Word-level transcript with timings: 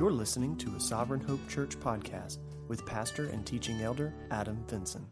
You're 0.00 0.10
listening 0.10 0.56
to 0.56 0.76
a 0.76 0.80
Sovereign 0.80 1.20
Hope 1.20 1.46
Church 1.46 1.78
podcast 1.78 2.38
with 2.68 2.86
pastor 2.86 3.26
and 3.26 3.44
teaching 3.44 3.82
elder 3.82 4.14
Adam 4.30 4.64
Vinson. 4.66 5.06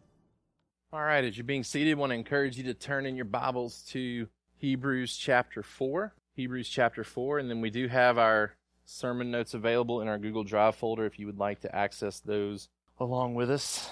All 0.91 1.03
right, 1.03 1.23
as 1.23 1.37
you're 1.37 1.43
being 1.43 1.63
seated, 1.63 1.91
I 1.91 1.99
want 1.99 2.09
to 2.09 2.15
encourage 2.15 2.57
you 2.57 2.63
to 2.63 2.73
turn 2.73 3.05
in 3.05 3.15
your 3.15 3.25
Bibles 3.25 3.83
to 3.89 4.27
Hebrews 4.57 5.15
chapter 5.15 5.61
4. 5.61 6.15
Hebrews 6.33 6.67
chapter 6.67 7.03
4, 7.03 7.37
and 7.37 7.51
then 7.51 7.61
we 7.61 7.69
do 7.69 7.87
have 7.87 8.17
our 8.17 8.55
sermon 8.83 9.29
notes 9.29 9.53
available 9.53 10.01
in 10.01 10.07
our 10.07 10.17
Google 10.17 10.43
Drive 10.43 10.75
folder 10.75 11.05
if 11.05 11.19
you 11.19 11.27
would 11.27 11.37
like 11.37 11.59
to 11.61 11.75
access 11.75 12.19
those 12.19 12.67
along 12.99 13.35
with 13.35 13.51
us. 13.51 13.91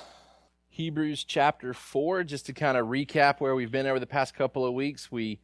Hebrews 0.68 1.24
chapter 1.24 1.76
4, 1.76 2.24
just 2.24 2.48
to 2.48 2.54
kind 2.54 2.76
of 2.76 2.88
recap 2.88 3.40
where 3.40 3.54
we've 3.54 3.72
been 3.72 3.86
over 3.86 4.00
the 4.00 4.08
past 4.08 4.34
couple 4.34 4.66
of 4.66 4.74
weeks. 4.74 5.12
We 5.12 5.42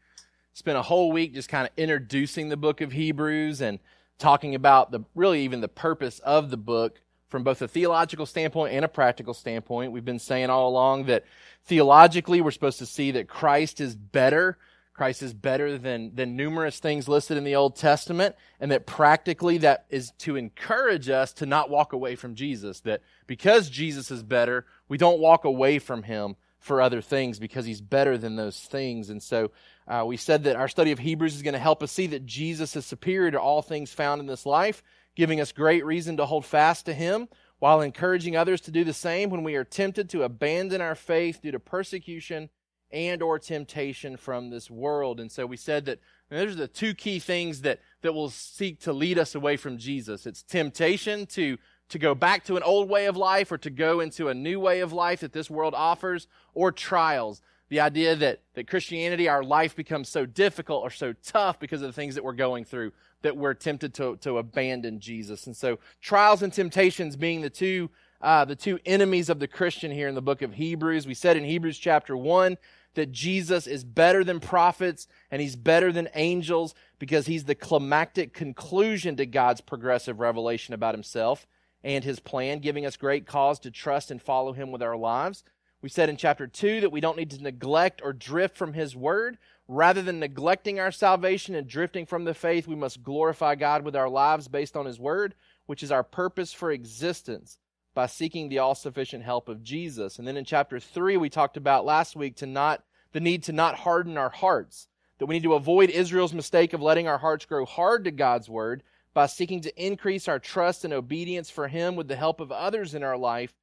spent 0.54 0.80
a 0.80 0.82
whole 0.82 1.12
week 1.12 1.36
just 1.36 1.48
kind 1.48 1.68
of 1.68 1.74
introducing 1.78 2.50
the 2.50 2.58
book 2.58 2.82
of 2.82 2.92
Hebrews 2.92 3.62
and 3.62 3.78
talking 4.24 4.56
about 4.56 4.90
the 4.90 5.02
really 5.16 5.44
even 5.44 5.60
the 5.60 5.68
purpose 5.68 6.20
of 6.20 6.50
the 6.50 6.56
book 6.56 7.02
from 7.28 7.44
both 7.44 7.62
a 7.62 7.68
theological 7.68 8.26
standpoint 8.26 8.74
and 8.74 8.86
a 8.86 8.88
practical 8.88 9.34
standpoint. 9.34 9.92
We've 9.92 10.06
been 10.06 10.18
saying 10.18 10.50
all 10.50 10.70
along 10.70 11.08
that 11.08 11.26
theologically 11.66 12.40
we're 12.40 12.52
supposed 12.52 12.80
to 12.80 12.86
see 12.86 13.12
that 13.12 13.28
Christ 13.28 13.82
is 13.82 13.96
better. 13.96 14.58
Christ 14.94 15.24
is 15.24 15.34
better 15.34 15.78
than, 15.78 16.16
than 16.16 16.38
numerous 16.38 16.80
things 16.80 17.10
listed 17.10 17.36
in 17.36 17.44
the 17.44 17.56
Old 17.56 17.76
Testament, 17.76 18.36
and 18.62 18.72
that 18.72 18.86
practically 18.86 19.58
that 19.58 19.88
is 19.90 20.12
to 20.20 20.38
encourage 20.38 21.10
us 21.10 21.34
to 21.34 21.46
not 21.46 21.70
walk 21.70 21.92
away 21.92 22.16
from 22.16 22.36
Jesus. 22.36 22.80
That 22.82 23.02
because 23.28 23.70
Jesus 23.70 24.10
is 24.10 24.24
better, 24.24 24.66
we 24.88 24.98
don't 24.98 25.20
walk 25.20 25.44
away 25.44 25.80
from 25.80 26.04
him 26.04 26.38
for 26.64 26.82
other 26.82 27.02
things 27.02 27.40
because 27.40 27.66
he's 27.66 27.82
better 27.82 28.18
than 28.18 28.38
those 28.38 28.58
things. 28.58 29.10
And 29.10 29.22
so 29.22 29.52
uh, 29.86 30.04
we 30.08 30.16
said 30.16 30.46
that 30.46 30.56
our 30.56 30.70
study 30.70 30.94
of 30.94 31.00
Hebrews 31.00 31.36
is 31.36 31.42
going 31.42 31.56
to 31.56 31.60
help 31.60 31.84
us 31.84 31.92
see 31.92 32.08
that 32.08 32.26
Jesus 32.26 32.78
is 32.78 32.86
superior 32.86 33.32
to 33.32 33.40
all 33.40 33.62
things 33.62 33.92
found 33.92 34.22
in 34.22 34.28
this 34.28 34.46
life, 34.46 34.82
giving 35.14 35.42
us 35.42 35.52
great 35.52 35.86
reason 35.86 36.16
to 36.18 36.26
hold 36.26 36.46
fast 36.46 36.86
to 36.86 36.94
him 36.94 37.28
while 37.60 37.82
encouraging 37.82 38.38
others 38.38 38.62
to 38.62 38.72
do 38.72 38.86
the 38.86 38.94
same 38.94 39.30
when 39.30 39.44
we 39.44 39.56
are 39.56 39.66
tempted 39.66 40.10
to 40.10 40.24
abandon 40.24 40.80
our 40.80 40.96
faith 40.96 41.42
due 41.42 41.52
to 41.52 41.60
persecution 41.60 42.50
and 42.94 43.22
or 43.22 43.40
temptation 43.40 44.16
from 44.16 44.50
this 44.50 44.72
world. 44.72 45.20
And 45.20 45.30
so 45.30 45.46
we 45.46 45.58
said 45.58 45.86
that 45.86 46.00
those 46.30 46.54
are 46.54 46.56
the 46.56 46.68
two 46.68 46.94
key 46.94 47.20
things 47.20 47.62
that, 47.62 47.80
that 48.04 48.14
will 48.14 48.30
seek 48.30 48.80
to 48.82 48.94
lead 48.94 49.20
us 49.20 49.36
away 49.36 49.58
from 49.58 49.78
Jesus. 49.78 50.26
It's 50.26 50.44
temptation 50.44 51.26
to 51.28 51.58
to 51.94 52.00
go 52.00 52.16
back 52.16 52.44
to 52.44 52.58
an 52.58 52.64
old 52.64 52.90
way 52.90 53.06
of 53.06 53.16
life 53.16 53.52
or 53.52 53.58
to 53.60 53.70
go 53.70 54.00
into 54.00 54.28
a 54.28 54.34
new 54.34 54.60
way 54.60 54.80
of 54.80 54.92
life 54.92 55.20
that 55.20 55.32
this 55.32 55.48
world 55.48 55.76
offers, 55.76 56.28
or 56.56 56.72
trials. 56.72 57.40
The 57.70 57.82
idea 57.82 58.16
that, 58.16 58.40
that 58.56 58.68
Christianity, 58.68 59.30
our 59.30 59.44
life 59.44 59.76
becomes 59.76 60.10
so 60.10 60.26
difficult 60.26 60.82
or 60.82 60.90
so 60.90 61.14
tough 61.24 61.60
because 61.60 61.84
of 61.84 61.88
the 61.88 61.94
things 61.94 62.16
that 62.16 62.24
we're 62.24 62.34
going 62.34 62.66
through 62.66 62.94
that 63.22 63.38
we're 63.38 63.54
tempted 63.54 63.94
to, 63.94 64.18
to 64.18 64.40
abandon 64.40 65.00
Jesus. 65.00 65.46
And 65.46 65.56
so 65.56 65.78
trials 66.02 66.42
and 66.42 66.52
temptations 66.52 67.16
being 67.16 67.42
the 67.42 67.50
two, 67.52 67.92
uh, 68.22 68.44
the 68.44 68.56
two 68.56 68.80
enemies 68.88 69.30
of 69.30 69.40
the 69.40 69.48
Christian 69.48 69.92
here 69.92 70.08
in 70.08 70.16
the 70.16 70.22
book 70.22 70.42
of 70.42 70.56
Hebrews. 70.56 71.06
We 71.06 71.14
said 71.14 71.38
in 71.38 71.46
Hebrews 71.46 71.78
chapter 71.78 72.18
1 72.18 72.58
that 72.96 73.12
Jesus 73.12 73.68
is 73.68 73.84
better 73.84 74.24
than 74.24 74.40
prophets 74.40 75.08
and 75.30 75.44
he's 75.44 75.56
better 75.56 75.92
than 75.92 76.10
angels 76.16 76.74
because 76.98 77.28
he's 77.28 77.44
the 77.44 77.56
climactic 77.56 78.34
conclusion 78.34 79.16
to 79.18 79.28
God's 79.28 79.62
progressive 79.62 80.20
revelation 80.20 80.74
about 80.74 80.96
himself 80.96 81.46
and 81.84 82.04
his 82.04 82.20
plan, 82.20 82.60
giving 82.60 82.86
us 82.86 82.98
great 82.98 83.26
cause 83.26 83.60
to 83.60 83.72
trust 83.72 84.12
and 84.12 84.22
follow 84.22 84.54
him 84.54 84.72
with 84.72 84.82
our 84.82 84.96
lives. 84.96 85.44
We 85.82 85.90
said 85.90 86.10
in 86.10 86.16
chapter 86.16 86.48
2 86.48 86.82
that 86.82 86.92
we 86.92 87.02
don't 87.02 87.18
need 87.18 87.32
to 87.32 87.44
neglect 87.44 88.02
or 88.04 88.14
drift 88.14 88.56
from 88.56 88.74
his 88.74 88.96
word. 88.96 89.38
Rather 89.68 90.02
than 90.02 90.20
neglecting 90.20 90.80
our 90.80 90.92
salvation 90.92 91.56
and 91.56 91.68
drifting 91.68 92.06
from 92.06 92.24
the 92.24 92.34
faith, 92.34 92.68
we 92.68 92.76
must 92.76 93.04
glorify 93.04 93.56
God 93.56 93.84
with 93.84 93.96
our 93.96 94.10
lives 94.10 94.48
based 94.48 94.78
on 94.78 94.86
his 94.86 95.00
word, 95.00 95.36
which 95.66 95.84
is 95.84 95.92
our 95.92 96.04
purpose 96.04 96.54
for 96.54 96.72
existence 96.72 97.58
by 97.94 98.06
seeking 98.06 98.50
the 98.50 98.60
all-sufficient 98.60 99.24
help 99.24 99.50
of 99.50 99.64
Jesus. 99.64 100.20
And 100.20 100.28
then 100.28 100.38
in 100.38 100.46
chapter 100.46 100.80
3 100.80 101.18
we 101.18 101.30
talked 101.30 101.58
about 101.58 101.86
last 101.86 102.16
week 102.16 102.38
to 102.38 102.46
not 102.46 102.84
the 103.12 103.20
need 103.20 103.44
to 103.44 103.52
not 103.52 103.76
harden 103.76 104.18
our 104.18 104.30
hearts, 104.30 104.88
that 105.20 105.28
we 105.28 105.36
need 105.36 105.44
to 105.44 105.54
avoid 105.54 105.90
Israel's 105.90 106.34
mistake 106.34 106.74
of 106.74 106.82
letting 106.82 107.08
our 107.08 107.20
hearts 107.20 107.46
grow 107.46 107.66
hard 107.66 108.06
to 108.06 108.12
God's 108.12 108.50
word 108.50 108.84
by 109.14 109.28
seeking 109.28 109.62
to 109.62 109.86
increase 109.86 110.28
our 110.28 110.40
trust 110.40 110.86
and 110.86 110.94
obedience 110.94 111.50
for 111.50 111.68
Him 111.68 111.96
with 111.96 112.08
the 112.08 112.16
help 112.16 112.40
of 112.40 112.52
others 112.52 112.94
in 112.94 113.04
our 113.04 113.18
life 113.18 113.54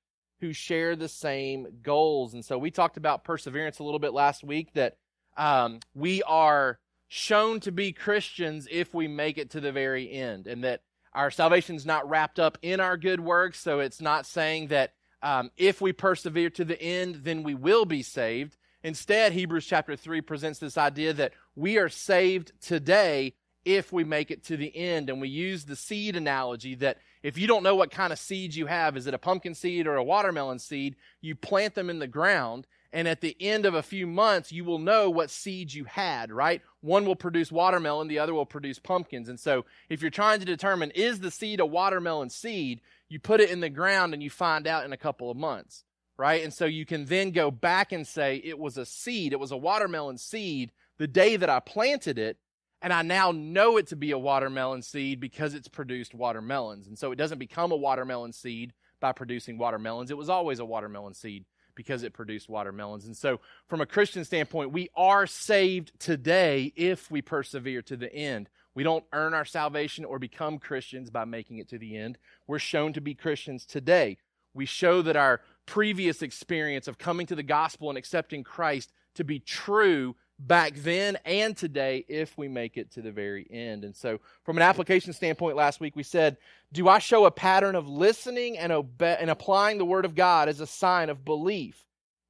who 0.41 0.53
share 0.53 0.97
the 0.97 1.09
same 1.09 1.67
goals. 1.83 2.35
And 2.35 2.45
so 2.45 2.59
we 2.59 2.71
talked 2.71 2.97
about 2.97 3.25
perseverance 3.25 3.79
a 3.79 3.85
little 3.85 3.99
bit 3.99 4.13
last 4.13 4.43
week 4.43 4.73
that 4.75 4.97
um, 5.37 5.81
we 5.95 6.23
are 6.23 6.79
shown 7.09 7.61
to 7.61 7.73
be 7.73 7.93
Christians 7.93 8.67
if 8.71 8.95
we 8.95 9.09
make 9.09 9.37
it 9.37 9.51
to 9.51 9.61
the 9.61 9.73
very 9.73 10.11
end, 10.11 10.47
and 10.47 10.65
that 10.65 10.83
our 11.13 11.31
salvation 11.31 11.77
is 11.77 11.85
not 11.85 12.09
wrapped 12.09 12.39
up 12.39 12.57
in 12.63 12.81
our 12.81 12.97
good 12.97 13.21
works. 13.21 13.61
So 13.61 13.81
it's 13.81 14.01
not 14.01 14.27
saying 14.27 14.69
that 14.69 14.93
um, 15.23 15.51
if 15.57 15.81
we 15.81 15.93
persevere 15.93 16.51
to 16.51 16.65
the 16.65 16.81
end, 16.81 17.17
then 17.25 17.43
we 17.43 17.55
will 17.55 17.85
be 17.85 18.03
saved. 18.03 18.57
Instead, 18.83 19.33
Hebrews 19.33 19.67
chapter 19.67 19.97
3 19.97 20.23
presents 20.23 20.59
this 20.59 20.79
idea 20.79 21.13
that 21.13 21.33
we 21.55 21.77
are 21.77 21.91
saved 21.91 22.53
today 22.63 23.35
if 23.65 23.93
we 23.93 24.05
make 24.05 24.31
it 24.31 24.45
to 24.45 24.57
the 24.57 24.75
end. 24.75 25.11
And 25.11 25.21
we 25.21 25.29
use 25.29 25.65
the 25.65 25.77
seed 25.77 26.17
analogy 26.17 26.75
that 26.77 26.99
if 27.23 27.37
you 27.37 27.47
don't 27.47 27.63
know 27.63 27.75
what 27.75 27.91
kind 27.91 28.13
of 28.13 28.19
seed 28.19 28.55
you 28.55 28.67
have, 28.67 28.97
is 28.97 29.07
it 29.07 29.15
a 29.15 29.19
pumpkin 29.19 29.55
seed 29.55 29.87
or 29.87 29.97
a 29.97 30.05
watermelon 30.05 30.59
seed, 30.59 30.97
you 31.21 31.35
plant 31.35 31.75
them 31.75 31.91
in 31.91 31.99
the 31.99 32.07
ground. 32.07 32.67
And 32.93 33.07
at 33.07 33.21
the 33.21 33.37
end 33.39 33.67
of 33.67 33.75
a 33.75 33.83
few 33.83 34.07
months, 34.07 34.51
you 34.51 34.65
will 34.65 34.79
know 34.79 35.11
what 35.11 35.31
seeds 35.31 35.75
you 35.75 35.85
had, 35.85 36.33
right? 36.33 36.61
One 36.81 37.05
will 37.05 37.15
produce 37.15 37.53
watermelon, 37.53 38.09
the 38.09 38.19
other 38.19 38.35
will 38.35 38.47
produce 38.47 38.81
pumpkins. 38.81 39.29
And 39.29 39.39
so, 39.39 39.65
if 39.89 40.03
you're 40.03 40.11
trying 40.11 40.41
to 40.41 40.47
determine 40.47 40.91
is 40.91 41.21
the 41.21 41.31
seed 41.31 41.61
a 41.61 41.67
watermelon 41.67 42.31
seed, 42.31 42.81
you 43.09 43.21
put 43.21 43.41
it 43.41 43.51
in 43.51 43.61
the 43.61 43.71
ground 43.71 44.13
and 44.13 44.23
you 44.23 44.31
find 44.31 44.67
out 44.67 44.85
in 44.85 44.93
a 44.93 44.97
couple 44.97 45.31
of 45.31 45.37
months, 45.37 45.85
right? 46.19 46.43
And 46.43 46.53
so, 46.53 46.65
you 46.65 46.85
can 46.85 47.05
then 47.05 47.31
go 47.31 47.53
back 47.53 47.93
and 47.93 48.05
say 48.05 48.41
it 48.43 48.59
was 48.59 48.77
a 48.77 48.85
seed, 48.85 49.33
it 49.33 49.39
was 49.39 49.53
a 49.53 49.57
watermelon 49.57 50.19
seed 50.19 50.73
the 50.99 51.07
day 51.07 51.37
that 51.37 51.49
I 51.49 51.61
planted 51.61 52.19
it, 52.19 52.39
and 52.83 52.93
I 52.93 53.03
now 53.03 53.33
know 53.33 53.77
it 53.77 53.89
to 53.89 53.97
be 53.97 54.11
a 54.13 54.19
watermelon 54.19 54.83
seed 54.83 55.21
because 55.21 55.55
it's 55.55 55.69
produced 55.69 56.15
watermelons. 56.15 56.87
And 56.87 56.99
so 56.99 57.13
it 57.13 57.17
doesn't 57.17 57.39
become 57.39 57.73
a 57.73 57.77
watermelon 57.77 58.33
seed 58.33 58.73
by 59.01 59.13
producing 59.13 59.59
watermelons. 59.59 60.11
It 60.11 60.17
was 60.17 60.29
always 60.29 60.59
a 60.59 60.65
watermelon 60.65 61.15
seed 61.15 61.45
because 61.75 62.03
it 62.03 62.13
produced 62.13 62.49
watermelons. 62.49 63.07
And 63.07 63.17
so, 63.17 63.41
from 63.69 63.81
a 63.81 63.87
Christian 63.87 64.25
standpoint, 64.25 64.73
we 64.73 64.91
are 64.95 65.27
saved 65.27 65.93
today 65.99 66.73
if 66.77 67.11
we 67.11 67.23
persevere 67.23 67.83
to 67.83 67.97
the 67.97 68.13
end. 68.13 68.49
We 68.75 68.83
don't 68.83 69.05
earn 69.13 69.35
our 69.35 69.45
salvation 69.45 70.05
or 70.05 70.19
become 70.19 70.59
Christians 70.59 71.11
by 71.11 71.25
making 71.25 71.59
it 71.59 71.69
to 71.71 71.79
the 71.79 71.97
end. 71.97 72.19
We're 72.47 72.59
shown 72.59 72.93
to 72.95 73.01
be 73.01 73.15
Christians 73.15 73.65
today. 73.65 74.19
We 74.55 74.67
show 74.67 75.03
that 75.03 75.17
our 75.17 75.41
previous 75.67 76.23
experience 76.23 76.89
of 76.89 76.99
coming 76.99 77.27
to 77.27 77.35
the 77.35 77.43
gospel 77.43 77.89
and 77.89 77.99
accepting 77.99 78.45
Christ 78.45 78.93
to 79.15 79.25
be 79.25 79.39
true 79.39 80.17
back 80.47 80.75
then 80.77 81.19
and 81.25 81.57
today 81.57 82.05
if 82.09 82.37
we 82.39 82.49
make 82.49 82.77
it 82.77 82.91
to 82.93 83.03
the 83.03 83.13
very 83.13 83.47
end. 83.51 83.85
And 83.85 83.95
so, 83.95 84.21
from 84.45 84.57
an 84.57 84.63
application 84.63 85.13
standpoint, 85.13 85.57
last 85.57 85.81
week 85.81 85.97
we 85.97 86.03
said, 86.03 86.39
Do 86.73 86.89
I 86.89 86.99
show 86.99 87.27
a 87.27 87.31
pattern 87.31 87.75
of 87.75 87.89
listening 87.89 88.59
and, 88.59 88.73
obe- 88.73 89.03
and 89.03 89.31
applying 89.31 89.79
the 89.79 89.85
Word 89.85 90.05
of 90.05 90.15
God 90.15 90.49
as 90.49 90.61
a 90.61 90.67
sign 90.67 91.11
of 91.11 91.25
belief? 91.25 91.85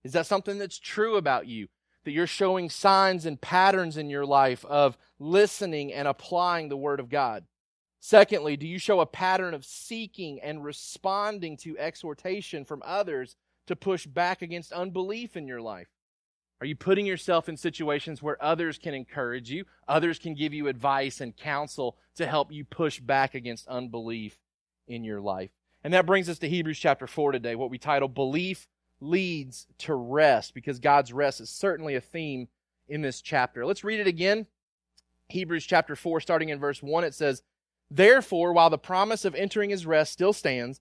Is 0.04 0.12
that 0.12 0.26
something 0.26 0.59
that's 0.59 0.78
true 0.78 1.16
about 1.16 1.47
you? 1.47 1.69
That 2.04 2.12
you're 2.12 2.26
showing 2.26 2.70
signs 2.70 3.26
and 3.26 3.41
patterns 3.41 3.97
in 3.97 4.10
your 4.10 4.26
life 4.26 4.65
of 4.65 4.97
listening 5.19 5.93
and 5.93 6.09
applying 6.09 6.69
the 6.69 6.76
Word 6.76 7.00
of 7.00 7.10
God? 7.10 7.44
Secondly, 8.00 8.56
do 8.56 8.66
you 8.66 8.78
show 8.78 9.00
a 9.00 9.06
pattern 9.06 9.53
of 9.53 9.65
seeking 9.65 10.41
and 10.41 10.65
responding 10.65 11.59
to 11.59 11.78
exhortation 11.78 12.65
from 12.65 12.82
others 12.84 13.37
to 13.66 13.76
push 13.76 14.06
back 14.06 14.41
against 14.41 14.72
unbelief 14.72 15.37
in 15.37 15.47
your 15.47 15.60
life? 15.60 15.88
Are 16.60 16.66
you 16.66 16.76
putting 16.76 17.06
yourself 17.06 17.48
in 17.48 17.56
situations 17.56 18.22
where 18.22 18.43
others 18.43 18.76
can 18.76 18.93
encourage 18.93 19.50
you, 19.50 19.65
others 19.88 20.19
can 20.19 20.34
give 20.34 20.53
you 20.53 20.69
advice 20.69 21.21
and 21.21 21.34
counsel 21.37 21.97
to 22.16 22.26
help 22.26 22.53
you 22.53 22.65
push 22.65 23.00
back 23.00 23.34
against 23.34 23.67
unbelief 23.67 24.38
in 24.87 25.02
your 25.02 25.20
life? 25.23 25.50
And 25.82 25.94
that 25.94 26.05
brings 26.05 26.29
us 26.29 26.38
to 26.40 26.49
Hebrews 26.49 26.79
chapter 26.79 27.06
4 27.06 27.32
today, 27.32 27.55
what 27.55 27.70
we 27.70 27.79
title 27.79 28.08
Belief 28.08 28.69
Leads 29.00 29.67
to 29.79 29.94
Rest, 29.94 30.52
because 30.52 30.79
God's 30.79 31.14
rest 31.14 31.40
is 31.40 31.49
certainly 31.49 31.94
a 31.94 32.00
theme 32.02 32.49
in 32.87 33.00
this 33.00 33.23
chapter. 33.23 33.64
Let's 33.64 33.85
read 33.85 34.00
it 34.00 34.06
again. 34.06 34.46
Hebrews 35.31 35.64
chapter 35.64 35.96
4, 35.96 36.20
starting 36.20 36.50
in 36.50 36.58
verse 36.58 36.82
1, 36.82 37.05
it 37.05 37.14
says, 37.14 37.43
Therefore, 37.90 38.52
while 38.52 38.69
the 38.69 38.76
promise 38.76 39.25
of 39.25 39.35
entering 39.35 39.70
his 39.70 39.87
rest 39.87 40.12
still 40.12 40.35
stands, 40.35 40.81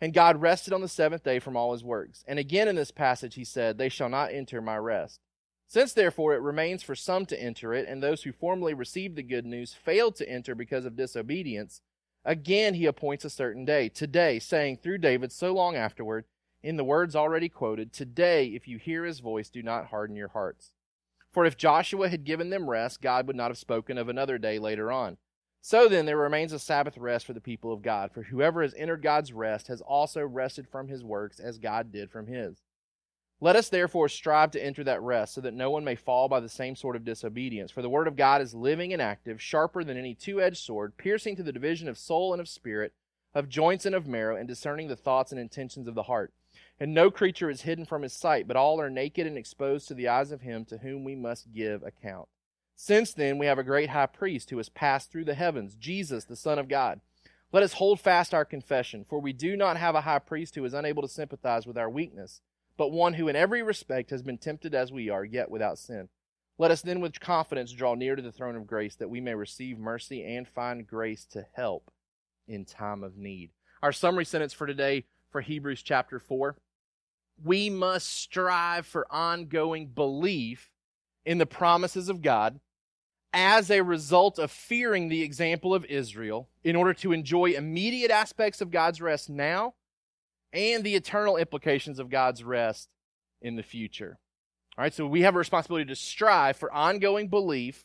And 0.00 0.14
God 0.14 0.40
rested 0.40 0.72
on 0.72 0.80
the 0.80 0.88
seventh 0.88 1.22
day 1.22 1.38
from 1.38 1.56
all 1.56 1.72
his 1.72 1.84
works. 1.84 2.24
And 2.26 2.38
again 2.38 2.68
in 2.68 2.76
this 2.76 2.90
passage 2.90 3.34
he 3.34 3.44
said, 3.44 3.76
They 3.76 3.88
shall 3.88 4.08
not 4.08 4.32
enter 4.32 4.60
my 4.60 4.76
rest. 4.76 5.20
Since 5.66 5.92
therefore 5.92 6.34
it 6.34 6.42
remains 6.42 6.82
for 6.82 6.96
some 6.96 7.26
to 7.26 7.40
enter 7.40 7.74
it, 7.74 7.86
and 7.86 8.02
those 8.02 8.22
who 8.22 8.32
formerly 8.32 8.74
received 8.74 9.16
the 9.16 9.22
good 9.22 9.46
news 9.46 9.74
failed 9.74 10.16
to 10.16 10.28
enter 10.28 10.54
because 10.54 10.84
of 10.84 10.96
disobedience, 10.96 11.80
again 12.24 12.74
he 12.74 12.86
appoints 12.86 13.24
a 13.24 13.30
certain 13.30 13.64
day, 13.64 13.88
today, 13.88 14.38
saying 14.38 14.78
through 14.78 14.98
David 14.98 15.30
so 15.32 15.52
long 15.52 15.76
afterward, 15.76 16.24
in 16.62 16.76
the 16.76 16.84
words 16.84 17.16
already 17.16 17.48
quoted, 17.48 17.92
Today, 17.92 18.46
if 18.46 18.68
you 18.68 18.78
hear 18.78 19.04
his 19.04 19.20
voice, 19.20 19.48
do 19.48 19.62
not 19.62 19.86
harden 19.86 20.16
your 20.16 20.28
hearts. 20.28 20.72
For 21.32 21.44
if 21.44 21.56
Joshua 21.56 22.08
had 22.08 22.24
given 22.24 22.50
them 22.50 22.68
rest, 22.68 23.00
God 23.00 23.26
would 23.26 23.36
not 23.36 23.50
have 23.50 23.58
spoken 23.58 23.96
of 23.96 24.08
another 24.08 24.36
day 24.36 24.58
later 24.58 24.90
on. 24.90 25.16
So 25.62 25.88
then, 25.88 26.06
there 26.06 26.16
remains 26.16 26.52
a 26.52 26.58
Sabbath 26.58 26.96
rest 26.96 27.26
for 27.26 27.34
the 27.34 27.40
people 27.40 27.72
of 27.72 27.82
God, 27.82 28.12
for 28.12 28.22
whoever 28.22 28.62
has 28.62 28.74
entered 28.74 29.02
God's 29.02 29.32
rest 29.32 29.68
has 29.68 29.82
also 29.82 30.22
rested 30.22 30.66
from 30.66 30.88
his 30.88 31.04
works 31.04 31.38
as 31.38 31.58
God 31.58 31.92
did 31.92 32.10
from 32.10 32.26
his. 32.26 32.62
Let 33.42 33.56
us 33.56 33.68
therefore 33.68 34.08
strive 34.08 34.50
to 34.52 34.64
enter 34.64 34.84
that 34.84 35.02
rest, 35.02 35.34
so 35.34 35.40
that 35.42 35.54
no 35.54 35.70
one 35.70 35.84
may 35.84 35.96
fall 35.96 36.28
by 36.28 36.40
the 36.40 36.48
same 36.48 36.76
sort 36.76 36.96
of 36.96 37.04
disobedience. 37.04 37.70
For 37.70 37.82
the 37.82 37.90
word 37.90 38.08
of 38.08 38.16
God 38.16 38.40
is 38.40 38.54
living 38.54 38.92
and 38.92 39.02
active, 39.02 39.40
sharper 39.40 39.84
than 39.84 39.96
any 39.96 40.14
two 40.14 40.40
edged 40.40 40.58
sword, 40.58 40.96
piercing 40.96 41.36
to 41.36 41.42
the 41.42 41.52
division 41.52 41.88
of 41.88 41.98
soul 41.98 42.32
and 42.32 42.40
of 42.40 42.48
spirit, 42.48 42.92
of 43.34 43.48
joints 43.48 43.86
and 43.86 43.94
of 43.94 44.06
marrow, 44.06 44.36
and 44.36 44.48
discerning 44.48 44.88
the 44.88 44.96
thoughts 44.96 45.30
and 45.30 45.40
intentions 45.40 45.88
of 45.88 45.94
the 45.94 46.04
heart. 46.04 46.32
And 46.78 46.94
no 46.94 47.10
creature 47.10 47.50
is 47.50 47.62
hidden 47.62 47.84
from 47.84 48.02
his 48.02 48.12
sight, 48.14 48.48
but 48.48 48.56
all 48.56 48.80
are 48.80 48.90
naked 48.90 49.26
and 49.26 49.36
exposed 49.36 49.88
to 49.88 49.94
the 49.94 50.08
eyes 50.08 50.32
of 50.32 50.40
him 50.40 50.64
to 50.66 50.78
whom 50.78 51.04
we 51.04 51.14
must 51.14 51.52
give 51.52 51.82
account. 51.82 52.28
Since 52.82 53.12
then, 53.12 53.36
we 53.36 53.44
have 53.44 53.58
a 53.58 53.62
great 53.62 53.90
high 53.90 54.06
priest 54.06 54.48
who 54.48 54.56
has 54.56 54.70
passed 54.70 55.12
through 55.12 55.26
the 55.26 55.34
heavens, 55.34 55.74
Jesus, 55.74 56.24
the 56.24 56.34
Son 56.34 56.58
of 56.58 56.66
God. 56.66 57.02
Let 57.52 57.62
us 57.62 57.74
hold 57.74 58.00
fast 58.00 58.32
our 58.32 58.46
confession, 58.46 59.04
for 59.06 59.20
we 59.20 59.34
do 59.34 59.54
not 59.54 59.76
have 59.76 59.94
a 59.94 60.00
high 60.00 60.18
priest 60.18 60.54
who 60.54 60.64
is 60.64 60.72
unable 60.72 61.02
to 61.02 61.08
sympathize 61.08 61.66
with 61.66 61.76
our 61.76 61.90
weakness, 61.90 62.40
but 62.78 62.90
one 62.90 63.12
who 63.12 63.28
in 63.28 63.36
every 63.36 63.62
respect 63.62 64.08
has 64.08 64.22
been 64.22 64.38
tempted 64.38 64.74
as 64.74 64.90
we 64.90 65.10
are, 65.10 65.26
yet 65.26 65.50
without 65.50 65.78
sin. 65.78 66.08
Let 66.56 66.70
us 66.70 66.80
then 66.80 67.02
with 67.02 67.20
confidence 67.20 67.70
draw 67.70 67.94
near 67.94 68.16
to 68.16 68.22
the 68.22 68.32
throne 68.32 68.56
of 68.56 68.66
grace, 68.66 68.96
that 68.96 69.10
we 69.10 69.20
may 69.20 69.34
receive 69.34 69.78
mercy 69.78 70.24
and 70.24 70.48
find 70.48 70.86
grace 70.86 71.26
to 71.32 71.44
help 71.52 71.90
in 72.48 72.64
time 72.64 73.04
of 73.04 73.14
need. 73.14 73.50
Our 73.82 73.92
summary 73.92 74.24
sentence 74.24 74.54
for 74.54 74.66
today 74.66 75.04
for 75.28 75.42
Hebrews 75.42 75.82
chapter 75.82 76.18
4 76.18 76.56
we 77.44 77.68
must 77.68 78.08
strive 78.08 78.86
for 78.86 79.06
ongoing 79.10 79.88
belief 79.88 80.70
in 81.26 81.36
the 81.36 81.46
promises 81.46 82.08
of 82.08 82.22
God 82.22 82.58
as 83.32 83.70
a 83.70 83.82
result 83.82 84.38
of 84.38 84.50
fearing 84.50 85.08
the 85.08 85.22
example 85.22 85.74
of 85.74 85.84
Israel 85.84 86.48
in 86.64 86.76
order 86.76 86.92
to 86.94 87.12
enjoy 87.12 87.52
immediate 87.52 88.10
aspects 88.10 88.60
of 88.60 88.70
God's 88.70 89.00
rest 89.00 89.30
now 89.30 89.74
and 90.52 90.82
the 90.82 90.96
eternal 90.96 91.36
implications 91.36 91.98
of 91.98 92.10
God's 92.10 92.42
rest 92.42 92.88
in 93.40 93.56
the 93.56 93.62
future. 93.62 94.18
All 94.76 94.82
right, 94.82 94.94
so 94.94 95.06
we 95.06 95.22
have 95.22 95.34
a 95.34 95.38
responsibility 95.38 95.86
to 95.86 95.96
strive 95.96 96.56
for 96.56 96.72
ongoing 96.72 97.28
belief, 97.28 97.84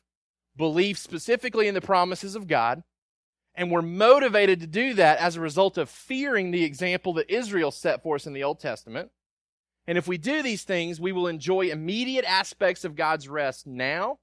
belief 0.55 0.97
specifically 0.97 1.67
in 1.67 1.75
the 1.75 1.81
promises 1.81 2.35
of 2.35 2.47
God, 2.47 2.83
and 3.53 3.69
we're 3.69 3.81
motivated 3.81 4.59
to 4.61 4.67
do 4.67 4.93
that 4.95 5.19
as 5.19 5.35
a 5.35 5.41
result 5.41 5.77
of 5.77 5.89
fearing 5.89 6.51
the 6.51 6.63
example 6.63 7.13
that 7.13 7.29
Israel 7.29 7.71
set 7.71 8.01
for 8.01 8.15
us 8.15 8.25
in 8.25 8.33
the 8.33 8.43
Old 8.43 8.59
Testament 8.59 9.11
and 9.87 9.97
if 9.97 10.07
we 10.07 10.17
do 10.17 10.41
these 10.41 10.63
things, 10.63 10.99
we 10.99 11.11
will 11.11 11.27
enjoy 11.27 11.67
immediate 11.67 12.25
aspects 12.25 12.85
of 12.85 12.95
God's 12.95 13.27
rest 13.27 13.67
now 13.67 14.19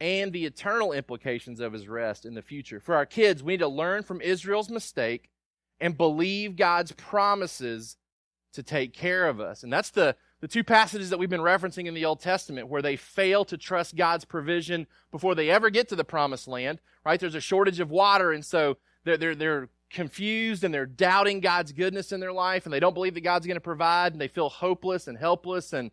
and 0.00 0.32
the 0.32 0.44
eternal 0.44 0.92
implications 0.92 1.60
of 1.60 1.72
his 1.72 1.88
rest 1.88 2.24
in 2.26 2.34
the 2.34 2.42
future. 2.42 2.80
For 2.80 2.94
our 2.94 3.06
kids, 3.06 3.42
we 3.42 3.54
need 3.54 3.60
to 3.60 3.68
learn 3.68 4.02
from 4.02 4.20
Israel's 4.20 4.70
mistake 4.70 5.30
and 5.80 5.96
believe 5.96 6.56
God's 6.56 6.92
promises 6.92 7.96
to 8.52 8.62
take 8.62 8.92
care 8.92 9.28
of 9.28 9.40
us. 9.40 9.62
And 9.62 9.72
that's 9.72 9.90
the, 9.90 10.16
the 10.40 10.48
two 10.48 10.64
passages 10.64 11.10
that 11.10 11.18
we've 11.18 11.30
been 11.30 11.40
referencing 11.40 11.86
in 11.86 11.94
the 11.94 12.04
Old 12.04 12.20
Testament 12.20 12.68
where 12.68 12.82
they 12.82 12.96
fail 12.96 13.44
to 13.46 13.56
trust 13.56 13.96
God's 13.96 14.24
provision 14.24 14.86
before 15.10 15.34
they 15.34 15.50
ever 15.50 15.70
get 15.70 15.88
to 15.88 15.96
the 15.96 16.04
promised 16.04 16.48
land, 16.48 16.80
right? 17.04 17.18
There's 17.18 17.34
a 17.34 17.40
shortage 17.40 17.80
of 17.80 17.90
water, 17.90 18.32
and 18.32 18.44
so 18.44 18.76
they're, 19.04 19.16
they're, 19.16 19.34
they're 19.34 19.68
confused 19.90 20.64
and 20.64 20.72
they're 20.72 20.86
doubting 20.86 21.40
God's 21.40 21.72
goodness 21.72 22.12
in 22.12 22.20
their 22.20 22.32
life 22.32 22.64
and 22.64 22.72
they 22.72 22.80
don't 22.80 22.94
believe 22.94 23.14
that 23.14 23.20
God's 23.20 23.46
going 23.46 23.56
to 23.56 23.60
provide 23.60 24.12
and 24.12 24.20
they 24.20 24.28
feel 24.28 24.48
hopeless 24.48 25.06
and 25.06 25.18
helpless 25.18 25.72
and, 25.74 25.90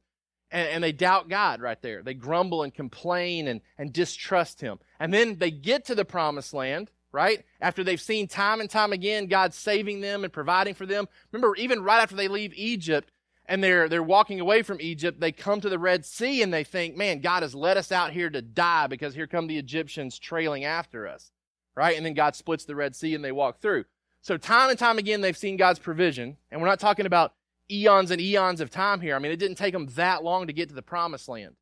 and, 0.51 0.67
and, 0.69 0.83
they 0.83 0.91
doubt 0.91 1.29
God 1.29 1.61
right 1.61 1.81
there. 1.81 2.01
They 2.01 2.13
grumble 2.13 2.63
and 2.63 2.73
complain 2.73 3.47
and, 3.47 3.61
and 3.77 3.93
distrust 3.93 4.61
Him. 4.61 4.79
And 4.99 5.13
then 5.13 5.37
they 5.37 5.51
get 5.51 5.85
to 5.85 5.95
the 5.95 6.05
promised 6.05 6.53
land, 6.53 6.89
right? 7.11 7.43
After 7.61 7.83
they've 7.83 8.01
seen 8.01 8.27
time 8.27 8.61
and 8.61 8.69
time 8.69 8.93
again 8.93 9.27
God 9.27 9.53
saving 9.53 10.01
them 10.01 10.23
and 10.23 10.33
providing 10.33 10.73
for 10.73 10.85
them. 10.85 11.07
Remember, 11.31 11.55
even 11.55 11.83
right 11.83 12.01
after 12.01 12.15
they 12.15 12.27
leave 12.27 12.53
Egypt 12.55 13.11
and 13.45 13.63
they're, 13.63 13.89
they're 13.89 14.03
walking 14.03 14.39
away 14.39 14.61
from 14.61 14.81
Egypt, 14.81 15.19
they 15.19 15.31
come 15.31 15.61
to 15.61 15.69
the 15.69 15.79
Red 15.79 16.05
Sea 16.05 16.41
and 16.41 16.53
they 16.53 16.63
think, 16.63 16.95
man, 16.95 17.19
God 17.19 17.43
has 17.43 17.55
led 17.55 17.77
us 17.77 17.91
out 17.91 18.11
here 18.11 18.29
to 18.29 18.41
die 18.41 18.87
because 18.87 19.15
here 19.15 19.27
come 19.27 19.47
the 19.47 19.57
Egyptians 19.57 20.19
trailing 20.19 20.65
after 20.65 21.07
us 21.07 21.31
right? 21.79 21.95
And 21.95 22.05
then 22.05 22.13
God 22.13 22.35
splits 22.35 22.65
the 22.65 22.75
Red 22.75 22.93
Sea 22.93 23.15
and 23.15 23.23
they 23.23 23.31
walk 23.31 23.61
through. 23.61 23.85
So 24.21 24.35
time 24.35 24.69
and 24.69 24.77
time 24.77 24.97
again, 24.97 25.21
they've 25.21 25.37
seen 25.37 25.55
God's 25.55 25.79
provision. 25.79 26.35
And 26.51 26.59
we're 26.59 26.67
not 26.67 26.81
talking 26.81 27.05
about 27.05 27.33
eons 27.71 28.11
and 28.11 28.21
eons 28.21 28.61
of 28.61 28.69
time 28.69 29.01
here. 29.01 29.15
I 29.15 29.19
mean, 29.19 29.31
it 29.31 29.39
didn't 29.39 29.57
take 29.57 29.73
them 29.73 29.87
that 29.95 30.23
long 30.23 30.47
to 30.47 30.53
get 30.53 30.69
to 30.69 30.75
the 30.75 30.81
promised 30.81 31.29
land, 31.29 31.55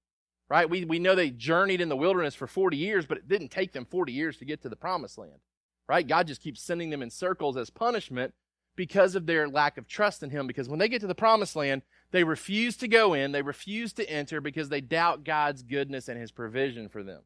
right? 0.50 0.70
We, 0.70 0.86
we 0.86 1.00
know 1.00 1.16
they 1.16 1.30
journeyed 1.30 1.82
in 1.82 1.90
the 1.90 1.98
wilderness 1.98 2.36
for 2.36 2.48
40 2.48 2.78
years, 2.78 3.06
but 3.06 3.18
it 3.18 3.28
didn't 3.28 3.50
take 3.50 3.74
them 3.74 3.86
40 3.86 4.12
years 4.12 4.38
to 4.38 4.46
get 4.46 4.62
to 4.62 4.70
the 4.70 4.76
promised 4.76 5.18
land, 5.18 5.40
right? 5.88 6.08
God 6.08 6.28
just 6.28 6.42
keeps 6.42 6.62
sending 6.62 6.90
them 6.90 7.02
in 7.02 7.10
circles 7.10 7.58
as 7.58 7.70
punishment 7.70 8.34
because 8.76 9.16
of 9.16 9.26
their 9.26 9.50
lack 9.50 9.78
of 9.78 9.88
trust 9.88 10.24
in 10.24 10.30
Him. 10.30 10.48
Because 10.48 10.70
when 10.70 10.80
they 10.80 10.88
get 10.88 11.02
to 11.02 11.08
the 11.08 11.16
promised 11.16 11.56
land, 11.56 11.82
they 12.12 12.24
refuse 12.24 12.78
to 12.78 12.88
go 12.88 13.14
in, 13.14 13.32
they 13.34 13.42
refuse 13.42 13.92
to 13.94 14.10
enter 14.10 14.40
because 14.40 14.70
they 14.70 14.82
doubt 14.82 15.26
God's 15.26 15.64
goodness 15.64 16.08
and 16.08 16.20
His 16.20 16.32
provision 16.32 16.88
for 16.88 17.04
them, 17.04 17.22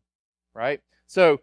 right? 0.56 0.80
So 1.08 1.42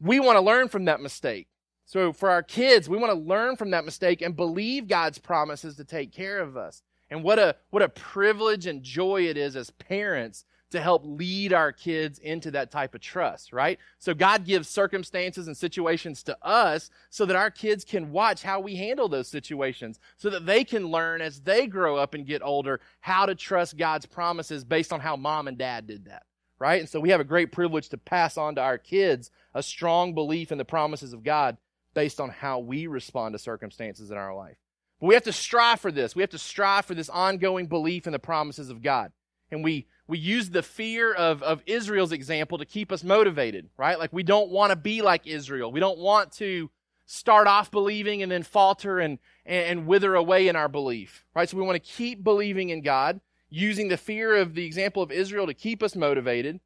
we 0.00 0.18
want 0.18 0.36
to 0.36 0.40
learn 0.44 0.68
from 0.68 0.86
that 0.86 1.00
mistake. 1.00 1.46
So 1.84 2.12
for 2.12 2.30
our 2.30 2.42
kids, 2.42 2.88
we 2.88 2.96
want 2.96 3.12
to 3.12 3.18
learn 3.18 3.56
from 3.56 3.70
that 3.70 3.84
mistake 3.84 4.22
and 4.22 4.36
believe 4.36 4.88
God's 4.88 5.18
promises 5.18 5.76
to 5.76 5.84
take 5.84 6.12
care 6.12 6.40
of 6.40 6.56
us. 6.56 6.82
And 7.10 7.22
what 7.22 7.38
a 7.38 7.56
what 7.70 7.82
a 7.82 7.88
privilege 7.88 8.66
and 8.66 8.82
joy 8.82 9.26
it 9.26 9.36
is 9.36 9.54
as 9.54 9.70
parents 9.70 10.44
to 10.70 10.80
help 10.80 11.02
lead 11.04 11.52
our 11.52 11.70
kids 11.70 12.18
into 12.18 12.50
that 12.50 12.70
type 12.70 12.94
of 12.94 13.02
trust, 13.02 13.52
right? 13.52 13.78
So 13.98 14.14
God 14.14 14.46
gives 14.46 14.68
circumstances 14.68 15.46
and 15.46 15.54
situations 15.54 16.22
to 16.22 16.36
us 16.42 16.88
so 17.10 17.26
that 17.26 17.36
our 17.36 17.50
kids 17.50 17.84
can 17.84 18.10
watch 18.10 18.42
how 18.42 18.60
we 18.60 18.76
handle 18.76 19.10
those 19.10 19.28
situations, 19.28 20.00
so 20.16 20.30
that 20.30 20.46
they 20.46 20.64
can 20.64 20.88
learn 20.88 21.20
as 21.20 21.42
they 21.42 21.66
grow 21.66 21.96
up 21.96 22.14
and 22.14 22.26
get 22.26 22.42
older 22.42 22.80
how 23.00 23.26
to 23.26 23.34
trust 23.34 23.76
God's 23.76 24.06
promises 24.06 24.64
based 24.64 24.94
on 24.94 25.00
how 25.00 25.14
mom 25.14 25.46
and 25.48 25.58
dad 25.58 25.86
did 25.86 26.06
that 26.06 26.24
right? 26.58 26.78
And 26.78 26.88
so 26.88 27.00
we 27.00 27.08
have 27.08 27.18
a 27.18 27.24
great 27.24 27.50
privilege 27.50 27.88
to 27.88 27.98
pass 27.98 28.38
on 28.38 28.54
to 28.54 28.60
our 28.60 28.78
kids 28.78 29.32
a 29.52 29.64
strong 29.64 30.14
belief 30.14 30.52
in 30.52 30.58
the 30.58 30.64
promises 30.64 31.12
of 31.12 31.24
God 31.24 31.56
based 31.94 32.20
on 32.20 32.30
how 32.30 32.58
we 32.58 32.86
respond 32.86 33.34
to 33.34 33.38
circumstances 33.38 34.10
in 34.10 34.16
our 34.16 34.34
life. 34.34 34.56
But 35.00 35.08
we 35.08 35.14
have 35.14 35.24
to 35.24 35.32
strive 35.32 35.80
for 35.80 35.90
this. 35.90 36.14
We 36.14 36.22
have 36.22 36.30
to 36.30 36.38
strive 36.38 36.84
for 36.84 36.94
this 36.94 37.08
ongoing 37.08 37.66
belief 37.66 38.06
in 38.06 38.12
the 38.12 38.18
promises 38.18 38.70
of 38.70 38.82
God. 38.82 39.12
And 39.50 39.62
we, 39.62 39.86
we 40.06 40.18
use 40.18 40.50
the 40.50 40.62
fear 40.62 41.12
of, 41.12 41.42
of 41.42 41.62
Israel's 41.66 42.12
example 42.12 42.58
to 42.58 42.64
keep 42.64 42.90
us 42.90 43.04
motivated, 43.04 43.68
right? 43.76 43.98
Like 43.98 44.12
we 44.12 44.22
don't 44.22 44.50
want 44.50 44.70
to 44.70 44.76
be 44.76 45.02
like 45.02 45.26
Israel. 45.26 45.70
We 45.70 45.80
don't 45.80 45.98
want 45.98 46.32
to 46.34 46.70
start 47.04 47.46
off 47.46 47.70
believing 47.70 48.22
and 48.22 48.32
then 48.32 48.42
falter 48.42 48.98
and, 48.98 49.18
and, 49.44 49.66
and 49.66 49.86
wither 49.86 50.14
away 50.14 50.48
in 50.48 50.56
our 50.56 50.68
belief, 50.68 51.24
right? 51.34 51.48
So 51.48 51.58
we 51.58 51.62
want 51.62 51.76
to 51.76 51.92
keep 51.92 52.24
believing 52.24 52.70
in 52.70 52.80
God 52.80 53.20
using 53.50 53.88
the 53.88 53.98
fear 53.98 54.36
of 54.36 54.54
the 54.54 54.64
example 54.64 55.02
of 55.02 55.12
Israel 55.12 55.46
to 55.46 55.54
keep 55.54 55.82
us 55.82 55.94
motivated 55.94 56.58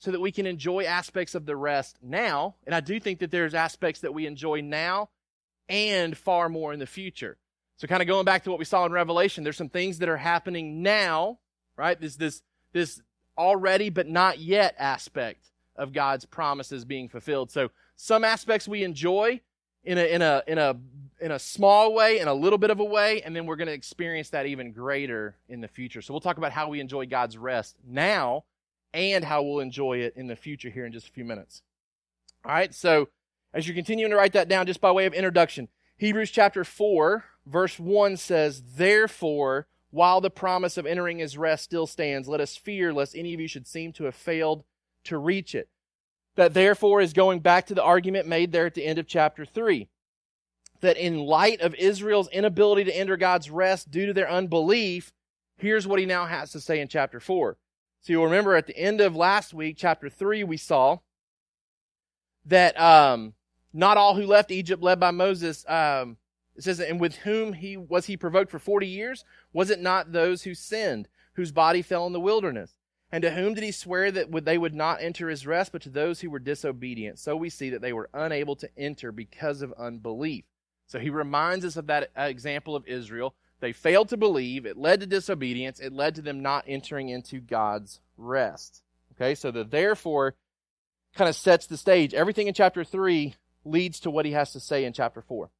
so 0.00 0.10
that 0.10 0.20
we 0.20 0.32
can 0.32 0.46
enjoy 0.46 0.84
aspects 0.84 1.34
of 1.34 1.46
the 1.46 1.54
rest 1.54 1.98
now. 2.02 2.56
And 2.66 2.74
I 2.74 2.80
do 2.80 2.98
think 2.98 3.20
that 3.20 3.30
there's 3.30 3.54
aspects 3.54 4.00
that 4.00 4.14
we 4.14 4.26
enjoy 4.26 4.62
now 4.62 5.10
and 5.68 6.16
far 6.16 6.48
more 6.48 6.72
in 6.72 6.80
the 6.80 6.86
future. 6.86 7.36
So 7.76 7.86
kind 7.86 8.02
of 8.02 8.08
going 8.08 8.24
back 8.24 8.44
to 8.44 8.50
what 8.50 8.58
we 8.58 8.64
saw 8.64 8.84
in 8.86 8.92
Revelation, 8.92 9.44
there's 9.44 9.58
some 9.58 9.68
things 9.68 9.98
that 9.98 10.08
are 10.08 10.16
happening 10.16 10.82
now, 10.82 11.38
right? 11.76 12.00
This, 12.00 12.16
this, 12.16 12.42
this 12.72 13.00
already 13.36 13.90
but 13.90 14.08
not 14.08 14.38
yet 14.38 14.74
aspect 14.78 15.46
of 15.76 15.92
God's 15.92 16.24
promises 16.24 16.84
being 16.84 17.08
fulfilled. 17.08 17.50
So 17.50 17.70
some 17.96 18.24
aspects 18.24 18.66
we 18.66 18.82
enjoy 18.82 19.40
in 19.84 19.98
a, 19.98 20.04
in 20.04 20.22
a, 20.22 20.42
in 20.46 20.58
a 20.58 20.76
in 21.20 21.32
a 21.32 21.38
small 21.38 21.92
way, 21.92 22.18
in 22.18 22.28
a 22.28 22.32
little 22.32 22.58
bit 22.58 22.70
of 22.70 22.80
a 22.80 22.84
way, 22.84 23.20
and 23.20 23.36
then 23.36 23.44
we're 23.44 23.56
going 23.56 23.68
to 23.68 23.74
experience 23.74 24.30
that 24.30 24.46
even 24.46 24.72
greater 24.72 25.36
in 25.50 25.60
the 25.60 25.68
future. 25.68 26.00
So 26.00 26.14
we'll 26.14 26.22
talk 26.22 26.38
about 26.38 26.50
how 26.50 26.70
we 26.70 26.80
enjoy 26.80 27.04
God's 27.04 27.36
rest 27.36 27.76
now 27.86 28.44
and 28.92 29.24
how 29.24 29.42
we'll 29.42 29.60
enjoy 29.60 29.98
it 29.98 30.14
in 30.16 30.26
the 30.26 30.36
future 30.36 30.70
here 30.70 30.86
in 30.86 30.92
just 30.92 31.08
a 31.08 31.12
few 31.12 31.24
minutes. 31.24 31.62
All 32.44 32.52
right, 32.52 32.74
so 32.74 33.08
as 33.52 33.66
you're 33.66 33.74
continuing 33.74 34.10
to 34.10 34.16
write 34.16 34.32
that 34.32 34.48
down, 34.48 34.66
just 34.66 34.80
by 34.80 34.90
way 34.90 35.06
of 35.06 35.12
introduction, 35.12 35.68
Hebrews 35.96 36.30
chapter 36.30 36.64
4, 36.64 37.24
verse 37.46 37.78
1 37.78 38.16
says, 38.16 38.62
Therefore, 38.76 39.66
while 39.90 40.20
the 40.20 40.30
promise 40.30 40.76
of 40.76 40.86
entering 40.86 41.18
his 41.18 41.36
rest 41.36 41.64
still 41.64 41.86
stands, 41.86 42.28
let 42.28 42.40
us 42.40 42.56
fear 42.56 42.92
lest 42.92 43.16
any 43.16 43.34
of 43.34 43.40
you 43.40 43.48
should 43.48 43.66
seem 43.66 43.92
to 43.94 44.04
have 44.04 44.14
failed 44.14 44.64
to 45.04 45.18
reach 45.18 45.54
it. 45.54 45.68
That 46.36 46.54
therefore 46.54 47.00
is 47.00 47.12
going 47.12 47.40
back 47.40 47.66
to 47.66 47.74
the 47.74 47.82
argument 47.82 48.26
made 48.26 48.52
there 48.52 48.66
at 48.66 48.74
the 48.74 48.86
end 48.86 48.98
of 48.98 49.06
chapter 49.06 49.44
3 49.44 49.88
that 50.80 50.96
in 50.96 51.18
light 51.18 51.60
of 51.60 51.74
Israel's 51.74 52.28
inability 52.28 52.84
to 52.84 52.96
enter 52.96 53.16
God's 53.16 53.50
rest 53.50 53.90
due 53.90 54.06
to 54.06 54.12
their 54.12 54.30
unbelief, 54.30 55.12
here's 55.56 55.86
what 55.86 55.98
he 55.98 56.06
now 56.06 56.26
has 56.26 56.52
to 56.52 56.60
say 56.60 56.80
in 56.80 56.88
chapter 56.88 57.20
4. 57.20 57.56
So 58.02 58.12
you'll 58.12 58.24
remember 58.24 58.54
at 58.54 58.66
the 58.66 58.76
end 58.76 59.00
of 59.00 59.14
last 59.14 59.52
week, 59.52 59.76
chapter 59.78 60.08
3, 60.08 60.44
we 60.44 60.56
saw 60.56 60.98
that 62.46 62.80
um, 62.80 63.34
not 63.72 63.98
all 63.98 64.14
who 64.14 64.26
left 64.26 64.50
Egypt 64.50 64.82
led 64.82 64.98
by 64.98 65.10
Moses, 65.10 65.64
um, 65.68 66.16
it 66.56 66.64
says, 66.64 66.80
and 66.80 67.00
with 67.00 67.16
whom 67.16 67.52
he 67.52 67.76
was 67.76 68.06
he 68.06 68.16
provoked 68.16 68.50
for 68.50 68.58
40 68.58 68.86
years? 68.86 69.24
Was 69.52 69.70
it 69.70 69.80
not 69.80 70.12
those 70.12 70.42
who 70.42 70.54
sinned, 70.54 71.08
whose 71.34 71.52
body 71.52 71.82
fell 71.82 72.06
in 72.06 72.12
the 72.12 72.20
wilderness? 72.20 72.74
And 73.12 73.22
to 73.22 73.30
whom 73.32 73.54
did 73.54 73.64
he 73.64 73.72
swear 73.72 74.10
that 74.12 74.44
they 74.44 74.56
would 74.56 74.74
not 74.74 75.02
enter 75.02 75.28
his 75.28 75.46
rest, 75.46 75.72
but 75.72 75.82
to 75.82 75.90
those 75.90 76.20
who 76.20 76.30
were 76.30 76.38
disobedient? 76.38 77.18
So 77.18 77.36
we 77.36 77.50
see 77.50 77.70
that 77.70 77.82
they 77.82 77.92
were 77.92 78.08
unable 78.14 78.56
to 78.56 78.70
enter 78.78 79.10
because 79.10 79.62
of 79.62 79.72
unbelief. 79.74 80.44
So 80.86 80.98
he 80.98 81.10
reminds 81.10 81.64
us 81.64 81.76
of 81.76 81.86
that 81.88 82.10
uh, 82.16 82.22
example 82.22 82.76
of 82.76 82.86
Israel. 82.86 83.34
They 83.60 83.72
failed 83.72 84.08
to 84.08 84.16
believe. 84.16 84.66
It 84.66 84.76
led 84.76 85.00
to 85.00 85.06
disobedience. 85.06 85.80
It 85.80 85.92
led 85.92 86.14
to 86.16 86.22
them 86.22 86.40
not 86.40 86.64
entering 86.66 87.10
into 87.10 87.40
God's 87.40 88.00
rest. 88.16 88.82
Okay, 89.12 89.34
so 89.34 89.50
the 89.50 89.64
therefore 89.64 90.34
kind 91.14 91.28
of 91.28 91.36
sets 91.36 91.66
the 91.66 91.76
stage. 91.76 92.14
Everything 92.14 92.46
in 92.46 92.54
chapter 92.54 92.84
3 92.84 93.34
leads 93.64 94.00
to 94.00 94.10
what 94.10 94.24
he 94.24 94.32
has 94.32 94.52
to 94.52 94.60
say 94.60 94.84
in 94.84 94.92
chapter 94.92 95.20
4. 95.20 95.50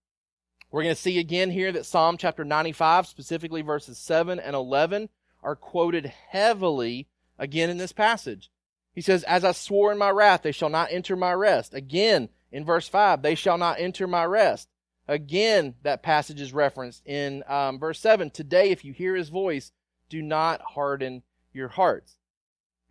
We're 0.70 0.82
going 0.82 0.94
to 0.94 1.00
see 1.00 1.18
again 1.18 1.50
here 1.50 1.72
that 1.72 1.86
Psalm 1.86 2.16
chapter 2.16 2.44
95, 2.44 3.06
specifically 3.06 3.62
verses 3.62 3.98
7 3.98 4.38
and 4.38 4.54
11, 4.54 5.08
are 5.42 5.56
quoted 5.56 6.06
heavily 6.28 7.08
again 7.38 7.70
in 7.70 7.78
this 7.78 7.92
passage. 7.92 8.50
He 8.94 9.00
says, 9.00 9.24
As 9.24 9.44
I 9.44 9.52
swore 9.52 9.92
in 9.92 9.98
my 9.98 10.10
wrath, 10.10 10.42
they 10.42 10.52
shall 10.52 10.68
not 10.68 10.92
enter 10.92 11.16
my 11.16 11.32
rest. 11.32 11.74
Again, 11.74 12.28
in 12.52 12.64
verse 12.64 12.88
5, 12.88 13.22
they 13.22 13.34
shall 13.34 13.58
not 13.58 13.80
enter 13.80 14.06
my 14.06 14.24
rest. 14.24 14.68
Again, 15.10 15.74
that 15.82 16.04
passage 16.04 16.40
is 16.40 16.52
referenced 16.52 17.04
in 17.04 17.42
um, 17.48 17.80
verse 17.80 17.98
7. 17.98 18.30
Today, 18.30 18.70
if 18.70 18.84
you 18.84 18.92
hear 18.92 19.16
his 19.16 19.28
voice, 19.28 19.72
do 20.08 20.22
not 20.22 20.60
harden 20.60 21.24
your 21.52 21.66
hearts. 21.66 22.14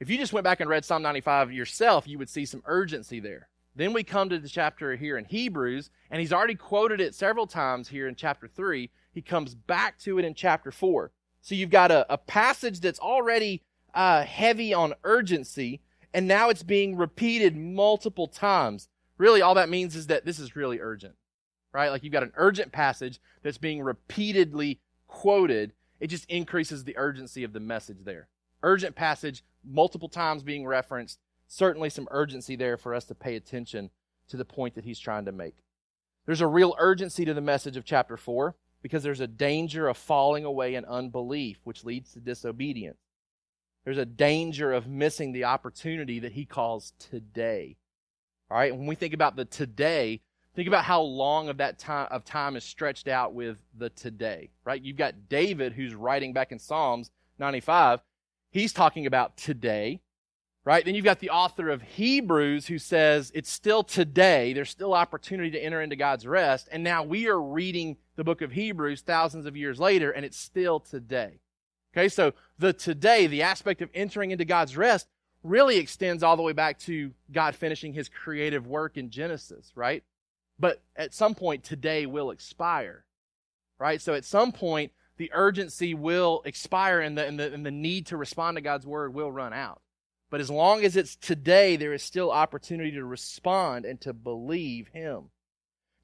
If 0.01 0.09
you 0.09 0.17
just 0.17 0.33
went 0.33 0.43
back 0.43 0.59
and 0.59 0.69
read 0.69 0.83
Psalm 0.83 1.01
95 1.01 1.53
yourself, 1.53 2.09
you 2.09 2.17
would 2.17 2.27
see 2.27 2.45
some 2.45 2.61
urgency 2.65 3.21
there. 3.21 3.47
Then 3.73 3.93
we 3.93 4.03
come 4.03 4.27
to 4.27 4.37
the 4.37 4.49
chapter 4.49 4.97
here 4.97 5.17
in 5.17 5.23
Hebrews, 5.23 5.91
and 6.11 6.19
he's 6.19 6.33
already 6.33 6.55
quoted 6.55 6.99
it 6.99 7.15
several 7.15 7.47
times 7.47 7.87
here 7.87 8.05
in 8.05 8.15
chapter 8.15 8.49
3. 8.49 8.89
He 9.13 9.21
comes 9.21 9.55
back 9.55 9.97
to 9.99 10.19
it 10.19 10.25
in 10.25 10.33
chapter 10.33 10.73
4. 10.73 11.13
So 11.39 11.55
you've 11.55 11.69
got 11.69 11.89
a, 11.89 12.05
a 12.11 12.17
passage 12.17 12.81
that's 12.81 12.99
already 12.99 13.63
uh, 13.93 14.25
heavy 14.25 14.73
on 14.73 14.93
urgency, 15.05 15.79
and 16.13 16.27
now 16.27 16.49
it's 16.49 16.63
being 16.63 16.97
repeated 16.97 17.55
multiple 17.55 18.27
times. 18.27 18.89
Really, 19.17 19.41
all 19.41 19.55
that 19.55 19.69
means 19.69 19.95
is 19.95 20.07
that 20.07 20.25
this 20.25 20.37
is 20.37 20.57
really 20.57 20.81
urgent, 20.81 21.15
right? 21.73 21.89
Like 21.89 22.03
you've 22.03 22.13
got 22.13 22.23
an 22.23 22.33
urgent 22.35 22.71
passage 22.71 23.19
that's 23.43 23.57
being 23.57 23.81
repeatedly 23.81 24.79
quoted. 25.07 25.73
It 25.99 26.07
just 26.07 26.29
increases 26.29 26.83
the 26.83 26.97
urgency 26.97 27.43
of 27.43 27.53
the 27.53 27.59
message 27.59 28.03
there. 28.03 28.27
Urgent 28.63 28.95
passage, 28.95 29.43
multiple 29.63 30.09
times 30.09 30.43
being 30.43 30.65
referenced. 30.65 31.19
Certainly 31.47 31.89
some 31.89 32.07
urgency 32.11 32.55
there 32.55 32.77
for 32.77 32.93
us 32.93 33.05
to 33.05 33.15
pay 33.15 33.35
attention 33.35 33.89
to 34.29 34.37
the 34.37 34.45
point 34.45 34.75
that 34.75 34.85
he's 34.85 34.99
trying 34.99 35.25
to 35.25 35.31
make. 35.31 35.55
There's 36.25 36.41
a 36.41 36.47
real 36.47 36.75
urgency 36.77 37.25
to 37.25 37.33
the 37.33 37.41
message 37.41 37.75
of 37.75 37.85
chapter 37.85 38.15
4 38.15 38.55
because 38.81 39.03
there's 39.03 39.19
a 39.19 39.27
danger 39.27 39.87
of 39.87 39.97
falling 39.97 40.45
away 40.45 40.75
in 40.75 40.85
unbelief, 40.85 41.57
which 41.63 41.83
leads 41.83 42.13
to 42.13 42.19
disobedience. 42.19 42.99
There's 43.83 43.97
a 43.97 44.05
danger 44.05 44.71
of 44.71 44.87
missing 44.87 45.31
the 45.31 45.45
opportunity 45.45 46.19
that 46.19 46.33
he 46.33 46.45
calls 46.45 46.93
today. 46.99 47.77
All 48.51 48.57
right, 48.57 48.75
when 48.75 48.87
we 48.87 48.95
think 48.95 49.13
about 49.13 49.35
the 49.35 49.45
today, 49.45 50.21
think 50.59 50.67
about 50.67 50.83
how 50.83 51.01
long 51.01 51.47
of 51.47 51.55
that 51.57 51.79
time 51.79 52.09
of 52.11 52.25
time 52.25 52.57
is 52.57 52.65
stretched 52.65 53.07
out 53.07 53.33
with 53.33 53.57
the 53.77 53.89
today. 53.91 54.49
Right? 54.65 54.81
You've 54.81 54.97
got 54.97 55.29
David 55.29 55.71
who's 55.71 55.95
writing 55.95 56.33
back 56.33 56.51
in 56.51 56.59
Psalms 56.59 57.11
95. 57.37 58.01
He's 58.51 58.73
talking 58.73 59.05
about 59.05 59.37
today. 59.37 60.01
Right? 60.65 60.83
Then 60.83 60.95
you've 60.95 61.05
got 61.05 61.19
the 61.19 61.29
author 61.29 61.69
of 61.69 61.81
Hebrews 61.81 62.67
who 62.67 62.77
says 62.77 63.31
it's 63.33 63.49
still 63.49 63.83
today. 63.83 64.51
There's 64.51 64.69
still 64.69 64.93
opportunity 64.93 65.49
to 65.51 65.63
enter 65.63 65.81
into 65.81 65.95
God's 65.95 66.27
rest. 66.27 66.67
And 66.73 66.83
now 66.83 67.03
we 67.03 67.29
are 67.29 67.41
reading 67.41 67.95
the 68.17 68.25
book 68.25 68.41
of 68.41 68.51
Hebrews 68.51 68.99
thousands 68.99 69.45
of 69.45 69.55
years 69.55 69.79
later, 69.79 70.11
and 70.11 70.25
it's 70.25 70.37
still 70.37 70.81
today. 70.81 71.39
Okay, 71.93 72.09
so 72.09 72.33
the 72.59 72.73
today, 72.73 73.27
the 73.27 73.43
aspect 73.43 73.81
of 73.81 73.89
entering 73.93 74.31
into 74.31 74.43
God's 74.43 74.75
rest, 74.75 75.07
really 75.41 75.77
extends 75.77 76.21
all 76.21 76.35
the 76.35 76.43
way 76.43 76.51
back 76.51 76.77
to 76.79 77.13
God 77.31 77.55
finishing 77.55 77.93
his 77.93 78.09
creative 78.09 78.67
work 78.67 78.97
in 78.97 79.09
Genesis, 79.09 79.71
right? 79.73 80.03
But 80.59 80.81
at 80.95 81.13
some 81.13 81.35
point, 81.35 81.63
today 81.63 82.05
will 82.05 82.31
expire, 82.31 83.05
right? 83.79 84.01
So 84.01 84.13
at 84.13 84.25
some 84.25 84.51
point, 84.51 84.91
the 85.17 85.31
urgency 85.33 85.93
will 85.93 86.41
expire 86.45 86.99
and 86.99 87.17
the, 87.17 87.25
and 87.25 87.39
the, 87.39 87.53
and 87.53 87.65
the 87.65 87.71
need 87.71 88.07
to 88.07 88.17
respond 88.17 88.57
to 88.57 88.61
God's 88.61 88.85
word 88.85 89.13
will 89.13 89.31
run 89.31 89.53
out. 89.53 89.81
But 90.29 90.41
as 90.41 90.49
long 90.49 90.83
as 90.83 90.95
it's 90.95 91.15
today, 91.15 91.75
there 91.75 91.93
is 91.93 92.03
still 92.03 92.31
opportunity 92.31 92.91
to 92.91 93.05
respond 93.05 93.85
and 93.85 93.99
to 94.01 94.13
believe 94.13 94.89
him. 94.89 95.29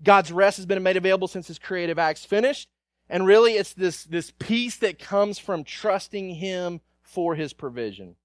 God's 0.03 0.31
rest 0.31 0.57
has 0.57 0.65
been 0.65 0.81
made 0.83 0.97
available 0.97 1.27
since 1.27 1.47
his 1.47 1.59
creative 1.59 1.99
acts 1.99 2.25
finished. 2.25 2.69
And 3.09 3.27
really, 3.27 3.53
it's 3.53 3.73
this, 3.73 4.03
this 4.03 4.31
peace 4.39 4.77
that 4.77 4.99
comes 4.99 5.37
from 5.37 5.63
trusting 5.63 6.35
Him 6.35 6.81
for 7.03 7.35
His 7.35 7.53
provision. 7.53 8.15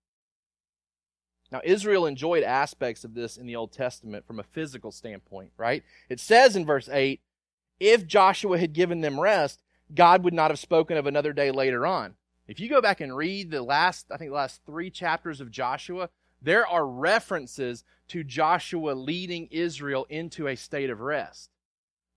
Now, 1.52 1.60
Israel 1.64 2.06
enjoyed 2.06 2.42
aspects 2.44 3.04
of 3.04 3.14
this 3.14 3.36
in 3.36 3.46
the 3.46 3.56
Old 3.56 3.72
Testament 3.72 4.26
from 4.26 4.38
a 4.38 4.44
physical 4.44 4.92
standpoint, 4.92 5.50
right? 5.56 5.82
It 6.08 6.20
says 6.20 6.56
in 6.56 6.64
verse 6.64 6.88
8, 6.88 7.20
if 7.80 8.06
Joshua 8.06 8.58
had 8.58 8.72
given 8.72 9.00
them 9.00 9.18
rest, 9.18 9.62
God 9.94 10.22
would 10.22 10.34
not 10.34 10.50
have 10.50 10.58
spoken 10.58 10.96
of 10.96 11.06
another 11.06 11.32
day 11.32 11.50
later 11.50 11.86
on. 11.86 12.14
If 12.46 12.60
you 12.60 12.68
go 12.68 12.80
back 12.80 13.00
and 13.00 13.16
read 13.16 13.50
the 13.50 13.62
last, 13.62 14.06
I 14.10 14.16
think 14.16 14.30
the 14.30 14.36
last 14.36 14.60
three 14.64 14.90
chapters 14.90 15.40
of 15.40 15.50
Joshua, 15.50 16.10
there 16.42 16.66
are 16.66 16.86
references 16.86 17.84
to 18.08 18.24
Joshua 18.24 18.92
leading 18.92 19.48
Israel 19.50 20.06
into 20.08 20.46
a 20.46 20.56
state 20.56 20.90
of 20.90 21.00
rest. 21.00 21.50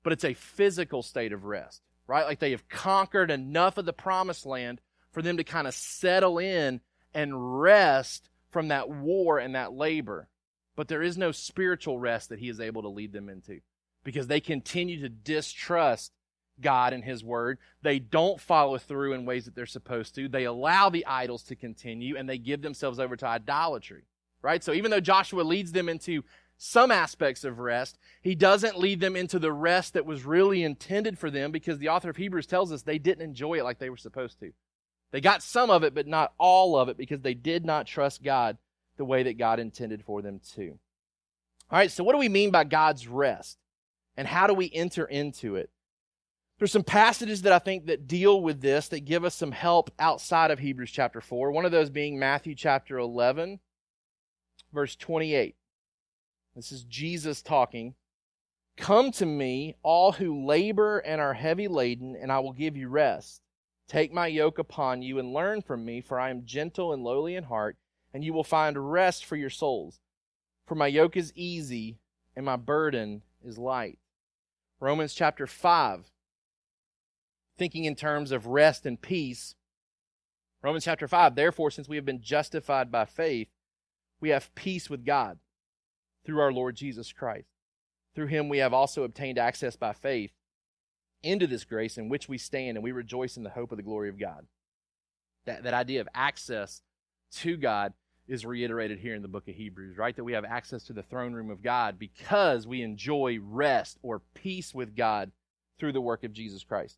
But 0.04 0.14
it's 0.14 0.26
a 0.26 0.34
physical 0.34 1.02
state 1.02 1.34
of 1.34 1.46
rest 1.46 1.82
right? 2.08 2.26
Like 2.26 2.40
they 2.40 2.52
have 2.52 2.68
conquered 2.70 3.32
enough 3.32 3.78
of 3.78 3.86
the 3.86 3.94
promised 3.94 4.46
land 4.46 4.82
for 5.12 5.22
them 5.22 5.38
to 5.38 5.44
kind 5.44 5.68
of 5.68 5.74
settle 5.74 6.38
in 6.38 6.82
and 7.14 7.62
rest 7.62 8.30
from 8.54 8.70
that 8.70 8.90
war 8.90 9.40
and 9.40 9.56
that 9.56 9.74
labor. 9.74 10.30
But 10.76 10.88
there 10.88 11.02
is 11.02 11.18
no 11.18 11.32
spiritual 11.32 12.00
rest 12.00 12.30
that 12.30 12.40
he 12.40 12.50
is 12.50 12.60
able 12.60 12.84
to 12.84 12.88
lead 12.88 13.12
them 13.12 13.30
into 13.30 13.60
because 14.04 14.28
they 14.28 14.40
continue 14.40 15.02
to 15.02 15.10
distrust 15.10 16.12
God 16.62 16.94
and 16.94 17.04
his 17.04 17.24
word. 17.24 17.58
They 17.82 18.00
don't 18.00 18.40
follow 18.40 18.78
through 18.78 19.14
in 19.14 19.26
ways 19.26 19.46
that 19.46 19.56
they're 19.56 19.66
supposed 19.66 20.16
to. 20.16 20.28
They 20.28 20.46
allow 20.46 20.90
the 20.90 21.06
idols 21.06 21.44
to 21.44 21.56
continue 21.56 22.16
and 22.16 22.30
they 22.30 22.38
give 22.38 22.62
themselves 22.62 23.00
over 23.00 23.16
to 23.18 23.28
idolatry, 23.28 24.04
right? 24.42 24.64
So 24.64 24.72
even 24.72 24.92
though 24.92 25.00
Joshua 25.00 25.42
leads 25.42 25.72
them 25.72 25.90
into 25.90 26.24
some 26.58 26.92
aspects 26.92 27.44
of 27.44 27.60
rest. 27.60 27.98
He 28.22 28.36
doesn't 28.36 28.80
lead 28.80 29.00
them 29.00 29.16
into 29.16 29.40
the 29.40 29.52
rest 29.52 29.94
that 29.94 30.06
was 30.06 30.24
really 30.24 30.64
intended 30.64 31.18
for 31.18 31.30
them 31.30 31.52
because 31.52 31.78
the 31.78 31.90
author 31.90 32.10
of 32.10 32.18
Hebrews 32.18 32.48
tells 32.48 32.72
us 32.72 32.82
they 32.82 33.00
didn't 33.00 33.24
enjoy 33.24 33.56
it 33.56 33.64
like 33.64 33.80
they 33.80 33.90
were 33.90 33.98
supposed 33.98 34.40
to. 34.40 34.54
They 35.14 35.22
got 35.22 35.44
some 35.44 35.70
of 35.70 35.84
it, 35.84 35.94
but 35.94 36.08
not 36.08 36.34
all 36.40 36.76
of 36.76 36.90
it 36.90 36.98
because 36.98 37.22
they 37.22 37.36
did 37.36 37.64
not 37.64 37.86
trust 37.86 38.24
God 38.24 38.58
the 38.98 39.06
way 39.06 39.22
that 39.24 39.38
God 39.38 39.60
intended 39.60 40.04
for 40.04 40.24
them 40.24 40.42
to. 40.56 40.72
All 41.70 41.78
right, 41.78 41.92
so 41.92 42.04
what 42.04 42.14
do 42.14 42.18
we 42.18 42.30
mean 42.30 42.50
by 42.50 42.64
God's 42.64 43.08
rest? 43.08 43.60
And 44.18 44.28
how 44.28 44.48
do 44.48 44.56
we 44.56 44.72
enter 44.74 45.06
into 45.06 45.56
it? 45.56 45.70
There's 46.58 46.72
some 46.72 46.84
passages 46.84 47.44
that 47.44 47.54
I 47.54 47.60
think 47.60 47.86
that 47.86 48.08
deal 48.08 48.42
with 48.42 48.60
this 48.60 48.88
that 48.88 49.06
give 49.06 49.24
us 49.24 49.36
some 49.36 49.52
help 49.52 49.92
outside 50.00 50.50
of 50.50 50.58
Hebrews 50.58 50.90
chapter 50.90 51.22
4. 51.22 51.52
One 51.52 51.66
of 51.66 51.72
those 51.72 51.92
being 51.92 52.18
Matthew 52.18 52.56
chapter 52.56 52.98
11, 52.98 53.60
verse 54.74 54.96
28. 54.96 55.56
This 56.56 56.72
is 56.72 56.86
Jesus 56.86 57.44
talking. 57.44 57.94
Come 58.78 59.12
to 59.12 59.28
me, 59.28 59.76
all 59.84 60.14
who 60.14 60.44
labor 60.44 60.98
and 60.98 61.22
are 61.22 61.36
heavy 61.36 61.68
laden, 61.68 62.16
and 62.20 62.32
I 62.32 62.40
will 62.40 62.54
give 62.54 62.76
you 62.76 62.88
rest. 62.88 63.43
Take 63.94 64.12
my 64.12 64.26
yoke 64.26 64.58
upon 64.58 65.04
you 65.04 65.20
and 65.20 65.36
learn 65.36 65.62
from 65.62 65.86
me, 65.86 66.02
for 66.02 66.20
I 66.20 66.32
am 66.32 66.46
gentle 66.46 66.92
and 66.94 67.04
lowly 67.04 67.36
in 67.36 67.44
heart, 67.44 67.78
and 68.12 68.24
you 68.24 68.34
will 68.34 68.44
find 68.44 68.92
rest 68.92 69.24
for 69.24 69.36
your 69.36 69.52
souls. 69.52 70.00
For 70.66 70.74
my 70.74 70.88
yoke 70.88 71.16
is 71.16 71.32
easy 71.36 72.00
and 72.36 72.44
my 72.44 72.56
burden 72.56 73.22
is 73.46 73.60
light. 73.60 74.00
Romans 74.80 75.14
chapter 75.14 75.46
5, 75.46 76.10
thinking 77.56 77.86
in 77.86 77.94
terms 77.94 78.32
of 78.32 78.48
rest 78.48 78.88
and 78.88 79.00
peace. 79.00 79.54
Romans 80.64 80.86
chapter 80.86 81.08
5, 81.08 81.36
therefore, 81.36 81.70
since 81.70 81.88
we 81.88 81.96
have 81.96 82.06
been 82.06 82.24
justified 82.24 82.92
by 82.92 83.06
faith, 83.06 83.50
we 84.20 84.30
have 84.30 84.56
peace 84.56 84.90
with 84.90 85.06
God 85.06 85.38
through 86.26 86.40
our 86.40 86.52
Lord 86.52 86.76
Jesus 86.76 87.14
Christ. 87.14 87.46
Through 88.16 88.28
him 88.28 88.50
we 88.50 88.58
have 88.58 88.74
also 88.74 89.04
obtained 89.04 89.38
access 89.38 89.76
by 89.76 89.94
faith 89.94 90.32
into 91.24 91.48
this 91.48 91.64
grace 91.64 91.98
in 91.98 92.10
which 92.10 92.30
we 92.30 92.38
stand 92.38 92.78
and 92.78 92.84
we 92.84 92.92
rejoice 92.92 93.38
in 93.38 93.44
the 93.44 93.50
hope 93.50 93.72
of 93.72 93.78
the 93.78 93.84
glory 93.84 94.10
of 94.10 94.20
God. 94.20 94.46
That, 95.46 95.64
that 95.64 95.74
idea 95.74 96.02
of 96.02 96.08
access 96.14 96.82
to 97.38 97.58
God 97.58 97.94
is 98.28 98.46
reiterated 98.46 99.00
here 99.00 99.16
in 99.16 99.22
the 99.22 99.28
book 99.28 99.48
of 99.48 99.56
Hebrews, 99.56 99.98
right? 99.98 100.16
That 100.16 100.24
we 100.24 100.34
have 100.34 100.46
access 100.46 100.84
to 100.84 100.94
the 100.94 101.04
throne 101.04 101.34
room 101.34 101.50
of 101.50 101.62
God 101.62 102.00
because 102.00 102.66
we 102.66 102.82
enjoy 102.82 103.40
rest 103.42 103.98
or 104.02 104.22
peace 104.34 104.74
with 104.74 104.96
God 104.96 105.32
through 105.80 105.92
the 105.92 106.02
work 106.02 106.24
of 106.24 106.34
Jesus 106.34 106.64
Christ. 106.64 106.98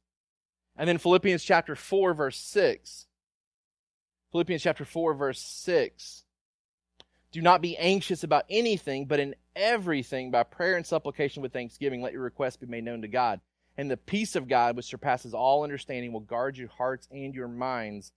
And 0.77 0.87
then 0.87 0.97
Philippians 0.97 1.43
chapter 1.43 1.75
4, 1.75 2.13
verse 2.13 2.37
6. 2.37 3.07
Philippians 4.31 4.61
chapter 4.61 4.85
4, 4.85 5.13
verse 5.13 5.41
6. 5.41 6.25
Do 7.31 7.41
not 7.41 7.61
be 7.61 7.77
anxious 7.77 8.23
about 8.23 8.45
anything, 8.49 9.05
but 9.05 9.19
in 9.19 9.35
everything, 9.55 10.31
by 10.31 10.43
prayer 10.43 10.75
and 10.75 10.85
supplication 10.85 11.41
with 11.41 11.53
thanksgiving, 11.53 12.01
let 12.01 12.13
your 12.13 12.21
requests 12.21 12.57
be 12.57 12.67
made 12.67 12.83
known 12.83 13.01
to 13.01 13.07
God. 13.07 13.39
And 13.77 13.91
the 13.91 13.97
peace 13.97 14.35
of 14.35 14.47
God, 14.47 14.75
which 14.75 14.85
surpasses 14.85 15.33
all 15.33 15.63
understanding, 15.63 16.13
will 16.13 16.21
guard 16.21 16.57
your 16.57 16.69
hearts 16.69 17.07
and 17.11 17.33
your 17.35 17.47
minds 17.47 18.11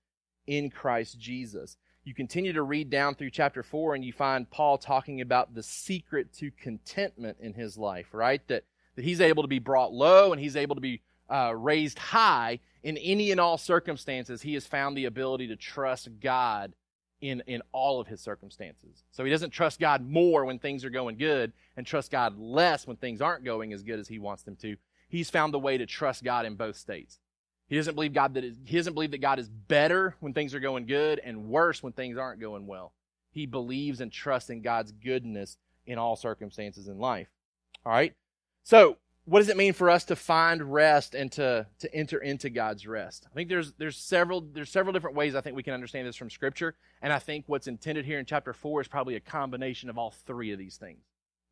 in 0.47 0.71
Christ 0.71 1.19
Jesus. 1.19 1.77
You 2.05 2.15
continue 2.15 2.53
to 2.53 2.62
read 2.62 2.91
down 2.91 3.15
through 3.15 3.31
chapter 3.31 3.62
4, 3.62 3.95
and 3.95 4.05
you 4.05 4.12
find 4.12 4.49
Paul 4.49 4.79
talking 4.79 5.21
about 5.21 5.55
the 5.55 5.62
secret 5.62 6.33
to 6.35 6.50
contentment 6.50 7.38
in 7.41 7.53
his 7.53 7.77
life, 7.77 8.09
right? 8.12 8.41
That, 8.49 8.65
that 8.97 9.05
he's 9.05 9.21
able 9.21 9.43
to 9.43 9.49
be 9.49 9.59
brought 9.59 9.93
low 9.93 10.33
and 10.33 10.41
he's 10.41 10.57
able 10.57 10.77
to 10.77 10.81
be 10.81 11.03
uh, 11.29 11.55
raised 11.55 11.99
high 11.99 12.61
in 12.83 12.97
any 12.99 13.31
and 13.31 13.41
all 13.41 13.59
circumstances. 13.59 14.41
He 14.41 14.55
has 14.55 14.67
found 14.67 14.97
the 14.97 15.05
ability 15.05 15.49
to 15.49 15.57
trust 15.57 16.09
God 16.21 16.73
in, 17.21 17.43
in 17.47 17.62
all 17.73 18.00
of 18.00 18.07
his 18.07 18.21
circumstances. 18.21 19.05
So 19.11 19.25
he 19.25 19.31
doesn't 19.31 19.50
trust 19.50 19.81
God 19.81 20.09
more 20.09 20.45
when 20.45 20.59
things 20.59 20.85
are 20.85 20.91
going 20.91 21.17
good 21.17 21.53
and 21.77 21.87
trust 21.87 22.11
God 22.11 22.38
less 22.38 22.87
when 22.87 22.97
things 22.97 23.21
aren't 23.21 23.45
going 23.45 23.73
as 23.73 23.83
good 23.83 23.99
as 23.99 24.09
he 24.09 24.19
wants 24.19 24.45
them 24.45 24.57
to. 24.57 24.77
He's 25.09 25.31
found 25.31 25.53
the 25.55 25.59
way 25.59 25.79
to 25.79 25.87
trust 25.87 26.23
God 26.23 26.47
in 26.47 26.55
both 26.55 26.77
states. 26.77 27.19
He 27.67 27.77
doesn't 27.77 27.95
believe 27.95 28.15
God 28.15 28.35
that 28.35 28.45
is, 28.45 28.57
he 28.65 28.77
doesn't 28.77 28.95
believe 28.95 29.11
that 29.11 29.21
God 29.21 29.38
is 29.38 29.49
better 29.49 30.15
when 30.21 30.33
things 30.33 30.55
are 30.55 30.61
going 30.61 30.87
good 30.87 31.21
and 31.23 31.49
worse 31.49 31.83
when 31.83 31.93
things 31.93 32.17
aren't 32.17 32.41
going 32.41 32.67
well. 32.67 32.93
He 33.31 33.47
believes 33.47 34.00
and 34.00 34.11
trusts 34.11 34.50
in 34.50 34.62
God's 34.62 34.93
goodness 34.93 35.59
in 35.87 35.99
all 35.99 36.17
circumstances 36.17 36.88
in 36.88 36.99
life. 36.99 37.29
All 37.85 37.93
right? 37.93 38.15
So, 38.65 38.97
what 39.27 39.41
does 39.41 39.50
it 39.50 39.59
mean 39.59 39.75
for 39.75 39.91
us 39.91 40.05
to 40.05 40.17
find 40.17 40.73
rest 40.73 41.15
and 41.15 41.31
to, 41.33 41.67
to 41.81 41.95
enter 41.95 42.19
into 42.19 42.49
God's 42.49 42.87
rest? 42.87 43.27
I 43.31 43.35
think 43.35 43.50
there's 43.50 43.75
there's 43.75 43.99
several 43.99 44.41
there's 44.41 44.71
several 44.71 44.95
different 44.95 45.17
ways 45.17 45.35
I 45.35 45.43
think 45.43 45.55
we 45.55 45.62
can 45.62 45.75
understand 45.75 46.09
this 46.09 46.17
from 46.17 46.31
Scripture, 46.31 46.75
and 47.03 47.12
I 47.12 47.19
think 47.19 47.45
what's 47.47 47.67
intended 47.67 48.07
here 48.07 48.19
in 48.19 48.25
chapter 48.25 48.55
four 48.55 48.81
is 48.81 48.88
probably 48.88 49.17
a 49.17 49.21
combination 49.21 49.91
of 49.91 49.99
all 49.99 50.15
three 50.27 50.53
of 50.53 50.59
these 50.59 50.79
things. 50.79 51.05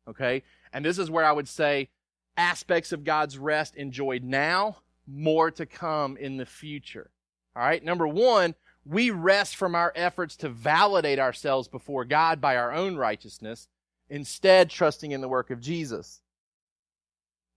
Okay, 0.09 0.41
and 0.73 0.83
this 0.83 0.97
is 0.97 1.11
where 1.11 1.25
I 1.25 1.31
would 1.31 1.47
say 1.47 1.89
aspects 2.37 2.91
of 2.91 3.03
God's 3.03 3.37
rest 3.37 3.75
enjoyed 3.75 4.23
now, 4.23 4.77
more 5.07 5.51
to 5.51 5.65
come 5.65 6.17
in 6.17 6.37
the 6.37 6.45
future. 6.45 7.09
All 7.55 7.63
right, 7.63 7.83
number 7.83 8.07
one, 8.07 8.55
we 8.85 9.09
rest 9.09 9.55
from 9.55 9.75
our 9.75 9.91
efforts 9.95 10.37
to 10.37 10.49
validate 10.49 11.19
ourselves 11.19 11.67
before 11.67 12.05
God 12.05 12.39
by 12.39 12.55
our 12.55 12.71
own 12.71 12.95
righteousness, 12.95 13.67
instead 14.09 14.69
trusting 14.69 15.11
in 15.11 15.21
the 15.21 15.27
work 15.27 15.49
of 15.49 15.59
Jesus. 15.59 16.21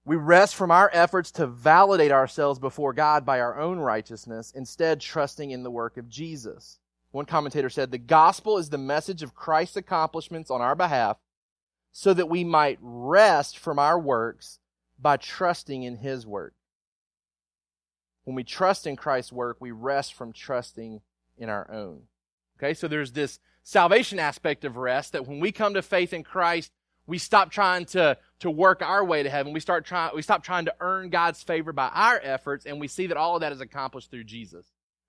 We 0.04 0.16
rest 0.16 0.54
from 0.54 0.70
our 0.70 0.90
efforts 0.92 1.30
to 1.32 1.46
validate 1.46 2.10
ourselves 2.10 2.58
before 2.58 2.92
God 2.92 3.26
by 3.26 3.40
our 3.40 3.60
own 3.60 3.78
righteousness, 3.78 4.52
instead 4.56 5.00
trusting 5.00 5.50
in 5.50 5.62
the 5.62 5.70
work 5.70 5.96
of 5.98 6.08
Jesus. 6.08 6.78
One 7.12 7.26
commentator 7.26 7.68
said, 7.68 7.90
The 7.90 7.98
gospel 7.98 8.56
is 8.58 8.70
the 8.70 8.78
message 8.78 9.22
of 9.22 9.34
Christ's 9.34 9.76
accomplishments 9.76 10.50
on 10.50 10.62
our 10.62 10.74
behalf 10.74 11.18
so 11.92 12.14
that 12.14 12.28
we 12.28 12.44
might 12.44 12.78
rest 12.80 13.58
from 13.58 13.78
our 13.78 13.98
works 13.98 14.59
by 15.00 15.16
trusting 15.16 15.82
in 15.82 15.96
his 15.96 16.26
work. 16.26 16.54
When 18.24 18.36
we 18.36 18.44
trust 18.44 18.86
in 18.86 18.96
Christ's 18.96 19.32
work, 19.32 19.56
we 19.60 19.70
rest 19.70 20.14
from 20.14 20.32
trusting 20.32 21.00
in 21.38 21.48
our 21.48 21.70
own. 21.70 22.02
Okay, 22.58 22.74
so 22.74 22.86
there's 22.86 23.12
this 23.12 23.38
salvation 23.62 24.18
aspect 24.18 24.64
of 24.64 24.76
rest 24.76 25.12
that 25.12 25.26
when 25.26 25.40
we 25.40 25.52
come 25.52 25.74
to 25.74 25.82
faith 25.82 26.12
in 26.12 26.22
Christ, 26.22 26.70
we 27.06 27.18
stop 27.18 27.50
trying 27.50 27.86
to, 27.86 28.18
to 28.40 28.50
work 28.50 28.82
our 28.82 29.04
way 29.04 29.22
to 29.22 29.30
heaven. 29.30 29.52
We 29.52 29.60
start 29.60 29.84
trying, 29.84 30.14
we 30.14 30.22
stop 30.22 30.44
trying 30.44 30.66
to 30.66 30.74
earn 30.80 31.08
God's 31.08 31.42
favor 31.42 31.72
by 31.72 31.88
our 31.88 32.20
efforts, 32.22 32.66
and 32.66 32.78
we 32.78 32.88
see 32.88 33.06
that 33.08 33.16
all 33.16 33.34
of 33.34 33.40
that 33.40 33.52
is 33.52 33.60
accomplished 33.60 34.10
through 34.10 34.24
Jesus, 34.24 34.66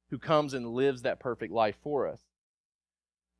who 0.09 0.17
comes 0.17 0.53
and 0.53 0.73
lives 0.73 1.01
that 1.01 1.19
perfect 1.19 1.53
life 1.53 1.77
for 1.83 2.07
us. 2.07 2.19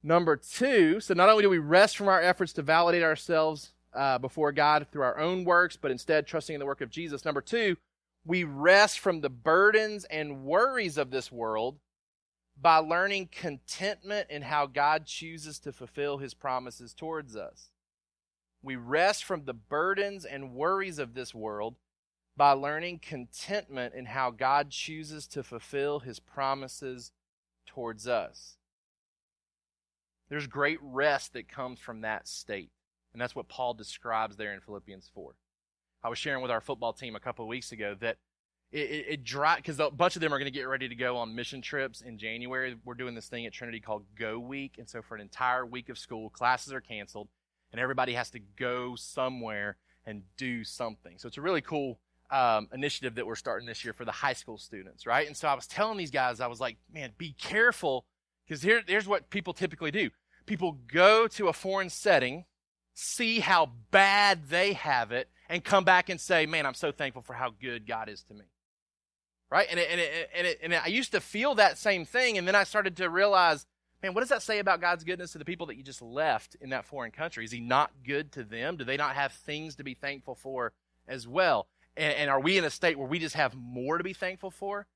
Number 0.03 0.35
two, 0.35 0.99
so 0.99 1.13
not 1.13 1.29
only 1.29 1.43
do 1.43 1.49
we 1.49 1.59
rest 1.59 1.95
from 1.95 2.07
our 2.07 2.21
efforts 2.21 2.53
to 2.53 2.61
validate 2.61 3.03
ourselves 3.03 3.73
uh, 3.93 4.17
before 4.17 4.51
God 4.51 4.87
through 4.91 5.03
our 5.03 5.19
own 5.19 5.43
works, 5.43 5.77
but 5.77 5.91
instead 5.91 6.27
trusting 6.27 6.53
in 6.53 6.59
the 6.59 6.65
work 6.65 6.81
of 6.81 6.89
Jesus. 6.89 7.25
Number 7.25 7.41
two, 7.41 7.77
we 8.25 8.43
rest 8.43 8.99
from 8.99 9.21
the 9.21 9.29
burdens 9.29 10.05
and 10.05 10.43
worries 10.43 10.97
of 10.97 11.11
this 11.11 11.31
world 11.31 11.79
by 12.59 12.77
learning 12.77 13.29
contentment 13.31 14.29
in 14.29 14.43
how 14.43 14.67
God 14.67 15.05
chooses 15.05 15.59
to 15.59 15.71
fulfill 15.71 16.19
his 16.19 16.33
promises 16.33 16.93
towards 16.93 17.35
us. 17.35 17.71
We 18.61 18.75
rest 18.75 19.23
from 19.23 19.45
the 19.45 19.53
burdens 19.53 20.23
and 20.25 20.53
worries 20.53 20.99
of 20.99 21.15
this 21.15 21.33
world 21.33 21.75
by 22.37 22.51
learning 22.51 22.99
contentment 22.99 23.95
in 23.95 24.05
how 24.05 24.29
God 24.29 24.69
chooses 24.69 25.27
to 25.27 25.43
fulfill 25.43 25.99
his 25.99 26.19
promises 26.19 27.11
towards 27.65 28.07
us. 28.07 28.57
There's 30.29 30.47
great 30.47 30.79
rest 30.81 31.33
that 31.33 31.49
comes 31.49 31.79
from 31.79 32.01
that 32.01 32.27
state. 32.27 32.71
And 33.13 33.21
that's 33.21 33.35
what 33.35 33.49
Paul 33.49 33.73
describes 33.73 34.37
there 34.37 34.53
in 34.53 34.61
Philippians 34.61 35.11
4. 35.13 35.33
I 36.03 36.09
was 36.09 36.17
sharing 36.17 36.41
with 36.41 36.51
our 36.51 36.61
football 36.61 36.93
team 36.93 37.15
a 37.15 37.19
couple 37.19 37.45
of 37.45 37.49
weeks 37.49 37.71
ago 37.71 37.95
that 37.99 38.17
it, 38.71 38.89
it, 38.89 39.05
it 39.09 39.23
dry 39.23 39.57
because 39.57 39.79
a 39.79 39.89
bunch 39.89 40.15
of 40.15 40.21
them 40.21 40.33
are 40.33 40.39
going 40.39 40.51
to 40.51 40.57
get 40.57 40.67
ready 40.67 40.87
to 40.87 40.95
go 40.95 41.17
on 41.17 41.35
mission 41.35 41.61
trips 41.61 42.01
in 42.01 42.17
January. 42.17 42.75
We're 42.85 42.93
doing 42.93 43.15
this 43.15 43.27
thing 43.27 43.45
at 43.45 43.53
Trinity 43.53 43.79
called 43.79 44.05
Go 44.17 44.39
Week, 44.39 44.75
and 44.77 44.89
so 44.89 45.01
for 45.01 45.15
an 45.15 45.21
entire 45.21 45.65
week 45.65 45.89
of 45.89 45.97
school, 45.97 46.29
classes 46.29 46.73
are 46.73 46.81
canceled, 46.81 47.27
and 47.71 47.81
everybody 47.81 48.13
has 48.13 48.29
to 48.31 48.39
go 48.39 48.95
somewhere 48.95 49.77
and 50.05 50.23
do 50.37 50.63
something. 50.63 51.17
So 51.17 51.27
it's 51.27 51.37
a 51.37 51.41
really 51.41 51.61
cool 51.61 51.99
um, 52.31 52.69
initiative 52.73 53.15
that 53.15 53.27
we're 53.27 53.35
starting 53.35 53.67
this 53.67 53.83
year 53.83 53.93
for 53.93 54.05
the 54.05 54.11
high 54.11 54.33
school 54.33 54.57
students, 54.57 55.05
right? 55.05 55.27
And 55.27 55.35
so 55.35 55.47
I 55.47 55.53
was 55.53 55.67
telling 55.67 55.97
these 55.97 56.11
guys, 56.11 56.39
I 56.39 56.47
was 56.47 56.61
like, 56.61 56.77
man, 56.91 57.11
be 57.17 57.33
careful 57.33 58.05
because 58.47 58.63
here, 58.63 58.81
here's 58.87 59.07
what 59.07 59.29
people 59.29 59.53
typically 59.53 59.91
do: 59.91 60.09
people 60.45 60.77
go 60.87 61.27
to 61.27 61.49
a 61.49 61.53
foreign 61.53 61.89
setting 61.89 62.45
see 62.93 63.39
how 63.39 63.71
bad 63.91 64.49
they 64.49 64.73
have 64.73 65.11
it, 65.11 65.29
and 65.49 65.63
come 65.63 65.83
back 65.83 66.09
and 66.09 66.19
say, 66.19 66.45
Man, 66.45 66.65
I'm 66.65 66.73
so 66.73 66.91
thankful 66.91 67.21
for 67.21 67.33
how 67.33 67.51
good 67.61 67.87
God 67.87 68.09
is 68.09 68.23
to 68.23 68.33
me. 68.33 68.45
Right? 69.49 69.67
And, 69.69 69.79
it, 69.79 69.87
and, 69.91 69.99
it, 69.99 70.29
and, 70.33 70.47
it, 70.47 70.59
and 70.63 70.73
I 70.73 70.87
used 70.87 71.11
to 71.11 71.19
feel 71.19 71.55
that 71.55 71.77
same 71.77 72.05
thing, 72.05 72.37
and 72.37 72.47
then 72.47 72.55
I 72.55 72.63
started 72.63 72.95
to 72.97 73.09
realize, 73.09 73.65
man, 74.01 74.13
what 74.13 74.21
does 74.21 74.29
that 74.29 74.41
say 74.41 74.59
about 74.59 74.79
God's 74.79 75.03
goodness 75.03 75.33
to 75.33 75.37
the 75.37 75.45
people 75.45 75.67
that 75.67 75.75
you 75.75 75.83
just 75.83 76.01
left 76.01 76.55
in 76.61 76.69
that 76.69 76.85
foreign 76.85 77.11
country? 77.11 77.43
Is 77.43 77.51
He 77.51 77.59
not 77.59 77.91
good 78.05 78.31
to 78.33 78.43
them? 78.43 78.77
Do 78.77 78.85
they 78.85 78.97
not 78.97 79.15
have 79.15 79.33
things 79.33 79.75
to 79.75 79.83
be 79.83 79.93
thankful 79.93 80.35
for 80.35 80.71
as 81.05 81.27
well? 81.27 81.67
And, 81.97 82.13
and 82.13 82.29
are 82.29 82.39
we 82.39 82.57
in 82.57 82.63
a 82.63 82.69
state 82.69 82.97
where 82.97 83.07
we 83.07 83.19
just 83.19 83.35
have 83.35 83.53
more 83.55 83.97
to 83.97 84.03
be 84.03 84.13
thankful 84.13 84.51
for? 84.51 84.87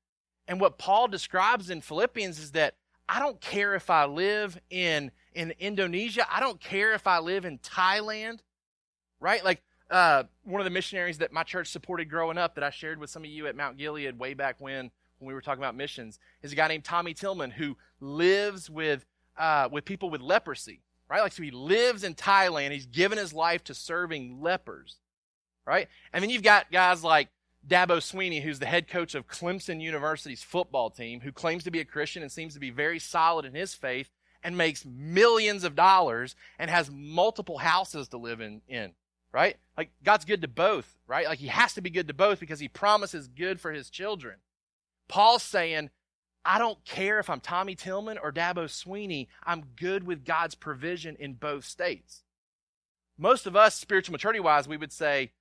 And 0.48 0.60
what 0.60 0.78
Paul 0.78 1.08
describes 1.08 1.70
in 1.70 1.80
Philippians 1.80 2.38
is 2.38 2.52
that 2.52 2.76
I 3.08 3.20
don't 3.20 3.40
care 3.40 3.74
if 3.74 3.90
I 3.90 4.06
live 4.06 4.58
in 4.70 5.10
in 5.34 5.52
Indonesia. 5.58 6.26
I 6.30 6.40
don't 6.40 6.60
care 6.60 6.94
if 6.94 7.06
I 7.06 7.18
live 7.18 7.44
in 7.44 7.58
Thailand, 7.58 8.40
right? 9.20 9.44
Like 9.44 9.62
uh, 9.90 10.24
one 10.44 10.60
of 10.60 10.64
the 10.64 10.70
missionaries 10.70 11.18
that 11.18 11.32
my 11.32 11.42
church 11.42 11.68
supported 11.68 12.06
growing 12.06 12.38
up 12.38 12.54
that 12.56 12.64
I 12.64 12.70
shared 12.70 12.98
with 12.98 13.10
some 13.10 13.22
of 13.22 13.30
you 13.30 13.46
at 13.46 13.54
Mount 13.54 13.76
Gilead 13.76 14.18
way 14.18 14.34
back 14.34 14.56
when 14.58 14.90
when 15.18 15.28
we 15.28 15.34
were 15.34 15.40
talking 15.40 15.62
about 15.62 15.76
missions 15.76 16.18
is 16.42 16.52
a 16.52 16.56
guy 16.56 16.68
named 16.68 16.84
Tommy 16.84 17.14
Tillman 17.14 17.50
who 17.50 17.76
lives 18.00 18.68
with 18.68 19.04
uh, 19.38 19.68
with 19.70 19.84
people 19.84 20.10
with 20.10 20.20
leprosy, 20.20 20.82
right? 21.08 21.20
Like 21.20 21.32
so 21.32 21.42
he 21.42 21.50
lives 21.50 22.02
in 22.02 22.14
Thailand. 22.14 22.72
He's 22.72 22.86
given 22.86 23.18
his 23.18 23.32
life 23.32 23.62
to 23.64 23.74
serving 23.74 24.40
lepers, 24.42 24.96
right? 25.66 25.88
And 26.12 26.22
then 26.22 26.30
you've 26.30 26.42
got 26.42 26.72
guys 26.72 27.04
like 27.04 27.28
Dabo 27.68 27.98
Swinney, 27.98 28.42
who's 28.42 28.58
the 28.58 28.66
head 28.66 28.88
coach 28.88 29.14
of 29.14 29.26
Clemson 29.26 29.80
University's 29.80 30.42
football 30.42 30.90
team, 30.90 31.20
who 31.20 31.32
claims 31.32 31.64
to 31.64 31.70
be 31.70 31.80
a 31.80 31.84
Christian 31.84 32.22
and 32.22 32.30
seems 32.30 32.54
to 32.54 32.60
be 32.60 32.70
very 32.70 32.98
solid 32.98 33.44
in 33.44 33.54
his 33.54 33.74
faith, 33.74 34.10
and 34.42 34.56
makes 34.56 34.84
millions 34.84 35.64
of 35.64 35.74
dollars 35.74 36.36
and 36.58 36.70
has 36.70 36.90
multiple 36.90 37.58
houses 37.58 38.08
to 38.08 38.16
live 38.16 38.40
in, 38.40 38.60
in 38.68 38.92
right? 39.32 39.56
Like 39.76 39.90
God's 40.04 40.24
good 40.24 40.42
to 40.42 40.48
both, 40.48 40.96
right? 41.06 41.26
Like 41.26 41.40
he 41.40 41.48
has 41.48 41.74
to 41.74 41.80
be 41.80 41.90
good 41.90 42.08
to 42.08 42.14
both 42.14 42.40
because 42.40 42.60
he 42.60 42.68
promises 42.68 43.28
good 43.28 43.60
for 43.60 43.72
his 43.72 43.90
children. 43.90 44.36
Paul's 45.08 45.42
saying, 45.42 45.90
I 46.44 46.58
don't 46.58 46.82
care 46.84 47.18
if 47.18 47.28
I'm 47.28 47.40
Tommy 47.40 47.74
Tillman 47.74 48.18
or 48.18 48.32
Dabo 48.32 48.64
Swinney, 48.64 49.26
I'm 49.44 49.64
good 49.76 50.04
with 50.04 50.24
God's 50.24 50.54
provision 50.54 51.16
in 51.18 51.34
both 51.34 51.64
states. 51.64 52.22
Most 53.18 53.46
of 53.46 53.56
us, 53.56 53.74
spiritual 53.74 54.12
maturity 54.12 54.40
wise, 54.40 54.68
we 54.68 54.76
would 54.76 54.92
say, 54.92 55.32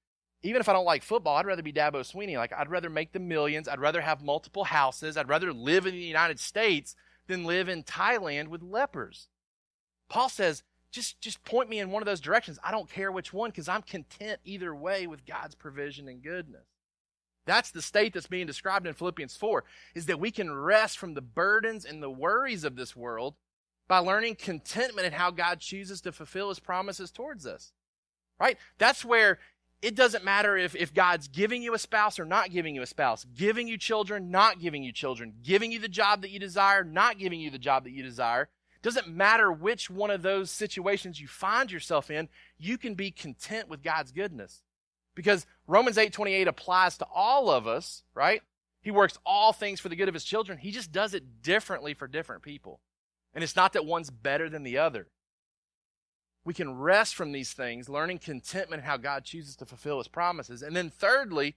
even 0.46 0.62
if 0.62 0.70
I 0.70 0.74
don't 0.74 0.86
like 0.86 1.04
football, 1.04 1.38
I'd 1.38 1.46
rather 1.46 1.64
be 1.64 1.74
Dabo 1.74 2.02
Swinney. 2.02 2.38
Like, 2.38 2.54
I'd 2.54 2.70
rather 2.70 2.90
make 2.90 3.12
the 3.12 3.20
millions. 3.20 3.68
I'd 3.68 3.80
rather 3.80 4.02
have 4.02 4.22
multiple 4.22 4.64
houses. 4.64 5.18
I'd 5.18 5.30
rather 5.30 5.52
live 5.52 5.86
in 5.86 5.94
the 5.94 6.00
United 6.00 6.40
States 6.40 6.96
than 7.28 7.46
live 7.46 7.68
in 7.68 7.84
Thailand 7.84 8.50
with 8.50 8.62
lepers. 8.62 9.28
Paul 10.08 10.30
says, 10.30 10.64
just, 10.92 11.20
just 11.20 11.44
point 11.44 11.70
me 11.70 11.80
in 11.80 11.90
one 11.90 12.02
of 12.02 12.06
those 12.06 12.22
directions. 12.22 12.60
I 12.64 12.72
don't 12.72 12.90
care 12.90 13.12
which 13.12 13.34
one 13.34 13.50
because 13.50 13.68
I'm 13.68 13.82
content 13.82 14.40
either 14.46 14.74
way 14.74 15.08
with 15.08 15.26
God's 15.26 15.56
provision 15.56 16.08
and 16.08 16.22
goodness. 16.22 16.68
That's 17.46 17.72
the 17.72 17.82
state 17.82 18.14
that's 18.14 18.28
being 18.28 18.48
described 18.48 18.88
in 18.88 18.94
Philippians 18.94 19.36
4, 19.36 19.64
is 19.94 20.06
that 20.06 20.20
we 20.20 20.32
can 20.32 20.54
rest 20.54 20.98
from 20.98 21.14
the 21.14 21.22
burdens 21.22 21.86
and 21.86 22.02
the 22.02 22.10
worries 22.10 22.64
of 22.64 22.76
this 22.76 22.96
world 22.96 23.36
by 23.88 23.98
learning 23.98 24.36
contentment 24.36 25.08
in 25.08 25.14
how 25.14 25.32
God 25.32 25.60
chooses 25.60 26.02
to 26.02 26.12
fulfill 26.12 26.50
his 26.50 26.60
promises 26.60 27.12
towards 27.12 27.46
us. 27.46 27.72
Right? 28.40 28.58
That's 28.78 29.06
where 29.06 29.40
it 29.82 29.96
doesn't 29.96 30.24
matter 30.24 30.58
if, 30.58 30.76
if 30.76 30.94
God's 30.94 31.28
giving 31.28 31.62
you 31.62 31.74
a 31.74 31.80
spouse 31.80 32.20
or 32.20 32.26
not 32.26 32.52
giving 32.52 32.76
you 32.76 32.82
a 32.82 32.88
spouse, 32.88 33.26
giving 33.36 33.68
you 33.68 33.78
children, 33.78 34.32
not 34.32 34.60
giving 34.60 34.84
you 34.84 34.92
children, 34.92 35.34
giving 35.44 35.72
you 35.72 35.80
the 35.80 35.88
job 35.88 36.22
that 36.22 36.32
you 36.32 36.40
desire, 36.40 36.84
not 36.84 37.20
giving 37.20 37.40
you 37.40 37.52
the 37.52 37.60
job 37.60 37.84
that 37.84 37.92
you 37.92 38.02
desire. 38.02 38.50
Doesn't 38.82 39.08
matter 39.08 39.52
which 39.52 39.90
one 39.90 40.12
of 40.12 40.22
those 40.22 40.52
situations 40.52 41.20
you 41.20 41.28
find 41.28 41.72
yourself 41.72 42.12
in, 42.12 42.30
you 42.58 42.78
can 42.78 42.94
be 42.94 43.12
content 43.12 43.68
with 43.68 43.84
God's 43.84 44.12
goodness. 44.12 44.62
Because 45.16 45.48
Romans 45.68 45.98
8:28 45.98 46.48
applies 46.48 46.98
to 46.98 47.08
all 47.14 47.50
of 47.50 47.68
us, 47.68 48.04
right? 48.14 48.42
He 48.82 48.92
works 48.92 49.18
all 49.26 49.54
things 49.54 49.80
for 49.80 49.90
the 49.90 49.96
good 49.96 50.08
of 50.08 50.14
his 50.14 50.24
children. 50.24 50.60
He 50.60 50.72
just 50.72 50.92
does 50.92 51.14
it 51.14 51.42
differently 51.42 51.94
for 51.96 52.08
different 52.08 52.44
people. 52.44 52.80
And 53.34 53.44
it's 53.44 53.56
not 53.56 53.74
that 53.74 53.86
one's 53.86 54.12
better 54.12 54.50
than 54.50 54.64
the 54.64 54.78
other. 54.78 55.08
We 56.46 56.54
can 56.54 56.78
rest 56.78 57.16
from 57.16 57.32
these 57.32 57.54
things, 57.54 57.90
learning 57.90 58.20
contentment 58.20 58.84
in 58.84 58.88
how 58.88 58.98
God 58.98 59.26
chooses 59.26 59.56
to 59.58 59.66
fulfill 59.66 59.98
his 59.98 60.08
promises. 60.08 60.62
And 60.62 60.76
then 60.76 60.92
thirdly, 60.92 61.56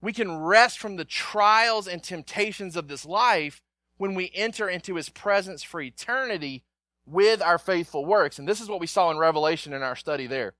we 0.00 0.12
can 0.12 0.38
rest 0.38 0.78
from 0.78 0.96
the 0.96 1.04
trials 1.04 1.88
and 1.88 2.02
temptations 2.02 2.76
of 2.76 2.88
this 2.88 3.04
life 3.04 3.60
when 3.96 4.14
we 4.14 4.30
enter 4.34 4.68
into 4.68 4.94
his 4.94 5.08
presence 5.08 5.62
for 5.62 5.80
eternity 5.80 6.62
with 7.06 7.42
our 7.42 7.58
faithful 7.58 8.04
works. 8.04 8.38
And 8.38 8.48
this 8.48 8.60
is 8.60 8.68
what 8.68 8.80
we 8.80 8.86
saw 8.86 9.10
in 9.10 9.18
Revelation 9.18 9.72
in 9.72 9.82
our 9.82 9.96
study 9.96 10.26
there. 10.26 10.54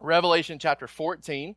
Revelation 0.00 0.58
chapter 0.58 0.86
14. 0.86 1.54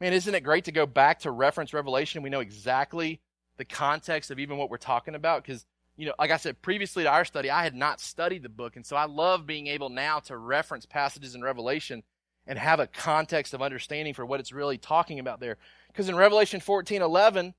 Man, 0.00 0.12
isn't 0.12 0.34
it 0.34 0.42
great 0.42 0.64
to 0.64 0.72
go 0.72 0.86
back 0.86 1.20
to 1.20 1.30
reference 1.30 1.72
Revelation? 1.72 2.22
We 2.22 2.30
know 2.30 2.40
exactly 2.40 3.20
the 3.56 3.64
context 3.64 4.30
of 4.30 4.38
even 4.38 4.56
what 4.56 4.70
we're 4.70 4.78
talking 4.78 5.14
about 5.14 5.42
because, 5.42 5.66
you 5.96 6.06
know, 6.06 6.14
like 6.18 6.30
I 6.30 6.36
said 6.36 6.62
previously 6.62 7.04
to 7.04 7.10
our 7.10 7.24
study, 7.24 7.50
I 7.50 7.62
had 7.62 7.74
not 7.74 8.00
studied 8.00 8.42
the 8.42 8.48
book. 8.48 8.76
And 8.76 8.86
so 8.86 8.96
I 8.96 9.04
love 9.04 9.46
being 9.46 9.66
able 9.66 9.90
now 9.90 10.18
to 10.20 10.36
reference 10.36 10.86
passages 10.86 11.34
in 11.34 11.42
Revelation 11.42 12.02
and 12.46 12.58
have 12.58 12.80
a 12.80 12.86
context 12.86 13.54
of 13.54 13.62
understanding 13.62 14.14
for 14.14 14.24
what 14.24 14.40
it's 14.40 14.52
really 14.52 14.78
talking 14.78 15.18
about 15.18 15.40
there. 15.40 15.58
Because 15.88 16.08
in 16.08 16.16
Revelation 16.16 16.60
14 16.60 17.02
11, 17.02 17.54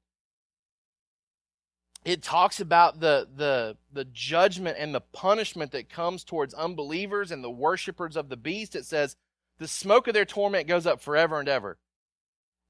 it 2.04 2.24
talks 2.24 2.60
about 2.60 3.00
the, 3.00 3.28
the, 3.36 3.78
the 3.94 4.06
judgment 4.06 4.78
and 4.80 4.94
the 4.94 5.02
punishment 5.02 5.72
that 5.72 5.89
comes 5.89 6.24
towards 6.24 6.54
unbelievers 6.54 7.32
and 7.32 7.44
the 7.44 7.50
worshippers 7.50 8.15
of 8.15 8.30
the 8.30 8.38
beast. 8.38 8.76
It 8.76 8.86
says, 8.86 9.15
the 9.60 9.67
smoke 9.67 10.08
of 10.08 10.15
their 10.15 10.26
torment 10.26 10.67
goes 10.67 10.88
up 10.88 11.00
forever 11.00 11.39
and 11.39 11.48
ever. 11.48 11.78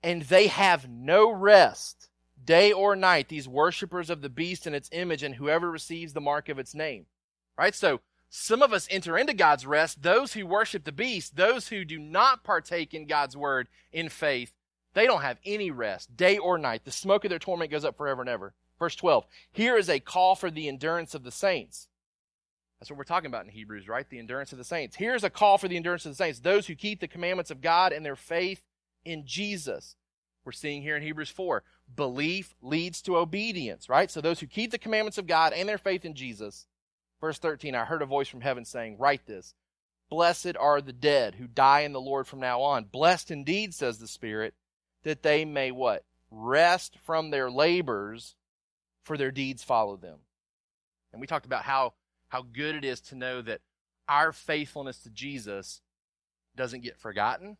And 0.04 0.24
they 0.24 0.48
have 0.48 0.90
no 0.90 1.32
rest, 1.32 2.10
day 2.46 2.72
or 2.72 2.96
night, 2.96 3.30
these 3.30 3.48
worshippers 3.48 4.10
of 4.10 4.22
the 4.22 4.30
beast 4.30 4.66
and 4.66 4.76
its 4.76 4.90
image, 4.92 5.24
and 5.24 5.36
whoever 5.36 5.70
receives 5.70 6.14
the 6.14 6.22
mark 6.22 6.50
of 6.50 6.60
its 6.60 6.74
name. 6.74 7.06
Right? 7.58 7.76
So, 7.76 8.02
some 8.30 8.62
of 8.62 8.72
us 8.72 8.88
enter 8.90 9.18
into 9.18 9.34
God's 9.34 9.66
rest. 9.66 10.04
Those 10.04 10.34
who 10.34 10.46
worship 10.46 10.86
the 10.86 10.94
beast, 10.94 11.36
those 11.36 11.68
who 11.68 11.84
do 11.84 12.00
not 12.00 12.46
partake 12.46 12.94
in 12.94 13.06
God's 13.06 13.36
word 13.36 13.68
in 13.92 14.08
faith, 14.08 14.54
they 14.94 15.06
don't 15.06 15.22
have 15.22 15.38
any 15.46 15.70
rest, 15.70 16.16
day 16.16 16.38
or 16.38 16.58
night. 16.58 16.86
The 16.86 16.92
smoke 16.92 17.26
of 17.26 17.30
their 17.30 17.40
torment 17.40 17.72
goes 17.72 17.84
up 17.84 17.98
forever 17.98 18.22
and 18.22 18.30
ever. 18.30 18.54
Verse 18.80 18.96
12 18.96 19.26
Here 19.52 19.78
is 19.78 19.90
a 19.90 20.00
call 20.00 20.36
for 20.36 20.50
the 20.50 20.68
endurance 20.68 21.14
of 21.14 21.24
the 21.24 21.32
saints. 21.32 21.88
That's 22.80 22.90
what 22.90 22.98
we're 22.98 23.04
talking 23.04 23.28
about 23.28 23.46
in 23.46 23.52
Hebrews, 23.52 23.88
right? 23.88 24.10
The 24.10 24.18
endurance 24.18 24.54
of 24.54 24.58
the 24.58 24.64
saints. 24.64 24.96
Here's 24.96 25.24
a 25.24 25.30
call 25.30 25.60
for 25.60 25.68
the 25.68 25.78
endurance 25.78 26.06
of 26.06 26.14
the 26.14 26.16
saints 26.16 26.40
those 26.40 26.68
who 26.68 26.76
keep 26.76 27.00
the 27.00 27.08
commandments 27.08 27.52
of 27.52 27.62
God 27.62 27.94
and 27.94 28.04
their 28.04 28.16
faith 28.16 28.64
in 29.06 29.24
Jesus. 29.26 29.96
We're 30.44 30.52
seeing 30.52 30.82
here 30.82 30.98
in 30.98 31.04
Hebrews 31.04 31.30
4 31.30 31.64
belief 31.96 32.56
leads 32.62 33.02
to 33.04 33.18
obedience, 33.18 33.90
right? 33.90 34.10
So 34.10 34.22
those 34.22 34.40
who 34.40 34.48
keep 34.48 34.72
the 34.72 34.78
commandments 34.78 35.18
of 35.18 35.28
God 35.28 35.54
and 35.54 35.68
their 35.68 35.78
faith 35.78 36.06
in 36.06 36.14
Jesus. 36.14 36.68
Verse 37.20 37.38
13 37.38 37.76
I 37.76 37.86
heard 37.86 38.02
a 38.02 38.08
voice 38.08 38.28
from 38.28 38.42
heaven 38.42 38.66
saying, 38.66 38.98
Write 38.98 39.26
this. 39.26 39.54
Blessed 40.10 40.58
are 40.60 40.82
the 40.82 40.94
dead 40.94 41.36
who 41.36 41.48
die 41.48 41.82
in 41.82 41.94
the 41.94 42.02
Lord 42.02 42.28
from 42.28 42.40
now 42.42 42.62
on. 42.62 42.84
Blessed 42.84 43.32
indeed, 43.32 43.74
says 43.74 43.98
the 43.98 44.08
Spirit, 44.08 44.54
that 45.04 45.24
they 45.24 45.46
may 45.46 45.72
what? 45.72 46.04
Rest 46.30 46.98
from 47.06 47.30
their 47.30 47.50
labors 47.50 48.36
for 49.04 49.18
their 49.18 49.32
deeds 49.32 49.64
follow 49.64 49.96
them. 49.96 50.20
And 51.14 51.22
we 51.22 51.28
talked 51.28 51.46
about 51.46 51.64
how, 51.64 51.94
how 52.28 52.42
good 52.42 52.76
it 52.76 52.84
is 52.84 53.00
to 53.02 53.16
know 53.16 53.42
that 53.42 53.62
our 54.10 54.34
faithfulness 54.34 55.00
to 55.04 55.10
Jesus 55.10 55.82
doesn't 56.56 56.84
get 56.84 56.98
forgotten, 56.98 57.58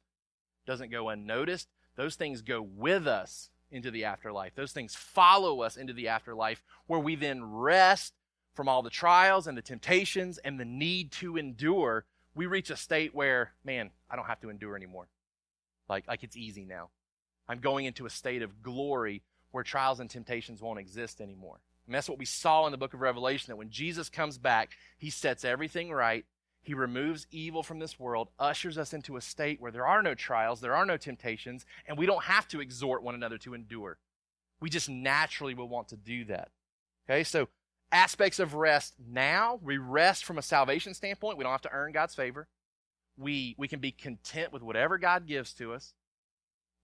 doesn't 0.66 0.92
go 0.92 1.10
unnoticed. 1.10 1.70
Those 1.96 2.16
things 2.16 2.42
go 2.42 2.62
with 2.62 3.08
us 3.08 3.51
into 3.72 3.92
the 3.92 4.06
afterlife. 4.06 4.56
Those 4.56 4.72
things 4.72 4.96
follow 4.96 5.62
us 5.62 5.78
into 5.78 5.94
the 5.94 6.10
afterlife, 6.10 6.64
where 6.88 7.00
we 7.00 7.16
then 7.16 7.44
rest 7.44 8.14
from 8.54 8.68
all 8.68 8.82
the 8.82 8.90
trials 8.90 9.48
and 9.48 9.58
the 9.58 9.62
temptations 9.62 10.38
and 10.40 10.60
the 10.60 10.66
need 10.66 11.12
to 11.14 11.38
endure. 11.38 12.06
We 12.36 12.46
reach 12.46 12.70
a 12.70 12.76
state 12.76 13.16
where, 13.16 13.52
man, 13.64 13.92
I 14.10 14.16
don't 14.16 14.26
have 14.26 14.42
to 14.42 14.50
endure 14.50 14.76
anymore. 14.76 15.08
Like, 15.90 16.08
like 16.08 16.24
it's 16.24 16.38
easy 16.38 16.66
now. 16.66 16.90
I'm 17.48 17.60
going 17.60 17.86
into 17.86 18.06
a 18.06 18.10
state 18.10 18.42
of 18.42 18.62
glory 18.64 19.24
where 19.52 19.64
trials 19.64 20.00
and 20.00 20.10
temptations 20.10 20.62
won't 20.62 20.80
exist 20.80 21.20
anymore. 21.20 21.60
And 21.86 21.96
that's 21.96 22.08
what 22.08 22.20
we 22.20 22.26
saw 22.26 22.66
in 22.66 22.72
the 22.72 22.78
book 22.78 22.94
of 22.94 23.02
Revelation 23.02 23.52
that 23.52 23.58
when 23.58 23.70
Jesus 23.70 24.10
comes 24.10 24.38
back, 24.38 24.72
he 24.98 25.10
sets 25.10 25.44
everything 25.44 25.92
right. 25.92 26.26
He 26.64 26.74
removes 26.74 27.26
evil 27.32 27.64
from 27.64 27.80
this 27.80 28.00
world, 28.00 28.30
ushers 28.38 28.78
us 28.78 28.94
into 28.94 29.18
a 29.18 29.22
state 29.22 29.60
where 29.60 29.72
there 29.72 29.88
are 29.88 30.04
no 30.04 30.14
trials, 30.14 30.62
there 30.62 30.76
are 30.76 30.86
no 30.86 30.98
temptations, 30.98 31.66
and 31.88 31.98
we 31.98 32.06
don't 32.06 32.24
have 32.26 32.48
to 32.50 32.62
exhort 32.62 33.02
one 33.02 33.16
another 33.16 33.40
to 33.40 33.56
endure. 33.56 33.98
We 34.60 34.70
just 34.70 34.90
naturally 34.90 35.56
will 35.56 35.68
want 35.68 35.88
to 35.88 35.98
do 35.98 36.24
that. 36.26 36.50
Okay, 37.10 37.24
so 37.24 37.50
aspects 37.92 38.38
of 38.38 38.54
rest 38.54 38.94
now, 39.06 39.60
we 39.64 39.78
rest 39.78 40.24
from 40.24 40.38
a 40.38 40.44
salvation 40.44 40.94
standpoint. 40.94 41.38
We 41.38 41.44
don't 41.44 41.52
have 41.52 41.62
to 41.62 41.74
earn 41.74 41.94
God's 41.94 42.14
favor. 42.14 42.48
We, 43.18 43.56
we 43.58 43.68
can 43.68 43.80
be 43.80 43.92
content 43.92 44.54
with 44.54 44.62
whatever 44.62 45.00
God 45.00 45.26
gives 45.26 45.54
to 45.54 45.74
us. 45.74 45.94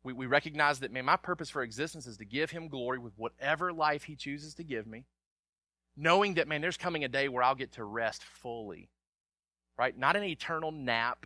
We, 0.03 0.13
we 0.13 0.25
recognize 0.25 0.79
that, 0.79 0.91
man, 0.91 1.05
my 1.05 1.17
purpose 1.17 1.51
for 1.51 1.61
existence 1.61 2.07
is 2.07 2.17
to 2.17 2.25
give 2.25 2.49
him 2.49 2.67
glory 2.67 2.97
with 2.97 3.13
whatever 3.15 3.71
life 3.71 4.03
he 4.03 4.15
chooses 4.15 4.55
to 4.55 4.63
give 4.63 4.87
me. 4.87 5.05
Knowing 5.95 6.33
that, 6.35 6.47
man, 6.47 6.61
there's 6.61 6.77
coming 6.77 7.03
a 7.03 7.07
day 7.07 7.27
where 7.27 7.43
I'll 7.43 7.55
get 7.55 7.73
to 7.73 7.83
rest 7.83 8.23
fully. 8.23 8.89
Right? 9.77 9.97
Not 9.97 10.15
an 10.15 10.23
eternal 10.23 10.71
nap, 10.71 11.25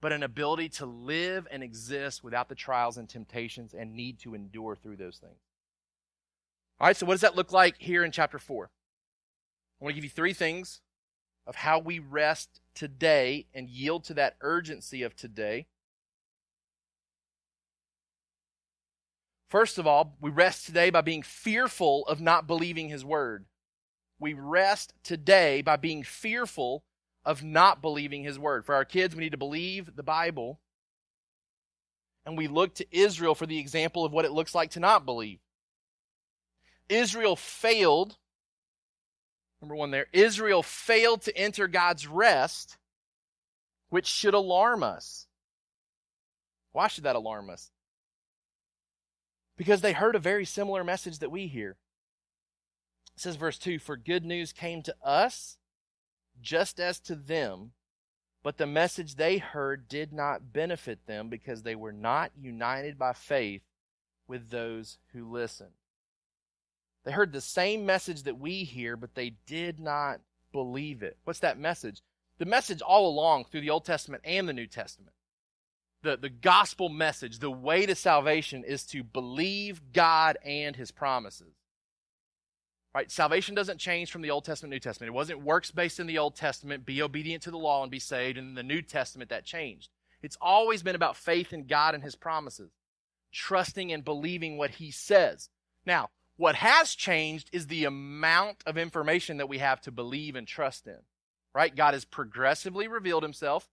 but 0.00 0.12
an 0.12 0.22
ability 0.22 0.68
to 0.68 0.86
live 0.86 1.48
and 1.50 1.62
exist 1.62 2.22
without 2.22 2.48
the 2.48 2.54
trials 2.54 2.98
and 2.98 3.08
temptations 3.08 3.74
and 3.74 3.94
need 3.94 4.18
to 4.20 4.34
endure 4.34 4.76
through 4.76 4.96
those 4.96 5.16
things. 5.16 5.40
All 6.78 6.86
right, 6.86 6.96
so 6.96 7.06
what 7.06 7.14
does 7.14 7.22
that 7.22 7.36
look 7.36 7.52
like 7.52 7.76
here 7.78 8.04
in 8.04 8.12
chapter 8.12 8.38
4? 8.38 8.70
I 9.80 9.84
want 9.84 9.92
to 9.92 9.94
give 9.94 10.04
you 10.04 10.10
three 10.10 10.34
things 10.34 10.80
of 11.46 11.56
how 11.56 11.78
we 11.78 11.98
rest 11.98 12.60
today 12.74 13.46
and 13.54 13.68
yield 13.68 14.04
to 14.04 14.14
that 14.14 14.36
urgency 14.40 15.02
of 15.02 15.16
today. 15.16 15.66
First 19.48 19.78
of 19.78 19.86
all, 19.86 20.16
we 20.20 20.28
rest 20.28 20.66
today 20.66 20.90
by 20.90 21.00
being 21.02 21.22
fearful 21.22 22.06
of 22.08 22.20
not 22.20 22.46
believing 22.46 22.88
His 22.88 23.04
word. 23.04 23.46
We 24.18 24.34
rest 24.34 24.92
today 25.02 25.62
by 25.62 25.76
being 25.76 26.02
fearful 26.02 26.82
of 27.26 27.44
not 27.44 27.82
believing 27.82 28.24
His 28.24 28.38
word. 28.38 28.64
For 28.64 28.74
our 28.74 28.86
kids, 28.86 29.14
we 29.14 29.22
need 29.22 29.32
to 29.32 29.36
believe 29.36 29.94
the 29.94 30.02
Bible. 30.02 30.58
And 32.24 32.38
we 32.38 32.48
look 32.48 32.74
to 32.76 32.86
Israel 32.90 33.34
for 33.34 33.44
the 33.44 33.58
example 33.58 34.06
of 34.06 34.12
what 34.12 34.24
it 34.24 34.32
looks 34.32 34.54
like 34.54 34.70
to 34.70 34.80
not 34.80 35.04
believe. 35.04 35.40
Israel 36.88 37.36
failed. 37.36 38.16
Number 39.60 39.74
one 39.74 39.90
there. 39.90 40.06
Israel 40.14 40.62
failed 40.62 41.20
to 41.22 41.36
enter 41.36 41.68
God's 41.68 42.06
rest, 42.06 42.78
which 43.90 44.06
should 44.06 44.34
alarm 44.34 44.82
us. 44.82 45.26
Why 46.72 46.88
should 46.88 47.04
that 47.04 47.16
alarm 47.16 47.50
us? 47.50 47.70
because 49.56 49.80
they 49.80 49.92
heard 49.92 50.14
a 50.14 50.20
very 50.20 50.44
similar 50.44 50.84
message 50.84 51.18
that 51.18 51.30
we 51.30 51.46
hear. 51.46 51.76
It 53.14 53.20
says, 53.20 53.36
verse 53.36 53.58
2 53.58 53.78
For 53.78 53.96
good 53.96 54.24
news 54.24 54.52
came 54.52 54.82
to 54.82 54.94
us 55.02 55.56
just 56.40 56.80
as 56.80 57.00
to 57.00 57.14
them, 57.14 57.72
but 58.42 58.58
the 58.58 58.66
message 58.66 59.14
they 59.14 59.38
heard 59.38 59.88
did 59.88 60.12
not 60.12 60.52
benefit 60.52 61.06
them 61.06 61.28
because 61.28 61.62
they 61.62 61.74
were 61.74 61.92
not 61.92 62.32
united 62.40 62.98
by 62.98 63.12
faith 63.12 63.62
with 64.28 64.50
those 64.50 64.98
who 65.12 65.30
listened. 65.30 65.70
They 67.04 67.12
heard 67.12 67.32
the 67.32 67.40
same 67.40 67.86
message 67.86 68.24
that 68.24 68.38
we 68.38 68.64
hear, 68.64 68.96
but 68.96 69.14
they 69.14 69.34
did 69.46 69.78
not 69.78 70.20
believe 70.52 71.02
it. 71.02 71.16
What's 71.24 71.40
that 71.40 71.58
message? 71.58 72.02
The 72.38 72.44
message 72.44 72.82
all 72.82 73.08
along 73.08 73.44
through 73.44 73.62
the 73.62 73.70
Old 73.70 73.84
Testament 73.84 74.22
and 74.24 74.48
the 74.48 74.52
New 74.52 74.66
Testament 74.66 75.12
the, 76.06 76.16
the 76.16 76.30
gospel 76.30 76.88
message, 76.88 77.40
the 77.40 77.50
way 77.50 77.84
to 77.84 77.94
salvation 77.94 78.64
is 78.64 78.84
to 78.86 79.02
believe 79.02 79.92
God 79.92 80.38
and 80.44 80.76
his 80.76 80.90
promises. 80.90 81.52
Right? 82.96 83.10
Salvation 83.10 83.54
doesn't 83.54 83.78
change 83.78 84.10
from 84.10 84.22
the 84.22 84.30
Old 84.30 84.46
Testament, 84.46 84.70
to 84.70 84.76
New 84.76 84.80
Testament. 84.80 85.08
It 85.10 85.14
wasn't 85.14 85.42
works 85.42 85.70
based 85.70 86.00
in 86.00 86.06
the 86.06 86.16
Old 86.16 86.34
Testament, 86.34 86.86
be 86.86 87.02
obedient 87.02 87.42
to 87.42 87.50
the 87.50 87.58
law 87.58 87.82
and 87.82 87.90
be 87.90 87.98
saved, 87.98 88.38
and 88.38 88.48
in 88.48 88.54
the 88.54 88.62
New 88.62 88.80
Testament 88.80 89.28
that 89.28 89.44
changed. 89.44 89.90
It's 90.22 90.38
always 90.40 90.82
been 90.82 90.94
about 90.94 91.14
faith 91.14 91.52
in 91.52 91.66
God 91.66 91.94
and 91.94 92.02
his 92.02 92.14
promises, 92.14 92.70
trusting 93.32 93.92
and 93.92 94.02
believing 94.02 94.56
what 94.56 94.70
he 94.70 94.90
says. 94.90 95.50
Now, 95.84 96.08
what 96.38 96.54
has 96.54 96.94
changed 96.94 97.50
is 97.52 97.66
the 97.66 97.84
amount 97.84 98.62
of 98.64 98.78
information 98.78 99.36
that 99.36 99.48
we 99.48 99.58
have 99.58 99.82
to 99.82 99.90
believe 99.90 100.34
and 100.34 100.48
trust 100.48 100.86
in. 100.86 101.00
Right? 101.54 101.76
God 101.76 101.92
has 101.92 102.06
progressively 102.06 102.88
revealed 102.88 103.24
himself 103.24 103.68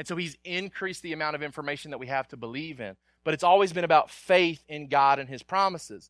And 0.00 0.06
so 0.08 0.16
he's 0.16 0.38
increased 0.44 1.02
the 1.02 1.12
amount 1.12 1.36
of 1.36 1.42
information 1.42 1.90
that 1.90 1.98
we 1.98 2.06
have 2.06 2.28
to 2.28 2.36
believe 2.38 2.80
in. 2.80 2.96
But 3.22 3.34
it's 3.34 3.44
always 3.44 3.72
been 3.72 3.84
about 3.84 4.10
faith 4.10 4.64
in 4.66 4.88
God 4.88 5.18
and 5.18 5.28
his 5.28 5.42
promises. 5.42 6.08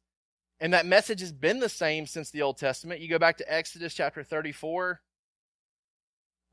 And 0.61 0.75
that 0.75 0.85
message 0.85 1.21
has 1.21 1.33
been 1.33 1.59
the 1.59 1.71
same 1.71 2.07
since 2.07 2.31
the 2.31 2.43
Old 2.43 2.59
Testament. 2.59 3.01
You 3.01 3.09
go 3.09 3.19
back 3.19 3.39
to 3.39 3.53
Exodus 3.53 3.95
chapter 3.95 4.23
34, 4.23 5.01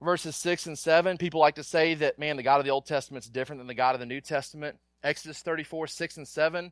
verses 0.01 0.35
6 0.37 0.65
and 0.67 0.79
7. 0.79 1.17
People 1.17 1.41
like 1.41 1.55
to 1.55 1.63
say 1.63 1.93
that, 1.95 2.17
man, 2.17 2.37
the 2.37 2.43
God 2.43 2.59
of 2.59 2.65
the 2.65 2.71
Old 2.71 2.85
Testament 2.85 3.25
is 3.25 3.29
different 3.29 3.59
than 3.59 3.67
the 3.67 3.73
God 3.73 3.95
of 3.95 3.99
the 3.99 4.05
New 4.05 4.21
Testament. 4.21 4.77
Exodus 5.03 5.41
34, 5.41 5.87
6 5.87 6.17
and 6.17 6.27
7. 6.27 6.71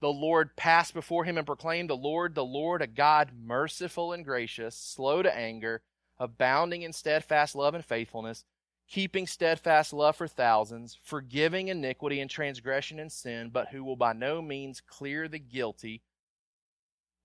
The 0.00 0.08
Lord 0.08 0.56
passed 0.56 0.94
before 0.94 1.24
him 1.24 1.38
and 1.38 1.46
proclaimed, 1.46 1.88
The 1.88 1.96
Lord, 1.96 2.34
the 2.34 2.44
Lord, 2.44 2.82
a 2.82 2.88
God 2.88 3.30
merciful 3.40 4.12
and 4.12 4.24
gracious, 4.24 4.76
slow 4.76 5.22
to 5.22 5.34
anger, 5.34 5.82
abounding 6.18 6.82
in 6.82 6.92
steadfast 6.92 7.54
love 7.54 7.76
and 7.76 7.84
faithfulness, 7.84 8.44
keeping 8.88 9.28
steadfast 9.28 9.92
love 9.92 10.16
for 10.16 10.26
thousands, 10.26 10.98
forgiving 11.04 11.68
iniquity 11.68 12.20
and 12.20 12.28
transgression 12.28 12.98
and 12.98 13.12
sin, 13.12 13.50
but 13.50 13.68
who 13.68 13.84
will 13.84 13.94
by 13.94 14.12
no 14.12 14.42
means 14.42 14.80
clear 14.80 15.28
the 15.28 15.38
guilty. 15.38 16.02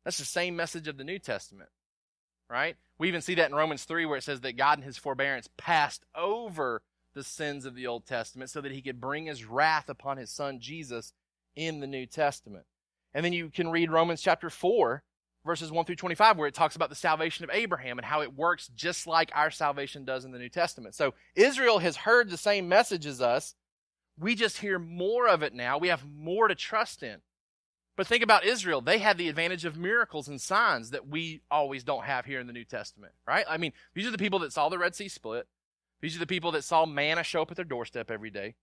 That's 0.07 0.19
the 0.19 0.23
same 0.23 0.55
message 0.55 0.87
of 0.87 0.95
the 0.95 1.03
New 1.03 1.19
Testament, 1.19 1.69
right? 2.49 2.77
We 2.97 3.09
even 3.09 3.21
see 3.21 3.35
that 3.35 3.49
in 3.49 3.55
Romans 3.55 3.83
3 3.83 4.05
where 4.05 4.17
it 4.17 4.23
says 4.23 4.39
that 4.39 4.55
God 4.55 4.77
in 4.77 4.85
his 4.85 4.97
forbearance 4.97 5.49
passed 5.57 6.05
over 6.15 6.81
the 7.13 7.25
sins 7.25 7.65
of 7.65 7.75
the 7.75 7.87
Old 7.87 8.05
Testament 8.05 8.49
so 8.49 8.61
that 8.61 8.71
he 8.71 8.81
could 8.81 9.01
bring 9.01 9.25
his 9.25 9.43
wrath 9.43 9.89
upon 9.89 10.15
his 10.15 10.31
son 10.31 10.61
Jesus 10.61 11.11
in 11.57 11.81
the 11.81 11.87
New 11.87 12.05
Testament. 12.05 12.63
And 13.13 13.25
then 13.25 13.33
you 13.33 13.49
can 13.49 13.69
read 13.69 13.91
Romans 13.91 14.21
chapter 14.21 14.49
4, 14.49 15.03
verses 15.45 15.73
1 15.73 15.83
through 15.83 15.97
25, 15.97 16.37
where 16.37 16.47
it 16.47 16.53
talks 16.53 16.77
about 16.77 16.87
the 16.87 16.95
salvation 16.95 17.43
of 17.43 17.51
Abraham 17.51 17.97
and 17.97 18.05
how 18.05 18.21
it 18.21 18.33
works 18.33 18.69
just 18.77 19.07
like 19.07 19.29
our 19.35 19.51
salvation 19.51 20.05
does 20.05 20.23
in 20.23 20.31
the 20.31 20.39
New 20.39 20.47
Testament. 20.47 20.95
So 20.95 21.15
Israel 21.35 21.79
has 21.79 21.97
heard 21.97 22.29
the 22.29 22.37
same 22.37 22.69
message 22.69 23.05
as 23.05 23.21
us. 23.21 23.55
We 24.17 24.35
just 24.35 24.59
hear 24.59 24.79
more 24.79 25.27
of 25.27 25.43
it 25.43 25.53
now. 25.53 25.77
We 25.77 25.89
have 25.89 26.05
more 26.09 26.47
to 26.47 26.55
trust 26.55 27.03
in. 27.03 27.17
But 27.97 28.05
think 28.05 28.23
about 28.23 28.45
Israel. 28.45 28.79
They 28.79 28.99
had 28.99 29.17
the 29.17 29.27
advantage 29.27 29.65
of 29.65 29.75
miracles 29.75 30.27
and 30.27 30.39
signs 30.39 30.91
that 30.91 31.07
we 31.07 31.41
always 31.49 31.83
don't 31.83 32.05
have 32.05 32.25
here 32.25 32.39
in 32.39 32.45
the 32.45 32.53
New 32.53 32.63
Testament, 32.63 33.13
right? 33.27 33.45
I 33.49 33.57
mean, 33.57 33.73
these 33.95 34.05
are 34.05 34.11
the 34.11 34.19
people 34.19 34.39
that 34.39 34.53
saw 34.53 34.69
the 34.69 34.77
Red 34.77 34.95
Sea 34.95 35.07
split. 35.09 35.47
These 35.99 36.15
are 36.15 36.19
the 36.19 36.27
people 36.27 36.51
that 36.51 36.63
saw 36.63 36.85
manna 36.85 37.23
show 37.23 37.41
up 37.41 37.49
at 37.49 37.57
their 37.57 37.65
doorstep 37.65 38.11
every 38.11 38.29
day. 38.29 38.53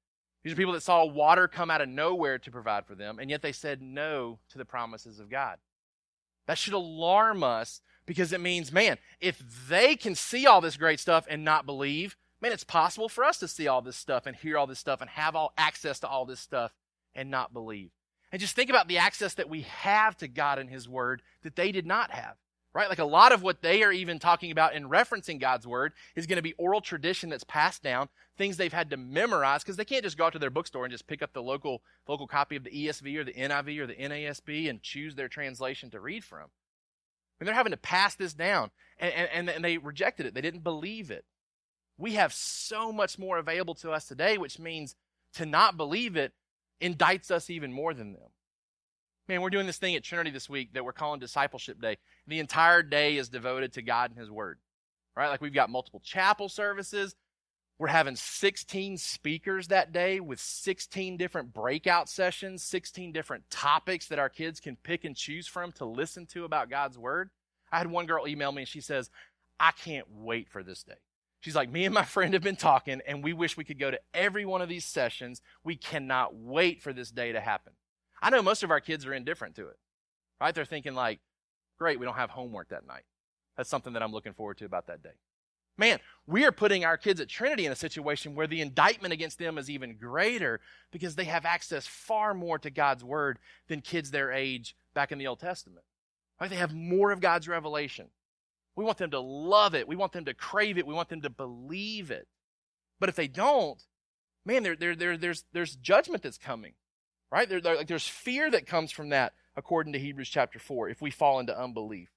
These 0.45 0.53
are 0.53 0.57
people 0.57 0.75
that 0.75 0.85
saw 0.85 1.05
water 1.05 1.49
come 1.49 1.69
out 1.69 1.81
of 1.81 1.89
nowhere 1.89 2.39
to 2.39 2.51
provide 2.51 2.87
for 2.87 2.95
them, 2.95 3.19
and 3.19 3.29
yet 3.29 3.43
they 3.43 3.51
said 3.51 3.83
no 3.83 4.39
to 4.51 4.59
the 4.59 4.65
promises 4.65 5.19
of 5.19 5.31
God. 5.31 5.59
That 6.47 6.59
should 6.59 6.75
alarm 6.75 7.43
us 7.43 7.81
because 8.07 8.33
it 8.33 8.41
means, 8.41 8.71
man, 8.71 8.99
if 9.21 9.43
they 9.69 9.97
can 9.97 10.15
see 10.15 10.47
all 10.47 10.61
this 10.61 10.77
great 10.77 11.01
stuff 11.01 11.27
and 11.29 11.43
not 11.43 11.67
believe, 11.67 12.17
man, 12.41 12.53
it's 12.53 12.63
possible 12.63 13.09
for 13.09 13.25
us 13.25 13.39
to 13.39 13.49
see 13.49 13.67
all 13.67 13.83
this 13.83 13.97
stuff 13.97 14.27
and 14.27 14.37
hear 14.37 14.57
all 14.57 14.67
this 14.69 14.79
stuff 14.79 15.01
and 15.01 15.11
have 15.11 15.35
all 15.35 15.53
access 15.57 15.99
to 16.01 16.07
all 16.07 16.25
this 16.25 16.41
stuff 16.41 16.73
and 17.17 17.31
not 17.31 17.53
believe. 17.53 17.91
And 18.35 18.41
just 18.41 18.57
think 18.57 18.69
about 18.69 18.89
the 18.89 18.99
access 18.99 19.35
that 19.35 19.49
we 19.49 19.61
have 19.61 20.17
to 20.17 20.27
God 20.27 20.59
and 20.59 20.69
His 20.69 20.89
Word 20.89 21.23
that 21.45 21.55
they 21.55 21.71
did 21.71 21.87
not 21.87 22.11
have 22.11 22.35
right? 22.73 22.89
Like 22.89 22.99
a 22.99 23.05
lot 23.05 23.31
of 23.31 23.41
what 23.41 23.63
they 23.63 23.85
are 23.85 23.93
even 23.93 24.19
talking 24.19 24.51
about 24.51 24.75
in 24.75 24.89
referencing 24.89 25.39
God's 25.39 25.65
word 25.65 25.93
is 26.17 26.27
going 26.27 26.39
to 26.39 26.43
be 26.43 26.55
oral 26.55 26.81
tradition 26.81 27.31
that's 27.31 27.45
passed 27.45 27.85
down, 27.85 28.09
things 28.37 28.57
they've 28.57 28.73
had 28.73 28.91
to 28.91 28.97
memorize 28.97 29.63
because 29.63 29.77
they 29.77 29.85
can't 29.85 30.03
just 30.03 30.19
go 30.19 30.25
out 30.25 30.33
to 30.33 30.41
their 30.41 30.51
bookstore 30.51 30.85
and 30.85 30.91
just 30.91 31.07
pick 31.07 31.23
up 31.23 31.33
the 31.33 31.41
local 31.41 31.83
local 32.09 32.27
copy 32.27 32.57
of 32.57 32.65
the 32.65 32.71
ESV 32.71 33.17
or 33.17 33.23
the 33.23 33.33
NIV 33.33 33.79
or 33.79 33.87
the 33.87 33.95
NASB 33.95 34.69
and 34.69 34.83
choose 34.83 35.15
their 35.15 35.29
translation 35.29 35.89
to 35.91 36.01
read 36.01 36.25
from. 36.25 36.51
And 37.39 37.47
they're 37.47 37.55
having 37.55 37.71
to 37.71 37.77
pass 37.77 38.17
this 38.17 38.35
down, 38.35 38.73
and, 38.99 39.13
and, 39.13 39.49
and 39.49 39.65
they 39.65 39.79
rejected 39.79 40.27
it. 40.27 40.35
They 40.35 40.41
didn't 40.41 40.65
believe 40.65 41.13
it. 41.13 41.25
We 41.97 42.15
have 42.15 42.33
so 42.33 42.91
much 42.91 43.21
more 43.21 43.39
available 43.39 43.77
to 43.77 43.93
us 43.93 44.09
today, 44.09 44.37
which 44.37 44.59
means 44.59 44.97
to 45.35 45.47
not 45.47 45.77
believe 45.77 46.17
it 46.17 46.33
indicts 46.85 47.31
us 47.31 47.49
even 47.49 47.73
more 47.73 47.95
than 47.95 48.13
them. 48.13 48.31
Man, 49.27 49.41
we're 49.41 49.51
doing 49.51 49.67
this 49.67 49.79
thing 49.79 49.95
at 49.95 50.05
Trinity 50.05 50.31
this 50.31 50.51
week 50.51 50.75
that 50.75 50.85
we're 50.85 50.93
calling 50.93 51.19
Discipleship 51.19 51.81
Day. 51.81 51.97
The 52.27 52.41
entire 52.41 52.83
day 52.83 53.17
is 53.17 53.31
devoted 53.31 53.73
to 53.73 53.83
God 53.83 54.11
and 54.11 54.19
His 54.19 54.31
Word, 54.31 54.59
right? 55.17 55.31
Like 55.31 55.41
we've 55.41 55.55
got 55.55 55.71
multiple 55.71 56.03
chapel 56.05 56.51
services. 56.51 57.15
We're 57.79 57.89
having 57.89 58.17
16 58.17 58.99
speakers 58.99 59.69
that 59.69 59.93
day 59.93 60.21
with 60.21 60.39
16 60.39 61.17
different 61.17 61.55
breakout 61.55 62.09
sessions, 62.09 62.63
16 62.63 63.13
different 63.13 63.49
topics 63.51 64.09
that 64.09 64.19
our 64.19 64.29
kids 64.29 64.61
can 64.61 64.77
pick 64.77 65.05
and 65.05 65.17
choose 65.17 65.49
from 65.49 65.73
to 65.73 65.87
listen 65.87 66.27
to 66.27 66.45
about 66.45 66.71
God's 66.71 66.99
Word. 66.99 67.31
I 67.73 67.79
had 67.79 67.91
one 67.91 68.07
girl 68.07 68.29
email 68.29 68.53
me 68.53 68.63
and 68.63 68.69
she 68.69 68.83
says, 68.83 69.11
I 69.59 69.71
can't 69.73 70.07
wait 70.11 70.51
for 70.51 70.63
this 70.63 70.83
day. 70.83 70.95
She's 71.45 71.55
like, 71.55 71.71
Me 71.71 71.85
and 71.85 71.93
my 71.93 72.05
friend 72.05 72.33
have 72.33 72.43
been 72.43 72.57
talking, 72.57 73.03
and 73.07 73.23
we 73.23 73.35
wish 73.35 73.55
we 73.55 73.65
could 73.65 73.79
go 73.79 73.91
to 73.91 74.01
every 74.15 74.47
one 74.47 74.63
of 74.63 74.69
these 74.71 74.87
sessions. 74.87 75.43
We 75.63 75.77
cannot 75.77 76.35
wait 76.35 76.81
for 76.81 76.95
this 76.95 77.11
day 77.11 77.33
to 77.33 77.41
happen. 77.41 77.75
I 78.23 78.31
know 78.31 78.41
most 78.41 78.63
of 78.63 78.71
our 78.71 78.81
kids 78.81 79.05
are 79.05 79.13
indifferent 79.13 79.55
to 79.57 79.69
it, 79.69 79.77
right? 80.41 80.55
They're 80.55 80.65
thinking, 80.65 80.95
like, 80.95 81.21
great, 81.79 82.01
we 82.01 82.07
don't 82.07 82.17
have 82.17 82.31
homework 82.31 82.71
that 82.71 82.87
night. 82.87 83.03
That's 83.59 83.69
something 83.69 83.93
that 83.93 84.03
I'm 84.03 84.11
looking 84.11 84.33
forward 84.33 84.57
to 84.57 84.65
about 84.65 84.87
that 84.87 85.03
day. 85.03 85.11
Man, 85.77 85.99
we 86.27 86.47
are 86.47 86.53
putting 86.53 86.87
our 86.87 86.97
kids 86.97 87.21
at 87.21 87.29
Trinity 87.29 87.67
in 87.67 87.73
a 87.73 87.77
situation 87.77 88.35
where 88.35 88.47
the 88.47 88.63
indictment 88.63 89.13
against 89.13 89.39
them 89.39 89.59
is 89.59 89.69
even 89.69 89.97
greater 89.97 90.61
because 90.93 91.15
they 91.15 91.25
have 91.25 91.45
access 91.45 91.87
far 91.87 92.33
more 92.33 92.59
to 92.59 92.71
God's 92.71 93.05
Word 93.05 93.39
than 93.69 93.83
kids 93.83 94.11
their 94.11 94.33
age 94.33 94.75
back 94.95 95.13
in 95.13 95.19
the 95.19 95.27
Old 95.27 95.41
Testament. 95.41 95.85
Right? 96.41 96.49
They 96.49 96.57
have 96.57 96.73
more 96.73 97.11
of 97.11 97.21
God's 97.21 97.49
revelation. 97.49 98.07
We 98.77 98.85
want 98.85 98.99
them 98.99 99.11
to 99.13 99.21
love 99.21 99.75
it. 99.75 99.87
We 99.87 99.97
want 99.97 100.13
them 100.13 100.25
to 100.25 100.35
crave 100.35 100.79
it. 100.79 100.87
We 100.87 100.95
want 100.95 101.09
them 101.09 101.23
to 101.23 101.31
believe 101.31 102.11
it. 102.11 102.27
But 103.01 103.09
if 103.09 103.17
they 103.17 103.29
don't, 103.29 103.83
man, 104.45 104.63
there, 104.63 104.77
there, 104.77 104.97
there, 104.97 105.17
there's, 105.17 105.45
there's 105.53 105.77
judgment 105.77 106.23
that's 106.23 106.39
coming 106.39 106.75
right? 107.35 107.49
There, 107.49 107.61
there, 107.61 107.77
like, 107.77 107.89
there's 107.89 108.07
fear 108.07 108.49
that 108.53 108.65
comes 108.65 108.93
from 108.93 109.09
that, 109.09 109.33
according 109.57 109.93
to 109.95 109.99
Hebrews 109.99 110.29
chapter 110.29 110.61
4, 110.61 110.89
if 110.89 111.03
we 111.03 111.11
fall 111.11 111.41
into 111.41 111.61
unbelief. 111.61 112.09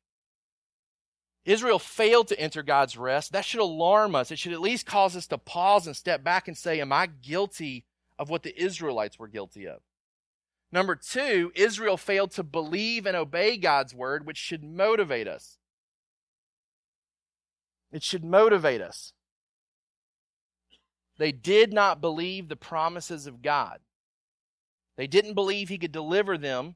Israel 1.44 1.80
failed 1.80 2.28
to 2.28 2.40
enter 2.40 2.62
God's 2.62 2.98
rest. 2.98 3.32
That 3.32 3.44
should 3.44 3.62
alarm 3.62 4.14
us. 4.14 4.30
It 4.30 4.38
should 4.38 4.54
at 4.54 4.62
least 4.62 4.86
cause 4.86 5.16
us 5.16 5.26
to 5.28 5.40
pause 5.40 5.88
and 5.88 5.96
step 5.96 6.24
back 6.24 6.48
and 6.48 6.56
say, 6.56 6.80
Am 6.80 6.94
I 6.94 7.08
guilty 7.08 7.86
of 8.20 8.30
what 8.30 8.44
the 8.44 8.62
Israelites 8.62 9.18
were 9.18 9.28
guilty 9.28 9.66
of? 9.68 9.80
Number 10.72 10.96
two, 10.96 11.52
Israel 11.56 11.98
failed 11.98 12.32
to 12.32 12.44
believe 12.44 13.08
and 13.08 13.18
obey 13.18 13.58
God's 13.58 13.96
word, 13.96 14.28
which 14.28 14.38
should 14.38 14.64
motivate 14.64 15.28
us. 15.28 15.57
It 17.92 18.04
should 18.04 18.24
motivate 18.24 18.82
us. 18.82 19.14
They 21.18 21.32
did 21.32 21.74
not 21.74 22.02
believe 22.02 22.48
the 22.48 22.56
promises 22.56 23.28
of 23.28 23.42
God. 23.42 23.80
They 24.98 25.08
didn't 25.08 25.34
believe 25.34 25.70
he 25.70 25.78
could 25.78 25.92
deliver 25.92 26.38
them. 26.38 26.76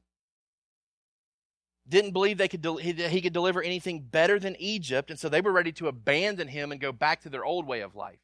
Didn't 1.88 2.12
believe 2.12 2.38
they 2.38 2.48
could 2.48 2.64
he 2.80 3.20
could 3.20 3.32
deliver 3.32 3.62
anything 3.62 4.00
better 4.00 4.38
than 4.38 4.54
Egypt, 4.60 5.10
and 5.10 5.18
so 5.18 5.28
they 5.28 5.40
were 5.40 5.52
ready 5.52 5.72
to 5.72 5.88
abandon 5.88 6.48
him 6.48 6.70
and 6.70 6.80
go 6.80 6.92
back 6.92 7.22
to 7.22 7.28
their 7.28 7.44
old 7.44 7.66
way 7.66 7.80
of 7.80 7.96
life. 7.96 8.20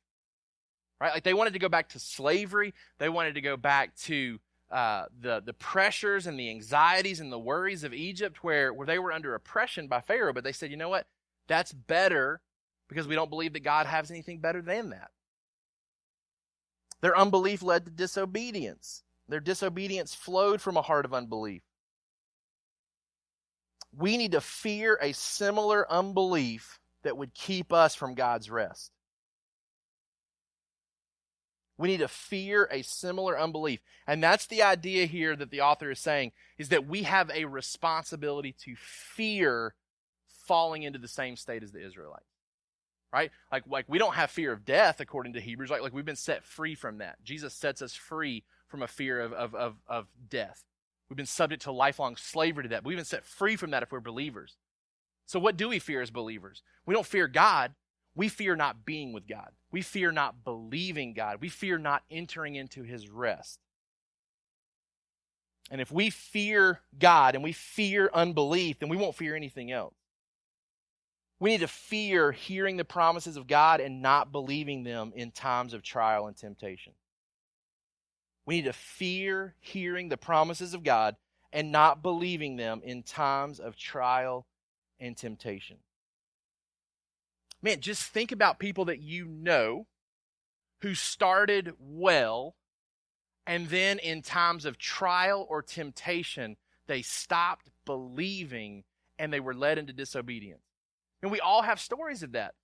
Right? 1.00 1.12
Like 1.12 1.24
they 1.24 1.34
wanted 1.34 1.54
to 1.54 1.58
go 1.58 1.68
back 1.68 1.88
to 1.90 1.98
slavery. 1.98 2.72
They 2.98 3.08
wanted 3.08 3.34
to 3.34 3.40
go 3.40 3.56
back 3.56 3.96
to 4.02 4.38
uh, 4.70 5.06
the 5.20 5.42
the 5.44 5.52
pressures 5.54 6.28
and 6.28 6.38
the 6.38 6.50
anxieties 6.50 7.18
and 7.18 7.32
the 7.32 7.38
worries 7.38 7.82
of 7.82 7.92
Egypt, 7.92 8.44
where 8.44 8.72
where 8.72 8.86
they 8.86 8.98
were 8.98 9.12
under 9.12 9.34
oppression 9.34 9.88
by 9.88 10.00
Pharaoh. 10.00 10.32
But 10.32 10.44
they 10.44 10.52
said, 10.52 10.70
you 10.70 10.76
know 10.76 10.88
what? 10.88 11.08
That's 11.48 11.72
better 11.72 12.40
because 12.88 13.06
we 13.06 13.14
don't 13.14 13.30
believe 13.30 13.52
that 13.52 13.64
God 13.64 13.86
has 13.86 14.10
anything 14.10 14.38
better 14.40 14.62
than 14.62 14.90
that. 14.90 15.10
Their 17.00 17.16
unbelief 17.16 17.62
led 17.62 17.84
to 17.84 17.90
disobedience. 17.90 19.02
Their 19.28 19.40
disobedience 19.40 20.14
flowed 20.14 20.60
from 20.60 20.76
a 20.76 20.82
heart 20.82 21.04
of 21.04 21.14
unbelief. 21.14 21.62
We 23.96 24.16
need 24.16 24.32
to 24.32 24.40
fear 24.40 24.98
a 25.00 25.12
similar 25.12 25.90
unbelief 25.90 26.80
that 27.02 27.16
would 27.16 27.34
keep 27.34 27.72
us 27.72 27.94
from 27.94 28.14
God's 28.14 28.50
rest. 28.50 28.92
We 31.76 31.88
need 31.88 31.98
to 31.98 32.08
fear 32.08 32.68
a 32.72 32.82
similar 32.82 33.38
unbelief. 33.38 33.80
And 34.06 34.22
that's 34.22 34.46
the 34.46 34.62
idea 34.64 35.06
here 35.06 35.36
that 35.36 35.50
the 35.50 35.60
author 35.60 35.92
is 35.92 36.00
saying 36.00 36.32
is 36.58 36.70
that 36.70 36.88
we 36.88 37.04
have 37.04 37.30
a 37.30 37.44
responsibility 37.44 38.54
to 38.64 38.74
fear 38.76 39.74
falling 40.46 40.82
into 40.82 40.98
the 40.98 41.06
same 41.06 41.36
state 41.36 41.62
as 41.62 41.70
the 41.70 41.84
Israelites. 41.84 42.24
Right? 43.12 43.30
Like, 43.50 43.64
like 43.66 43.86
we 43.88 43.98
don't 43.98 44.14
have 44.14 44.30
fear 44.30 44.52
of 44.52 44.64
death 44.64 45.00
according 45.00 45.32
to 45.34 45.40
Hebrews. 45.40 45.70
Like, 45.70 45.82
like 45.82 45.94
we've 45.94 46.04
been 46.04 46.16
set 46.16 46.44
free 46.44 46.74
from 46.74 46.98
that. 46.98 47.22
Jesus 47.24 47.54
sets 47.54 47.80
us 47.80 47.94
free 47.94 48.44
from 48.66 48.82
a 48.82 48.86
fear 48.88 49.20
of, 49.20 49.32
of, 49.32 49.54
of, 49.54 49.76
of 49.86 50.06
death. 50.28 50.64
We've 51.08 51.16
been 51.16 51.26
subject 51.26 51.62
to 51.62 51.72
lifelong 51.72 52.16
slavery 52.16 52.64
to 52.64 52.68
that. 52.70 52.84
We've 52.84 52.98
been 52.98 53.04
set 53.04 53.24
free 53.24 53.56
from 53.56 53.70
that 53.70 53.82
if 53.82 53.90
we're 53.90 54.00
believers. 54.00 54.56
So, 55.26 55.38
what 55.38 55.56
do 55.56 55.68
we 55.68 55.78
fear 55.78 56.02
as 56.02 56.10
believers? 56.10 56.62
We 56.86 56.94
don't 56.94 57.06
fear 57.06 57.28
God. 57.28 57.74
We 58.14 58.28
fear 58.28 58.56
not 58.56 58.84
being 58.84 59.12
with 59.12 59.28
God. 59.28 59.50
We 59.70 59.82
fear 59.82 60.10
not 60.10 60.42
believing 60.44 61.14
God. 61.14 61.38
We 61.40 61.48
fear 61.48 61.78
not 61.78 62.02
entering 62.10 62.56
into 62.56 62.82
his 62.82 63.08
rest. 63.08 63.60
And 65.70 65.80
if 65.80 65.92
we 65.92 66.10
fear 66.10 66.80
God 66.98 67.34
and 67.34 67.44
we 67.44 67.52
fear 67.52 68.10
unbelief, 68.12 68.78
then 68.78 68.88
we 68.88 68.96
won't 68.96 69.14
fear 69.14 69.36
anything 69.36 69.70
else. 69.70 69.94
We 71.40 71.50
need 71.50 71.60
to 71.60 71.68
fear 71.68 72.32
hearing 72.32 72.76
the 72.76 72.84
promises 72.84 73.36
of 73.36 73.46
God 73.46 73.80
and 73.80 74.02
not 74.02 74.32
believing 74.32 74.82
them 74.82 75.12
in 75.14 75.30
times 75.30 75.72
of 75.72 75.82
trial 75.82 76.26
and 76.26 76.36
temptation. 76.36 76.94
We 78.44 78.56
need 78.56 78.64
to 78.64 78.72
fear 78.72 79.54
hearing 79.60 80.08
the 80.08 80.16
promises 80.16 80.74
of 80.74 80.82
God 80.82 81.16
and 81.52 81.70
not 81.70 82.02
believing 82.02 82.56
them 82.56 82.80
in 82.82 83.02
times 83.02 83.60
of 83.60 83.76
trial 83.76 84.46
and 84.98 85.16
temptation. 85.16 85.76
Man, 87.62 87.80
just 87.80 88.04
think 88.04 88.32
about 88.32 88.58
people 88.58 88.86
that 88.86 89.00
you 89.00 89.26
know 89.26 89.86
who 90.80 90.94
started 90.94 91.74
well 91.78 92.54
and 93.48 93.68
then 93.68 93.98
in 93.98 94.20
times 94.20 94.66
of 94.66 94.76
trial 94.76 95.46
or 95.48 95.62
temptation, 95.62 96.58
they 96.86 97.00
stopped 97.00 97.70
believing 97.86 98.84
and 99.18 99.32
they 99.32 99.40
were 99.40 99.54
led 99.54 99.78
into 99.78 99.92
disobedience. 99.94 100.67
And 101.22 101.32
we 101.32 101.40
all 101.40 101.62
have 101.62 101.80
stories 101.80 102.22
of 102.22 102.32
that. 102.32 102.54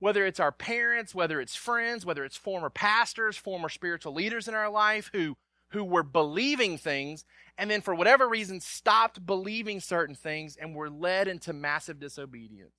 Whether 0.00 0.26
it's 0.26 0.40
our 0.40 0.52
parents, 0.52 1.14
whether 1.14 1.40
it's 1.40 1.56
friends, 1.56 2.06
whether 2.06 2.24
it's 2.24 2.36
former 2.36 2.70
pastors, 2.70 3.36
former 3.36 3.68
spiritual 3.68 4.14
leaders 4.14 4.46
in 4.46 4.54
our 4.54 4.70
life 4.70 5.10
who, 5.12 5.36
who 5.70 5.84
were 5.84 6.04
believing 6.04 6.78
things 6.78 7.24
and 7.56 7.68
then 7.68 7.80
for 7.80 7.94
whatever 7.94 8.28
reason 8.28 8.60
stopped 8.60 9.24
believing 9.26 9.80
certain 9.80 10.14
things 10.14 10.56
and 10.56 10.74
were 10.74 10.88
led 10.88 11.26
into 11.26 11.52
massive 11.52 11.98
disobedience. 11.98 12.72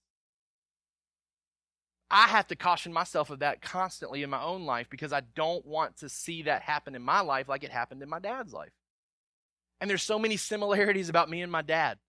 I 2.09 2.27
have 2.27 2.47
to 2.47 2.55
caution 2.55 2.91
myself 2.91 3.29
of 3.29 3.39
that 3.39 3.61
constantly 3.61 4.23
in 4.23 4.29
my 4.29 4.41
own 4.41 4.65
life 4.65 4.87
because 4.89 5.13
I 5.13 5.21
don't 5.35 5.65
want 5.65 5.97
to 5.97 6.09
see 6.09 6.43
that 6.43 6.63
happen 6.63 6.95
in 6.95 7.03
my 7.03 7.19
life 7.19 7.47
like 7.47 7.63
it 7.63 7.71
happened 7.71 8.01
in 8.01 8.09
my 8.09 8.19
dad's 8.19 8.53
life. 8.53 8.71
And 9.79 9.89
there's 9.89 10.01
so 10.01 10.17
many 10.17 10.37
similarities 10.37 11.09
about 11.09 11.29
me 11.29 11.41
and 11.41 11.51
my 11.51 11.61
dad. 11.61 11.99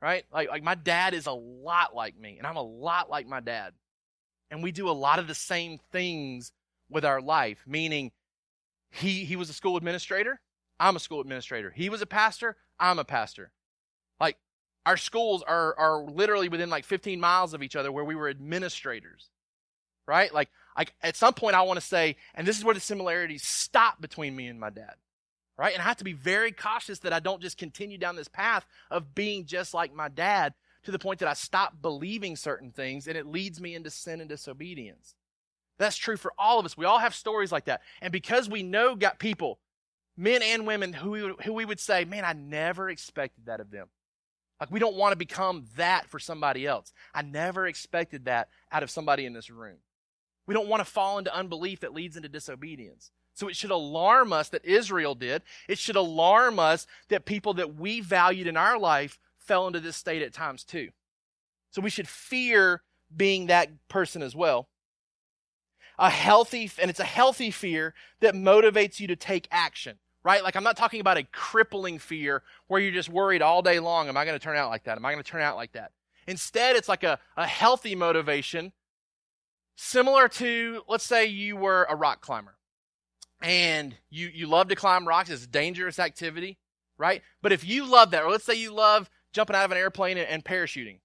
Right? 0.00 0.24
Like, 0.32 0.48
like 0.48 0.62
my 0.62 0.74
dad 0.74 1.14
is 1.14 1.26
a 1.26 1.32
lot 1.32 1.94
like 1.94 2.18
me, 2.18 2.38
and 2.38 2.46
I'm 2.46 2.56
a 2.56 2.62
lot 2.62 3.10
like 3.10 3.26
my 3.26 3.40
dad. 3.40 3.72
And 4.50 4.62
we 4.62 4.72
do 4.72 4.88
a 4.88 4.92
lot 4.92 5.18
of 5.18 5.26
the 5.26 5.34
same 5.34 5.78
things 5.92 6.52
with 6.88 7.04
our 7.04 7.20
life, 7.20 7.64
meaning 7.66 8.12
he, 8.90 9.24
he 9.24 9.36
was 9.36 9.50
a 9.50 9.52
school 9.52 9.76
administrator. 9.76 10.40
I'm 10.80 10.96
a 10.96 11.00
school 11.00 11.20
administrator. 11.20 11.72
He 11.74 11.88
was 11.88 12.02
a 12.02 12.06
pastor. 12.06 12.56
I'm 12.78 12.98
a 12.98 13.04
pastor. 13.04 13.50
Like 14.20 14.36
our 14.86 14.96
schools 14.96 15.42
are, 15.46 15.74
are 15.78 16.02
literally 16.02 16.48
within 16.48 16.70
like 16.70 16.84
15 16.84 17.20
miles 17.20 17.52
of 17.52 17.62
each 17.62 17.76
other 17.76 17.92
where 17.92 18.04
we 18.04 18.14
were 18.14 18.28
administrators. 18.28 19.28
Right? 20.06 20.32
Like, 20.32 20.48
like 20.76 20.94
at 21.02 21.16
some 21.16 21.34
point 21.34 21.56
I 21.56 21.62
want 21.62 21.78
to 21.78 21.84
say, 21.84 22.16
and 22.34 22.46
this 22.46 22.56
is 22.56 22.64
where 22.64 22.74
the 22.74 22.80
similarities 22.80 23.42
stop 23.42 24.00
between 24.00 24.34
me 24.34 24.46
and 24.46 24.58
my 24.58 24.70
dad. 24.70 24.94
Right? 25.58 25.74
And 25.74 25.82
I 25.82 25.86
have 25.86 25.96
to 25.96 26.04
be 26.04 26.12
very 26.12 26.52
cautious 26.52 27.00
that 27.00 27.12
I 27.12 27.18
don't 27.18 27.42
just 27.42 27.58
continue 27.58 27.98
down 27.98 28.14
this 28.14 28.28
path 28.28 28.64
of 28.90 29.14
being 29.14 29.44
just 29.44 29.74
like 29.74 29.92
my 29.92 30.08
dad 30.08 30.54
to 30.84 30.92
the 30.92 31.00
point 31.00 31.18
that 31.18 31.28
I 31.28 31.34
stop 31.34 31.82
believing 31.82 32.36
certain 32.36 32.70
things 32.70 33.08
and 33.08 33.18
it 33.18 33.26
leads 33.26 33.60
me 33.60 33.74
into 33.74 33.90
sin 33.90 34.20
and 34.20 34.28
disobedience. 34.28 35.16
That's 35.76 35.96
true 35.96 36.16
for 36.16 36.32
all 36.38 36.60
of 36.60 36.64
us. 36.64 36.76
We 36.76 36.84
all 36.84 36.98
have 36.98 37.14
stories 37.14 37.50
like 37.50 37.64
that. 37.64 37.82
And 38.00 38.12
because 38.12 38.48
we 38.48 38.62
know 38.62 38.94
got 38.94 39.18
people, 39.18 39.58
men 40.16 40.42
and 40.42 40.66
women, 40.66 40.92
who 40.92 41.10
we, 41.10 41.22
would, 41.24 41.40
who 41.44 41.52
we 41.52 41.64
would 41.64 41.80
say, 41.80 42.04
man, 42.04 42.24
I 42.24 42.34
never 42.34 42.88
expected 42.88 43.46
that 43.46 43.60
of 43.60 43.70
them. 43.70 43.88
Like 44.60 44.70
we 44.70 44.80
don't 44.80 44.96
want 44.96 45.12
to 45.12 45.16
become 45.16 45.66
that 45.76 46.08
for 46.08 46.18
somebody 46.18 46.66
else. 46.66 46.92
I 47.12 47.22
never 47.22 47.66
expected 47.66 48.24
that 48.26 48.48
out 48.70 48.82
of 48.82 48.90
somebody 48.90 49.26
in 49.26 49.32
this 49.32 49.50
room. 49.50 49.78
We 50.46 50.54
don't 50.54 50.68
want 50.68 50.80
to 50.80 50.90
fall 50.90 51.18
into 51.18 51.34
unbelief 51.34 51.80
that 51.80 51.94
leads 51.94 52.16
into 52.16 52.28
disobedience. 52.28 53.10
So 53.38 53.46
it 53.46 53.54
should 53.54 53.70
alarm 53.70 54.32
us 54.32 54.48
that 54.48 54.64
Israel 54.64 55.14
did. 55.14 55.42
It 55.68 55.78
should 55.78 55.94
alarm 55.94 56.58
us 56.58 56.88
that 57.08 57.24
people 57.24 57.54
that 57.54 57.76
we 57.76 58.00
valued 58.00 58.48
in 58.48 58.56
our 58.56 58.76
life 58.76 59.20
fell 59.38 59.68
into 59.68 59.78
this 59.78 59.94
state 59.94 60.22
at 60.22 60.32
times 60.32 60.64
too. 60.64 60.88
So 61.70 61.80
we 61.80 61.88
should 61.88 62.08
fear 62.08 62.82
being 63.16 63.46
that 63.46 63.70
person 63.86 64.22
as 64.22 64.34
well 64.34 64.68
a 66.00 66.10
healthy, 66.10 66.70
and 66.80 66.90
it's 66.90 67.00
a 67.00 67.04
healthy 67.04 67.52
fear 67.52 67.94
that 68.20 68.34
motivates 68.34 68.98
you 68.98 69.06
to 69.08 69.16
take 69.16 69.46
action, 69.52 69.98
right? 70.24 70.42
Like 70.42 70.56
I'm 70.56 70.64
not 70.64 70.76
talking 70.76 71.00
about 71.00 71.16
a 71.16 71.24
crippling 71.24 72.00
fear 72.00 72.42
where 72.66 72.80
you're 72.80 72.92
just 72.92 73.08
worried 73.08 73.42
all 73.42 73.62
day 73.62 73.78
long. 73.78 74.08
Am 74.08 74.16
I 74.16 74.24
going 74.24 74.38
to 74.38 74.42
turn 74.42 74.56
out 74.56 74.68
like 74.68 74.84
that? 74.84 74.96
Am 74.96 75.06
I 75.06 75.12
going 75.12 75.22
to 75.22 75.28
turn 75.28 75.42
out 75.42 75.56
like 75.56 75.72
that? 75.72 75.92
Instead, 76.26 76.74
it's 76.74 76.88
like 76.88 77.04
a, 77.04 77.18
a 77.36 77.46
healthy 77.46 77.94
motivation, 77.94 78.72
similar 79.76 80.28
to, 80.28 80.82
let's 80.88 81.04
say 81.04 81.26
you 81.26 81.56
were 81.56 81.86
a 81.88 81.94
rock 81.94 82.20
climber 82.20 82.57
and 83.40 83.94
you, 84.10 84.30
you 84.32 84.46
love 84.46 84.68
to 84.68 84.76
climb 84.76 85.06
rocks. 85.06 85.30
It's 85.30 85.44
a 85.44 85.48
dangerous 85.48 85.98
activity, 85.98 86.58
right? 86.96 87.22
But 87.42 87.52
if 87.52 87.64
you 87.64 87.86
love 87.86 88.10
that, 88.12 88.24
or 88.24 88.30
let's 88.30 88.44
say 88.44 88.54
you 88.54 88.72
love 88.72 89.08
jumping 89.32 89.56
out 89.56 89.64
of 89.64 89.72
an 89.72 89.78
airplane 89.78 90.18
and, 90.18 90.28
and 90.28 90.44
parachuting, 90.44 90.98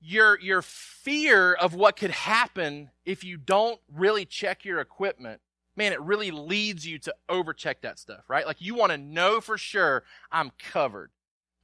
your 0.00 0.40
your 0.40 0.62
fear 0.62 1.52
of 1.52 1.74
what 1.74 1.96
could 1.96 2.10
happen 2.10 2.90
if 3.04 3.22
you 3.22 3.36
don't 3.36 3.78
really 3.92 4.24
check 4.24 4.64
your 4.64 4.80
equipment 4.80 5.40
man 5.76 5.92
it 5.92 6.00
really 6.00 6.30
leads 6.30 6.86
you 6.86 6.98
to 6.98 7.14
overcheck 7.30 7.76
that 7.82 7.98
stuff 7.98 8.24
right 8.28 8.46
like 8.46 8.60
you 8.60 8.74
want 8.74 8.90
to 8.90 8.98
know 8.98 9.40
for 9.40 9.58
sure 9.58 10.02
i'm 10.32 10.50
covered 10.58 11.10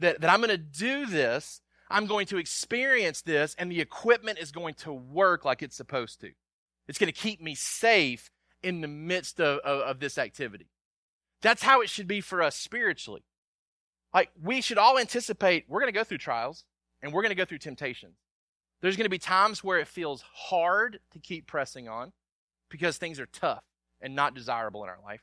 that, 0.00 0.20
that 0.20 0.30
i'm 0.30 0.40
going 0.40 0.50
to 0.50 0.58
do 0.58 1.06
this 1.06 1.62
i'm 1.88 2.06
going 2.06 2.26
to 2.26 2.36
experience 2.36 3.22
this 3.22 3.54
and 3.58 3.72
the 3.72 3.80
equipment 3.80 4.38
is 4.38 4.52
going 4.52 4.74
to 4.74 4.92
work 4.92 5.44
like 5.44 5.62
it's 5.62 5.76
supposed 5.76 6.20
to 6.20 6.30
it's 6.88 6.98
going 6.98 7.12
to 7.12 7.18
keep 7.18 7.40
me 7.40 7.54
safe 7.54 8.30
in 8.66 8.80
the 8.80 8.88
midst 8.88 9.40
of, 9.40 9.58
of, 9.60 9.80
of 9.80 10.00
this 10.00 10.18
activity 10.18 10.68
that's 11.42 11.62
how 11.62 11.80
it 11.80 11.88
should 11.88 12.08
be 12.08 12.20
for 12.20 12.42
us 12.42 12.56
spiritually 12.56 13.24
like 14.14 14.30
we 14.42 14.60
should 14.60 14.78
all 14.78 14.98
anticipate 14.98 15.64
we're 15.68 15.80
going 15.80 15.92
to 15.92 15.98
go 15.98 16.04
through 16.04 16.18
trials 16.18 16.64
and 17.02 17.12
we're 17.12 17.22
going 17.22 17.30
to 17.30 17.36
go 17.36 17.44
through 17.44 17.58
temptations 17.58 18.16
there's 18.80 18.96
going 18.96 19.06
to 19.06 19.10
be 19.10 19.18
times 19.18 19.64
where 19.64 19.78
it 19.78 19.88
feels 19.88 20.22
hard 20.32 21.00
to 21.12 21.18
keep 21.18 21.46
pressing 21.46 21.88
on 21.88 22.12
because 22.70 22.98
things 22.98 23.18
are 23.18 23.26
tough 23.26 23.64
and 24.00 24.14
not 24.14 24.34
desirable 24.34 24.82
in 24.84 24.90
our 24.90 24.98
life. 25.02 25.22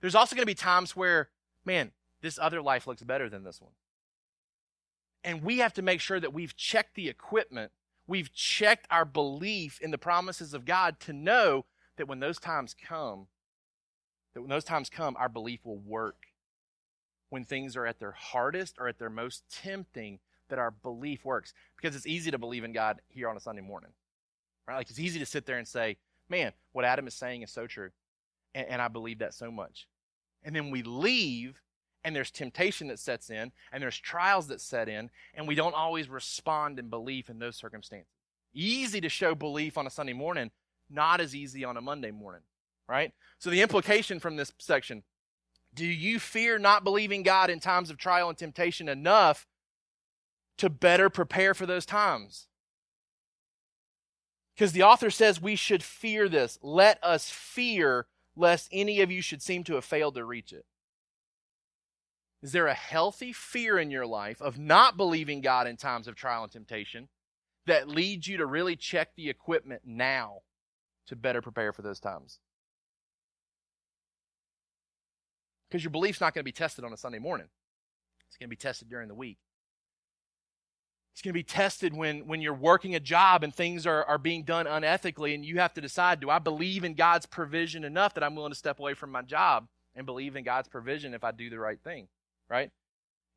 There's 0.00 0.14
also 0.14 0.34
going 0.34 0.42
to 0.42 0.46
be 0.46 0.54
times 0.54 0.96
where, 0.96 1.28
man, 1.64 1.92
this 2.22 2.38
other 2.40 2.62
life 2.62 2.86
looks 2.86 3.02
better 3.02 3.28
than 3.28 3.44
this 3.44 3.60
one. 3.60 3.72
And 5.24 5.42
we 5.42 5.58
have 5.58 5.74
to 5.74 5.82
make 5.82 6.00
sure 6.00 6.20
that 6.20 6.32
we've 6.32 6.56
checked 6.56 6.94
the 6.94 7.08
equipment, 7.08 7.72
we've 8.06 8.32
checked 8.32 8.86
our 8.90 9.04
belief 9.04 9.80
in 9.80 9.90
the 9.90 9.98
promises 9.98 10.54
of 10.54 10.64
God 10.64 10.98
to 11.00 11.12
know 11.12 11.66
that 11.98 12.08
when 12.08 12.20
those 12.20 12.38
times 12.38 12.74
come, 12.74 13.26
that 14.34 14.40
when 14.40 14.50
those 14.50 14.64
times 14.64 14.88
come, 14.88 15.16
our 15.16 15.28
belief 15.28 15.60
will 15.64 15.78
work. 15.78 16.26
When 17.30 17.44
things 17.44 17.76
are 17.76 17.86
at 17.86 18.00
their 18.00 18.12
hardest 18.12 18.76
or 18.78 18.88
at 18.88 18.98
their 18.98 19.10
most 19.10 19.44
tempting, 19.50 20.18
that 20.48 20.58
our 20.58 20.70
belief 20.70 21.24
works 21.24 21.52
because 21.76 21.94
it's 21.94 22.06
easy 22.06 22.30
to 22.30 22.38
believe 22.38 22.64
in 22.64 22.72
God 22.72 23.00
here 23.08 23.28
on 23.28 23.36
a 23.36 23.40
Sunday 23.40 23.62
morning, 23.62 23.90
right? 24.66 24.76
Like 24.76 24.90
it's 24.90 24.98
easy 24.98 25.18
to 25.18 25.26
sit 25.26 25.46
there 25.46 25.58
and 25.58 25.68
say, 25.68 25.96
man, 26.28 26.52
what 26.72 26.84
Adam 26.84 27.06
is 27.06 27.14
saying 27.14 27.42
is 27.42 27.50
so 27.50 27.66
true. 27.66 27.90
And, 28.54 28.66
and 28.68 28.82
I 28.82 28.88
believe 28.88 29.18
that 29.18 29.34
so 29.34 29.50
much. 29.50 29.86
And 30.42 30.54
then 30.54 30.70
we 30.70 30.82
leave 30.82 31.60
and 32.04 32.14
there's 32.14 32.30
temptation 32.30 32.88
that 32.88 32.98
sets 32.98 33.28
in 33.28 33.52
and 33.72 33.82
there's 33.82 33.98
trials 33.98 34.46
that 34.48 34.60
set 34.60 34.88
in 34.88 35.10
and 35.34 35.46
we 35.46 35.54
don't 35.54 35.74
always 35.74 36.08
respond 36.08 36.78
in 36.78 36.88
belief 36.88 37.28
in 37.28 37.38
those 37.38 37.56
circumstances. 37.56 38.08
Easy 38.54 39.00
to 39.00 39.08
show 39.08 39.34
belief 39.34 39.76
on 39.76 39.86
a 39.86 39.90
Sunday 39.90 40.14
morning, 40.14 40.50
not 40.90 41.20
as 41.20 41.34
easy 41.34 41.64
on 41.64 41.76
a 41.76 41.80
Monday 41.80 42.10
morning, 42.10 42.42
right? 42.88 43.12
So 43.38 43.50
the 43.50 43.62
implication 43.62 44.20
from 44.20 44.36
this 44.36 44.52
section, 44.58 45.02
do 45.74 45.86
you 45.86 46.18
fear 46.18 46.58
not 46.58 46.84
believing 46.84 47.22
God 47.22 47.50
in 47.50 47.60
times 47.60 47.90
of 47.90 47.98
trial 47.98 48.28
and 48.28 48.38
temptation 48.38 48.88
enough 48.88 49.46
to 50.58 50.68
better 50.68 51.08
prepare 51.08 51.54
for 51.54 51.66
those 51.66 51.86
times. 51.86 52.48
Because 54.54 54.72
the 54.72 54.82
author 54.82 55.08
says 55.08 55.40
we 55.40 55.56
should 55.56 55.82
fear 55.82 56.28
this. 56.28 56.58
Let 56.62 57.02
us 57.02 57.30
fear 57.30 58.06
lest 58.36 58.68
any 58.72 59.00
of 59.00 59.10
you 59.10 59.22
should 59.22 59.40
seem 59.40 59.64
to 59.64 59.74
have 59.74 59.84
failed 59.84 60.16
to 60.16 60.24
reach 60.24 60.52
it. 60.52 60.66
Is 62.42 62.52
there 62.52 62.66
a 62.66 62.74
healthy 62.74 63.32
fear 63.32 63.78
in 63.78 63.90
your 63.90 64.06
life 64.06 64.40
of 64.42 64.58
not 64.58 64.96
believing 64.96 65.40
God 65.40 65.66
in 65.66 65.76
times 65.76 66.06
of 66.06 66.14
trial 66.14 66.44
and 66.44 66.52
temptation 66.52 67.08
that 67.66 67.88
leads 67.88 68.26
you 68.26 68.36
to 68.36 68.46
really 68.46 68.76
check 68.76 69.10
the 69.16 69.28
equipment 69.28 69.82
now 69.84 70.40
to 71.08 71.16
better 71.16 71.42
prepare 71.42 71.72
for 71.72 71.82
those 71.82 72.00
times? 72.00 72.38
Because 75.68 75.84
your 75.84 75.90
belief's 75.90 76.20
not 76.20 76.34
going 76.34 76.40
to 76.40 76.44
be 76.44 76.52
tested 76.52 76.84
on 76.84 76.92
a 76.92 76.96
Sunday 76.96 77.18
morning. 77.18 77.48
It's 78.26 78.36
going 78.36 78.48
to 78.48 78.50
be 78.50 78.56
tested 78.56 78.88
during 78.88 79.08
the 79.08 79.14
week. 79.14 79.38
It's 81.12 81.22
going 81.22 81.32
to 81.32 81.38
be 81.38 81.42
tested 81.42 81.94
when, 81.94 82.28
when 82.28 82.40
you're 82.40 82.54
working 82.54 82.94
a 82.94 83.00
job 83.00 83.42
and 83.42 83.52
things 83.52 83.86
are, 83.86 84.04
are 84.04 84.18
being 84.18 84.44
done 84.44 84.66
unethically, 84.66 85.34
and 85.34 85.44
you 85.44 85.58
have 85.58 85.74
to 85.74 85.80
decide 85.80 86.20
do 86.20 86.30
I 86.30 86.38
believe 86.38 86.84
in 86.84 86.94
God's 86.94 87.26
provision 87.26 87.84
enough 87.84 88.14
that 88.14 88.22
I'm 88.22 88.36
willing 88.36 88.52
to 88.52 88.58
step 88.58 88.78
away 88.78 88.94
from 88.94 89.10
my 89.10 89.22
job 89.22 89.66
and 89.96 90.06
believe 90.06 90.36
in 90.36 90.44
God's 90.44 90.68
provision 90.68 91.14
if 91.14 91.24
I 91.24 91.32
do 91.32 91.50
the 91.50 91.58
right 91.58 91.80
thing, 91.82 92.06
right? 92.48 92.70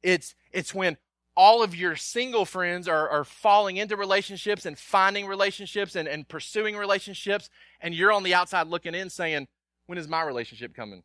It's, 0.04 0.36
it's 0.52 0.76
when 0.76 0.98
all 1.36 1.64
of 1.64 1.76
your 1.76 1.96
single 1.96 2.46
friends 2.46 2.88
are, 2.88 3.10
are 3.10 3.24
falling 3.24 3.78
into 3.78 3.96
relationships 3.96 4.66
and 4.66 4.78
finding 4.78 5.28
relationships 5.28 5.96
and, 5.96 6.08
and 6.08 6.28
pursuing 6.28 6.76
relationships, 6.76 7.50
and 7.80 7.94
you're 7.96 8.12
on 8.12 8.24
the 8.24 8.34
outside 8.34 8.68
looking 8.68 8.96
in 8.96 9.10
saying, 9.10 9.48
when 9.88 9.98
is 9.98 10.08
my 10.08 10.22
relationship 10.24 10.76
coming? 10.76 11.04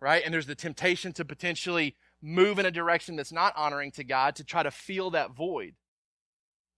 Right? 0.00 0.22
And 0.24 0.34
there's 0.34 0.46
the 0.46 0.54
temptation 0.54 1.12
to 1.14 1.24
potentially 1.24 1.96
move 2.20 2.58
in 2.58 2.66
a 2.66 2.70
direction 2.70 3.16
that's 3.16 3.32
not 3.32 3.52
honoring 3.56 3.90
to 3.92 4.04
God 4.04 4.36
to 4.36 4.44
try 4.44 4.62
to 4.62 4.70
fill 4.70 5.10
that 5.10 5.32
void. 5.32 5.74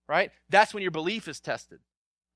right? 0.09 0.31
That's 0.49 0.75
when 0.75 0.83
your 0.83 0.91
belief 0.91 1.29
is 1.29 1.41
tested. 1.41 1.81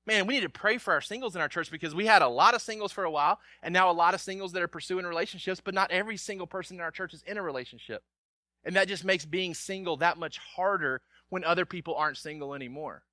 Man, 0.05 0.25
we 0.25 0.35
need 0.35 0.41
to 0.41 0.49
pray 0.49 0.77
for 0.77 0.93
our 0.93 1.01
singles 1.01 1.35
in 1.35 1.41
our 1.41 1.47
church 1.47 1.69
because 1.69 1.93
we 1.93 2.07
had 2.07 2.21
a 2.21 2.27
lot 2.27 2.55
of 2.55 2.61
singles 2.61 2.91
for 2.91 3.03
a 3.03 3.11
while 3.11 3.39
and 3.61 3.73
now 3.73 3.91
a 3.91 3.93
lot 3.93 4.13
of 4.13 4.21
singles 4.21 4.53
that 4.53 4.63
are 4.63 4.67
pursuing 4.67 5.05
relationships, 5.05 5.61
but 5.63 5.75
not 5.75 5.91
every 5.91 6.17
single 6.17 6.47
person 6.47 6.77
in 6.77 6.81
our 6.81 6.91
church 6.91 7.13
is 7.13 7.23
in 7.23 7.37
a 7.37 7.43
relationship. 7.43 8.03
And 8.63 8.75
that 8.75 8.87
just 8.87 9.05
makes 9.05 9.25
being 9.25 9.53
single 9.53 9.97
that 9.97 10.17
much 10.17 10.37
harder 10.37 11.01
when 11.29 11.43
other 11.43 11.65
people 11.65 11.95
aren't 11.95 12.17
single 12.17 12.53
anymore. 12.53 13.03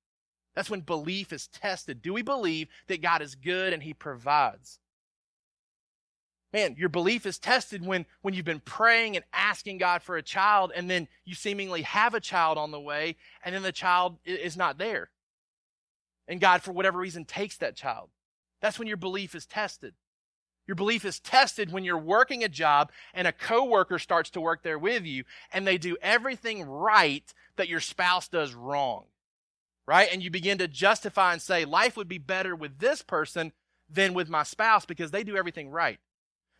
That's 0.55 0.69
when 0.69 0.81
belief 0.81 1.31
is 1.31 1.47
tested. 1.47 2.01
Do 2.01 2.13
we 2.13 2.21
believe 2.21 2.67
that 2.87 3.01
God 3.01 3.21
is 3.21 3.35
good 3.35 3.73
and 3.73 3.83
He 3.83 3.93
provides? 3.93 4.79
Man, 6.53 6.75
your 6.77 6.89
belief 6.89 7.25
is 7.25 7.37
tested 7.37 7.85
when, 7.85 8.05
when 8.21 8.33
you've 8.33 8.45
been 8.45 8.61
praying 8.61 9.15
and 9.15 9.25
asking 9.33 9.77
God 9.77 10.01
for 10.01 10.17
a 10.17 10.23
child, 10.23 10.71
and 10.75 10.89
then 10.89 11.07
you 11.25 11.35
seemingly 11.35 11.81
have 11.83 12.13
a 12.13 12.19
child 12.19 12.57
on 12.57 12.71
the 12.71 12.79
way, 12.79 13.17
and 13.43 13.53
then 13.53 13.63
the 13.63 13.71
child 13.71 14.17
is 14.25 14.57
not 14.57 14.77
there. 14.77 15.09
And 16.27 16.41
God, 16.41 16.61
for 16.61 16.71
whatever 16.71 16.99
reason, 16.99 17.25
takes 17.25 17.57
that 17.57 17.75
child. 17.75 18.09
That's 18.61 18.79
when 18.79 18.87
your 18.87 18.97
belief 18.97 19.35
is 19.35 19.45
tested. 19.45 19.93
Your 20.67 20.75
belief 20.75 21.05
is 21.05 21.19
tested 21.19 21.71
when 21.71 21.85
you're 21.85 21.97
working 21.97 22.43
a 22.43 22.49
job 22.49 22.91
and 23.13 23.25
a 23.25 23.31
coworker 23.31 23.97
starts 23.97 24.29
to 24.31 24.41
work 24.41 24.63
there 24.63 24.77
with 24.77 25.05
you 25.05 25.23
and 25.53 25.65
they 25.65 25.77
do 25.77 25.97
everything 26.01 26.63
right 26.63 27.33
that 27.55 27.69
your 27.69 27.79
spouse 27.79 28.27
does 28.27 28.53
wrong. 28.53 29.05
Right? 29.87 30.09
And 30.11 30.21
you 30.21 30.29
begin 30.29 30.57
to 30.57 30.67
justify 30.67 31.31
and 31.31 31.41
say, 31.41 31.63
life 31.63 31.95
would 31.95 32.09
be 32.09 32.17
better 32.17 32.53
with 32.53 32.79
this 32.79 33.01
person 33.01 33.53
than 33.89 34.13
with 34.13 34.27
my 34.27 34.43
spouse 34.43 34.85
because 34.85 35.11
they 35.11 35.23
do 35.23 35.37
everything 35.37 35.69
right. 35.69 35.99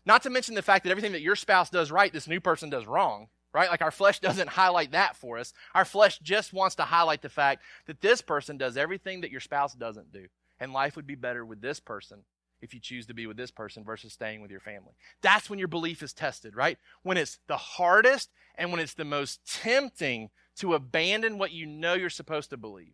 Not 0.06 0.24
to 0.24 0.30
mention 0.30 0.56
the 0.56 0.62
fact 0.62 0.86
that 0.86 0.92
everything 0.92 1.12
that 1.12 1.22
your 1.22 1.36
spouse 1.36 1.70
does 1.70 1.92
right, 1.92 2.14
this 2.14 2.30
new 2.30 2.40
person 2.40 2.70
does 2.70 2.88
wrong. 2.88 3.28
Right? 3.54 3.70
Like 3.70 3.82
our 3.82 3.92
flesh 3.92 4.20
doesn't 4.22 4.48
highlight 4.48 4.94
that 4.94 5.18
for 5.18 5.38
us. 5.38 5.52
Our 5.76 5.84
flesh 5.84 6.20
just 6.20 6.54
wants 6.54 6.76
to 6.76 6.84
highlight 6.84 7.22
the 7.22 7.28
fact 7.28 7.62
that 7.88 8.00
this 8.00 8.22
person 8.22 8.58
does 8.58 8.78
everything 8.78 9.20
that 9.22 9.32
your 9.32 9.42
spouse 9.42 9.74
doesn't 9.74 10.14
do. 10.14 10.28
And 10.62 10.72
life 10.72 10.96
would 10.96 11.08
be 11.08 11.16
better 11.16 11.46
with 11.46 11.60
this 11.60 11.82
person 11.82 12.24
if 12.62 12.74
you 12.74 12.80
choose 12.80 13.06
to 13.08 13.14
be 13.14 13.28
with 13.28 13.38
this 13.38 13.52
person 13.52 13.84
versus 13.84 14.14
staying 14.14 14.42
with 14.42 14.52
your 14.52 14.60
family. 14.60 14.94
That's 15.22 15.50
when 15.50 15.60
your 15.60 15.68
belief 15.68 16.02
is 16.02 16.14
tested, 16.14 16.56
right? 16.56 16.78
When 17.04 17.18
it's 17.18 17.40
the 17.48 17.58
hardest 17.58 18.30
and 18.56 18.72
when 18.72 18.80
it's 18.80 18.94
the 18.94 19.06
most 19.06 19.40
tempting 19.46 20.30
to 20.58 20.74
abandon 20.74 21.38
what 21.38 21.52
you 21.52 21.66
know 21.66 21.94
you're 21.94 22.10
supposed 22.10 22.50
to 22.50 22.58
believe. 22.58 22.94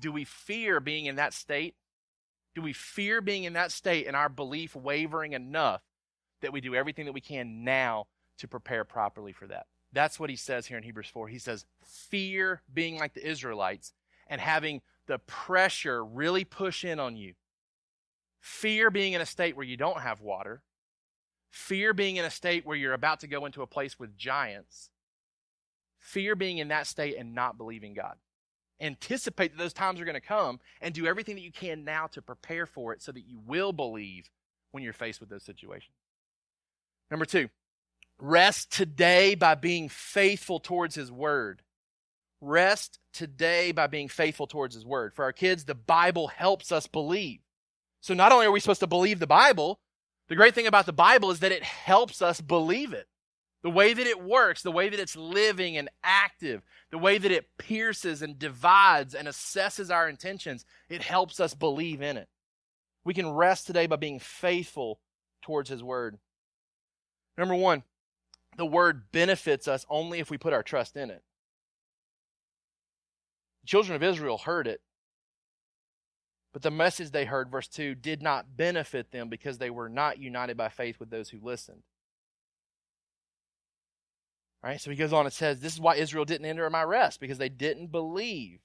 Do 0.00 0.12
we 0.12 0.24
fear 0.24 0.80
being 0.80 1.06
in 1.06 1.16
that 1.16 1.32
state? 1.32 1.76
Do 2.54 2.62
we 2.62 2.72
fear 2.72 3.20
being 3.20 3.44
in 3.44 3.52
that 3.52 3.70
state 3.70 4.06
and 4.06 4.16
our 4.16 4.28
belief 4.28 4.74
wavering 4.74 5.32
enough 5.32 5.82
that 6.42 6.52
we 6.52 6.60
do 6.60 6.74
everything 6.74 7.06
that 7.06 7.12
we 7.12 7.20
can 7.20 7.64
now 7.64 8.06
to 8.38 8.48
prepare 8.48 8.84
properly 8.84 9.32
for 9.32 9.46
that? 9.46 9.66
That's 9.92 10.18
what 10.18 10.30
he 10.30 10.36
says 10.36 10.66
here 10.66 10.76
in 10.76 10.82
Hebrews 10.82 11.08
4. 11.08 11.28
He 11.28 11.38
says, 11.38 11.64
fear 11.82 12.62
being 12.72 12.98
like 12.98 13.14
the 13.14 13.26
Israelites 13.26 13.92
and 14.28 14.40
having 14.40 14.82
the 15.06 15.18
pressure 15.20 16.04
really 16.04 16.44
push 16.44 16.84
in 16.84 16.98
on 16.98 17.16
you 17.16 17.34
fear 18.46 18.92
being 18.92 19.12
in 19.12 19.20
a 19.20 19.26
state 19.26 19.56
where 19.56 19.66
you 19.66 19.76
don't 19.76 20.00
have 20.00 20.20
water, 20.20 20.62
fear 21.50 21.92
being 21.92 22.14
in 22.14 22.24
a 22.24 22.30
state 22.30 22.64
where 22.64 22.76
you're 22.76 22.92
about 22.92 23.18
to 23.18 23.26
go 23.26 23.44
into 23.44 23.60
a 23.60 23.66
place 23.66 23.98
with 23.98 24.16
giants, 24.16 24.90
fear 25.98 26.36
being 26.36 26.58
in 26.58 26.68
that 26.68 26.86
state 26.86 27.16
and 27.18 27.34
not 27.34 27.58
believing 27.58 27.92
God. 27.92 28.14
Anticipate 28.80 29.50
that 29.50 29.58
those 29.58 29.72
times 29.72 30.00
are 30.00 30.04
going 30.04 30.14
to 30.14 30.20
come 30.20 30.60
and 30.80 30.94
do 30.94 31.08
everything 31.08 31.34
that 31.34 31.42
you 31.42 31.50
can 31.50 31.84
now 31.84 32.06
to 32.06 32.22
prepare 32.22 32.66
for 32.66 32.92
it 32.92 33.02
so 33.02 33.10
that 33.10 33.26
you 33.26 33.40
will 33.44 33.72
believe 33.72 34.30
when 34.70 34.84
you're 34.84 34.92
faced 34.92 35.18
with 35.18 35.28
those 35.28 35.44
situations. 35.44 35.96
Number 37.10 37.26
two, 37.26 37.48
rest 38.20 38.70
today 38.70 39.34
by 39.34 39.56
being 39.56 39.88
faithful 39.88 40.60
towards 40.60 40.94
His 40.94 41.10
Word. 41.10 41.62
Rest 42.40 43.00
today 43.12 43.72
by 43.72 43.88
being 43.88 44.08
faithful 44.08 44.46
towards 44.46 44.76
His 44.76 44.86
Word. 44.86 45.14
For 45.14 45.24
our 45.24 45.32
kids, 45.32 45.64
the 45.64 45.74
Bible 45.74 46.28
helps 46.28 46.70
us 46.70 46.86
believe. 46.86 47.40
So 48.06 48.14
not 48.14 48.30
only 48.30 48.46
are 48.46 48.52
we 48.52 48.60
supposed 48.60 48.78
to 48.80 48.86
believe 48.86 49.18
the 49.18 49.26
Bible, 49.26 49.80
the 50.28 50.36
great 50.36 50.54
thing 50.54 50.68
about 50.68 50.86
the 50.86 50.92
Bible 50.92 51.32
is 51.32 51.40
that 51.40 51.50
it 51.50 51.64
helps 51.64 52.22
us 52.22 52.40
believe 52.40 52.92
it. 52.92 53.08
The 53.64 53.70
way 53.70 53.94
that 53.94 54.06
it 54.06 54.22
works, 54.22 54.62
the 54.62 54.70
way 54.70 54.88
that 54.88 55.00
it's 55.00 55.16
living 55.16 55.76
and 55.76 55.88
active, 56.04 56.62
the 56.92 56.98
way 56.98 57.18
that 57.18 57.32
it 57.32 57.48
pierces 57.58 58.22
and 58.22 58.38
divides 58.38 59.12
and 59.12 59.26
assesses 59.26 59.90
our 59.92 60.08
intentions, 60.08 60.64
it 60.88 61.02
helps 61.02 61.40
us 61.40 61.54
believe 61.54 62.00
in 62.00 62.16
it. 62.16 62.28
We 63.04 63.12
can 63.12 63.28
rest 63.28 63.66
today 63.66 63.88
by 63.88 63.96
being 63.96 64.20
faithful 64.20 65.00
towards 65.42 65.68
His 65.68 65.82
Word. 65.82 66.16
Number 67.36 67.56
one, 67.56 67.82
the 68.56 68.66
Word 68.66 69.10
benefits 69.10 69.66
us 69.66 69.84
only 69.90 70.20
if 70.20 70.30
we 70.30 70.38
put 70.38 70.52
our 70.52 70.62
trust 70.62 70.96
in 70.96 71.10
it. 71.10 71.24
The 73.62 73.66
children 73.66 73.96
of 73.96 74.04
Israel 74.04 74.38
heard 74.38 74.68
it 74.68 74.80
but 76.56 76.62
the 76.62 76.70
message 76.70 77.10
they 77.10 77.26
heard, 77.26 77.50
verse 77.50 77.68
2, 77.68 77.94
did 77.96 78.22
not 78.22 78.56
benefit 78.56 79.10
them 79.10 79.28
because 79.28 79.58
they 79.58 79.68
were 79.68 79.90
not 79.90 80.18
united 80.18 80.56
by 80.56 80.70
faith 80.70 80.98
with 80.98 81.10
those 81.10 81.28
who 81.28 81.38
listened. 81.38 81.82
All 84.64 84.70
right, 84.70 84.80
so 84.80 84.90
he 84.90 84.96
goes 84.96 85.12
on 85.12 85.26
and 85.26 85.32
says, 85.34 85.60
This 85.60 85.74
is 85.74 85.80
why 85.80 85.96
Israel 85.96 86.24
didn't 86.24 86.46
enter 86.46 86.70
my 86.70 86.82
rest, 86.82 87.20
because 87.20 87.36
they 87.36 87.50
didn't 87.50 87.88
believe. 87.88 88.60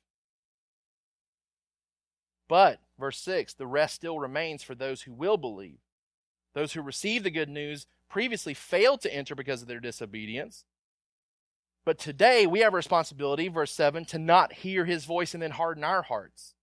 But, 2.47 2.79
verse 2.97 3.17
6, 3.17 3.55
the 3.55 3.67
rest 3.67 3.95
still 3.95 4.19
remains 4.19 4.63
for 4.63 4.73
those 4.73 5.01
who 5.01 5.11
will 5.11 5.35
believe. 5.35 5.79
Those 6.53 6.71
who 6.71 6.81
received 6.81 7.25
the 7.25 7.29
good 7.29 7.49
news 7.49 7.87
previously 8.07 8.53
failed 8.53 9.01
to 9.01 9.13
enter 9.13 9.35
because 9.35 9.61
of 9.61 9.67
their 9.67 9.81
disobedience. 9.81 10.63
But 11.83 11.99
today 11.99 12.47
we 12.47 12.61
have 12.61 12.71
a 12.71 12.77
responsibility, 12.77 13.49
verse 13.49 13.73
7, 13.73 14.05
to 14.05 14.17
not 14.17 14.53
hear 14.53 14.85
his 14.85 15.03
voice 15.03 15.33
and 15.33 15.43
then 15.43 15.51
harden 15.51 15.83
our 15.83 16.03
hearts. 16.03 16.55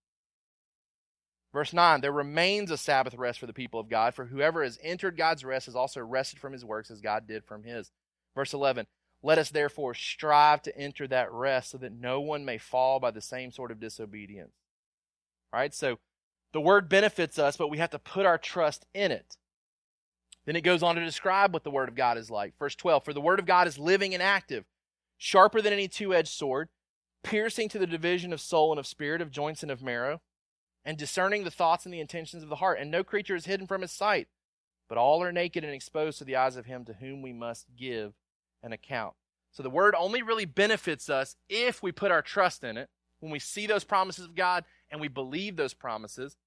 Verse 1.53 1.73
9, 1.73 2.03
there 2.03 2.13
remains 2.13 2.71
a 2.71 2.77
Sabbath 2.77 3.15
rest 3.15 3.39
for 3.39 3.47
the 3.47 3.55
people 3.55 3.81
of 3.81 3.89
God, 3.89 4.15
for 4.15 4.27
whoever 4.27 4.63
has 4.63 4.79
entered 4.83 5.17
God's 5.17 5.45
rest 5.45 5.67
has 5.67 5.75
also 5.75 6.01
rested 6.01 6.39
from 6.39 6.53
his 6.53 6.65
works 6.65 6.91
as 6.91 7.01
God 7.01 7.27
did 7.27 7.45
from 7.45 7.63
his. 7.63 7.91
Verse 8.35 8.53
11, 8.53 8.87
let 9.23 9.39
us 9.39 9.51
therefore 9.51 9.95
strive 9.95 10.63
to 10.63 10.77
enter 10.77 11.09
that 11.09 11.33
rest 11.33 11.71
so 11.71 11.79
that 11.79 11.93
no 11.93 12.21
one 12.21 12.45
may 12.45 12.59
fall 12.59 13.01
by 13.01 13.11
the 13.11 13.23
same 13.23 13.51
sort 13.51 13.71
of 13.71 13.81
disobedience. 13.81 14.53
All 15.53 15.61
right, 15.61 15.75
so 15.75 15.99
the 16.53 16.61
word 16.61 16.89
benefits 16.89 17.39
us, 17.39 17.57
but 17.57 17.69
we 17.69 17.79
have 17.79 17.91
to 17.91 17.99
put 17.99 18.27
our 18.27 18.39
trust 18.39 18.85
in 18.93 19.11
it. 19.11 19.37
Then 20.45 20.55
it 20.55 20.61
goes 20.63 20.83
on 20.83 20.97
to 20.97 21.05
describe 21.05 21.53
what 21.53 21.65
the 21.65 21.71
word 21.71 21.89
of 21.89 21.95
God 21.95 22.19
is 22.19 22.31
like. 22.31 22.59
Verse 22.59 22.75
12, 22.75 23.05
for 23.05 23.15
the 23.15 23.21
word 23.21 23.39
of 23.39 23.47
God 23.47 23.67
is 23.67 23.79
living 23.79 24.13
and 24.13 24.23
active, 24.23 24.65
sharper 25.17 25.63
than 25.63 25.73
any 25.73 25.89
two 25.89 26.15
edged 26.15 26.29
sword, 26.29 26.69
piercing 27.23 27.71
to 27.71 27.79
the 27.79 27.87
division 27.87 28.35
of 28.35 28.41
soul 28.41 28.71
and 28.71 28.79
of 28.79 28.87
spirit, 28.87 29.23
of 29.23 29.31
joints 29.31 29.63
and 29.63 29.73
of 29.73 29.83
marrow 29.83 30.21
and 30.89 30.97
discerning 30.97 31.45
the 31.45 31.51
thoughts 31.51 31.85
and 31.85 31.93
the 31.93 32.01
intentions 32.01 32.43
of 32.43 32.49
the 32.49 32.57
heart. 32.57 32.79
And 32.81 32.91
no 32.91 33.05
creature 33.05 33.37
is 33.37 33.45
hidden 33.45 33.67
from 33.67 33.83
his 33.83 33.93
sight, 33.93 34.27
but 34.89 34.97
all 34.97 35.23
are 35.23 35.31
naked 35.31 35.63
and 35.63 35.75
exposed 35.75 36.17
to 36.17 36.25
the 36.25 36.37
eyes 36.37 36.57
of 36.57 36.65
him 36.65 36.87
to 36.87 36.95
whom 36.95 37.21
we 37.21 37.35
must 37.35 37.67
give 37.77 38.15
an 38.63 38.73
account. 38.73 39.13
So 39.53 39.63
the 39.63 39.69
word 39.69 39.95
only 39.95 40.23
really 40.23 40.47
benefits 40.47 41.11
us 41.11 41.37
if 41.47 41.83
we 41.83 41.93
put 41.93 42.11
our 42.11 42.23
trust 42.23 42.65
in 42.65 42.79
it, 42.79 42.89
when 43.21 43.31
we 43.31 43.39
see 43.39 43.67
those 43.67 43.85
promises 43.85 44.25
of 44.25 44.35
God 44.35 44.65
and 44.91 44.99
we 44.99 45.09
believe 45.09 45.57
those 45.57 45.75
promises. 45.75 46.39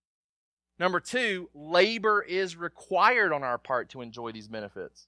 Number 0.80 1.00
two, 1.00 1.52
labor 1.54 2.24
is 2.24 2.56
required 2.56 3.32
on 3.32 3.44
our 3.44 3.60
part 3.60 3.90
to 3.90 4.02
enjoy 4.02 4.32
these 4.32 4.48
benefits. 4.48 5.06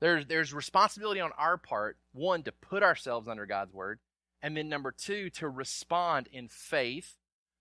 There's, 0.00 0.26
there's 0.26 0.52
responsibility 0.52 1.20
on 1.20 1.30
our 1.38 1.56
part, 1.56 1.98
one, 2.12 2.42
to 2.42 2.50
put 2.50 2.82
ourselves 2.82 3.28
under 3.28 3.46
God's 3.46 3.72
word, 3.72 4.00
and 4.42 4.56
then 4.56 4.68
number 4.68 4.90
two, 4.90 5.30
to 5.30 5.48
respond 5.48 6.28
in 6.32 6.48
faith 6.48 7.14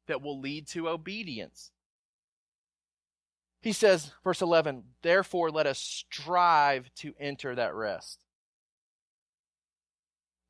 that 0.07 0.21
will 0.21 0.39
lead 0.39 0.67
to 0.67 0.89
obedience. 0.89 1.71
He 3.61 3.73
says, 3.73 4.11
verse 4.23 4.41
11, 4.41 4.83
therefore 5.01 5.49
let 5.49 5.67
us 5.67 5.79
strive 5.79 6.89
to 6.95 7.13
enter 7.19 7.55
that 7.55 7.73
rest. 7.73 8.19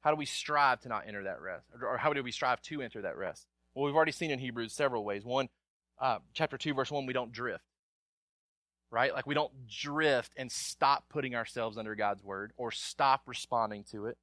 How 0.01 0.11
do 0.11 0.17
we 0.17 0.25
strive 0.25 0.81
to 0.81 0.89
not 0.89 1.07
enter 1.07 1.23
that 1.23 1.41
rest? 1.41 1.65
Or 1.81 1.97
how 1.97 2.13
do 2.13 2.23
we 2.23 2.31
strive 2.31 2.61
to 2.63 2.81
enter 2.81 3.01
that 3.01 3.17
rest? 3.17 3.47
Well, 3.73 3.85
we've 3.85 3.95
already 3.95 4.11
seen 4.11 4.31
in 4.31 4.39
Hebrews 4.39 4.73
several 4.73 5.03
ways. 5.03 5.23
One, 5.23 5.49
uh, 5.99 6.19
chapter 6.33 6.57
2, 6.57 6.73
verse 6.73 6.91
1, 6.91 7.05
we 7.05 7.13
don't 7.13 7.31
drift. 7.31 7.63
Right? 8.89 9.13
Like 9.13 9.27
we 9.27 9.33
don't 9.33 9.67
drift 9.67 10.31
and 10.37 10.51
stop 10.51 11.09
putting 11.09 11.35
ourselves 11.35 11.77
under 11.77 11.93
God's 11.95 12.23
word 12.23 12.53
or 12.55 12.71
stop 12.71 13.23
responding 13.25 13.83
to 13.91 14.05
it. 14.05 14.17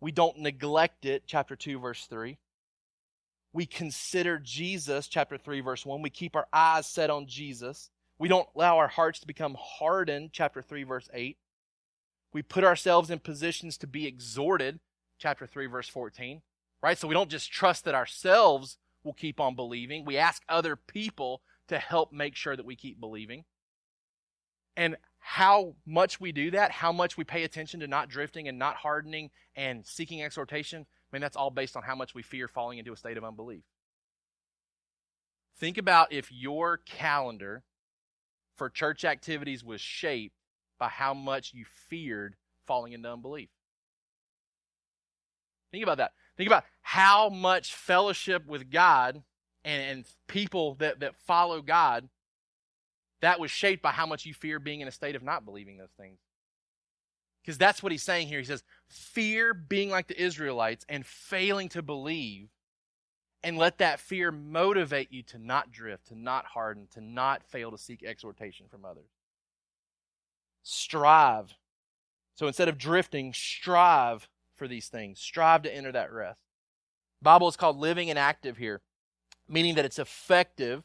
We 0.00 0.12
don't 0.12 0.38
neglect 0.38 1.06
it, 1.06 1.22
chapter 1.26 1.56
2, 1.56 1.78
verse 1.78 2.06
3 2.06 2.36
we 3.56 3.64
consider 3.64 4.38
Jesus, 4.38 5.08
chapter 5.08 5.38
3, 5.38 5.60
verse 5.60 5.86
1. 5.86 6.02
We 6.02 6.10
keep 6.10 6.36
our 6.36 6.46
eyes 6.52 6.86
set 6.86 7.08
on 7.08 7.26
Jesus. 7.26 7.88
We 8.18 8.28
don't 8.28 8.46
allow 8.54 8.76
our 8.76 8.86
hearts 8.86 9.18
to 9.20 9.26
become 9.26 9.56
hardened, 9.58 10.28
chapter 10.34 10.60
3, 10.60 10.82
verse 10.82 11.08
8. 11.14 11.38
We 12.34 12.42
put 12.42 12.64
ourselves 12.64 13.10
in 13.10 13.18
positions 13.18 13.78
to 13.78 13.86
be 13.86 14.06
exhorted, 14.06 14.78
chapter 15.18 15.46
3, 15.46 15.68
verse 15.68 15.88
14. 15.88 16.42
Right? 16.82 16.98
So 16.98 17.08
we 17.08 17.14
don't 17.14 17.30
just 17.30 17.50
trust 17.50 17.86
that 17.86 17.94
ourselves 17.94 18.76
will 19.04 19.14
keep 19.14 19.40
on 19.40 19.56
believing. 19.56 20.04
We 20.04 20.18
ask 20.18 20.42
other 20.50 20.76
people 20.76 21.40
to 21.68 21.78
help 21.78 22.12
make 22.12 22.36
sure 22.36 22.56
that 22.56 22.66
we 22.66 22.76
keep 22.76 23.00
believing. 23.00 23.44
And 24.76 24.96
how 25.18 25.76
much 25.86 26.20
we 26.20 26.30
do 26.30 26.50
that, 26.50 26.72
how 26.72 26.92
much 26.92 27.16
we 27.16 27.24
pay 27.24 27.42
attention 27.44 27.80
to 27.80 27.86
not 27.86 28.10
drifting 28.10 28.48
and 28.48 28.58
not 28.58 28.76
hardening 28.76 29.30
and 29.56 29.86
seeking 29.86 30.22
exhortation, 30.22 30.84
I 31.12 31.16
mean, 31.16 31.22
that's 31.22 31.36
all 31.36 31.50
based 31.50 31.76
on 31.76 31.82
how 31.82 31.94
much 31.94 32.14
we 32.14 32.22
fear 32.22 32.48
falling 32.48 32.78
into 32.78 32.92
a 32.92 32.96
state 32.96 33.16
of 33.16 33.24
unbelief. 33.24 33.62
Think 35.58 35.78
about 35.78 36.12
if 36.12 36.30
your 36.30 36.78
calendar 36.78 37.62
for 38.56 38.68
church 38.68 39.04
activities 39.04 39.64
was 39.64 39.80
shaped 39.80 40.36
by 40.78 40.88
how 40.88 41.14
much 41.14 41.52
you 41.54 41.64
feared 41.88 42.36
falling 42.66 42.92
into 42.92 43.10
unbelief. 43.10 43.48
Think 45.70 45.82
about 45.82 45.98
that. 45.98 46.12
Think 46.36 46.48
about 46.48 46.64
how 46.82 47.28
much 47.28 47.74
fellowship 47.74 48.46
with 48.46 48.70
God 48.70 49.22
and, 49.64 49.82
and 49.82 50.04
people 50.26 50.74
that, 50.76 51.00
that 51.00 51.16
follow 51.16 51.62
God 51.62 52.08
that 53.20 53.40
was 53.40 53.50
shaped 53.50 53.82
by 53.82 53.92
how 53.92 54.06
much 54.06 54.26
you 54.26 54.34
fear 54.34 54.58
being 54.58 54.80
in 54.80 54.88
a 54.88 54.92
state 54.92 55.16
of 55.16 55.22
not 55.22 55.44
believing 55.44 55.78
those 55.78 55.92
things. 55.98 56.18
Because 57.46 57.58
that's 57.58 57.80
what 57.80 57.92
he's 57.92 58.02
saying 58.02 58.26
here. 58.26 58.40
He 58.40 58.44
says, 58.44 58.64
fear 58.88 59.54
being 59.54 59.88
like 59.88 60.08
the 60.08 60.20
Israelites 60.20 60.84
and 60.88 61.06
failing 61.06 61.68
to 61.68 61.80
believe, 61.80 62.48
and 63.44 63.56
let 63.56 63.78
that 63.78 64.00
fear 64.00 64.32
motivate 64.32 65.12
you 65.12 65.22
to 65.22 65.38
not 65.38 65.70
drift, 65.70 66.08
to 66.08 66.18
not 66.18 66.46
harden, 66.46 66.88
to 66.94 67.00
not 67.00 67.44
fail 67.44 67.70
to 67.70 67.78
seek 67.78 68.02
exhortation 68.02 68.66
from 68.68 68.84
others. 68.84 69.10
Strive. 70.64 71.54
So 72.34 72.48
instead 72.48 72.68
of 72.68 72.78
drifting, 72.78 73.32
strive 73.32 74.28
for 74.56 74.66
these 74.66 74.88
things. 74.88 75.20
Strive 75.20 75.62
to 75.62 75.72
enter 75.72 75.92
that 75.92 76.12
rest. 76.12 76.40
Bible 77.22 77.46
is 77.46 77.56
called 77.56 77.76
living 77.76 78.10
and 78.10 78.18
active 78.18 78.56
here, 78.56 78.80
meaning 79.48 79.76
that 79.76 79.84
it's 79.84 80.00
effective 80.00 80.82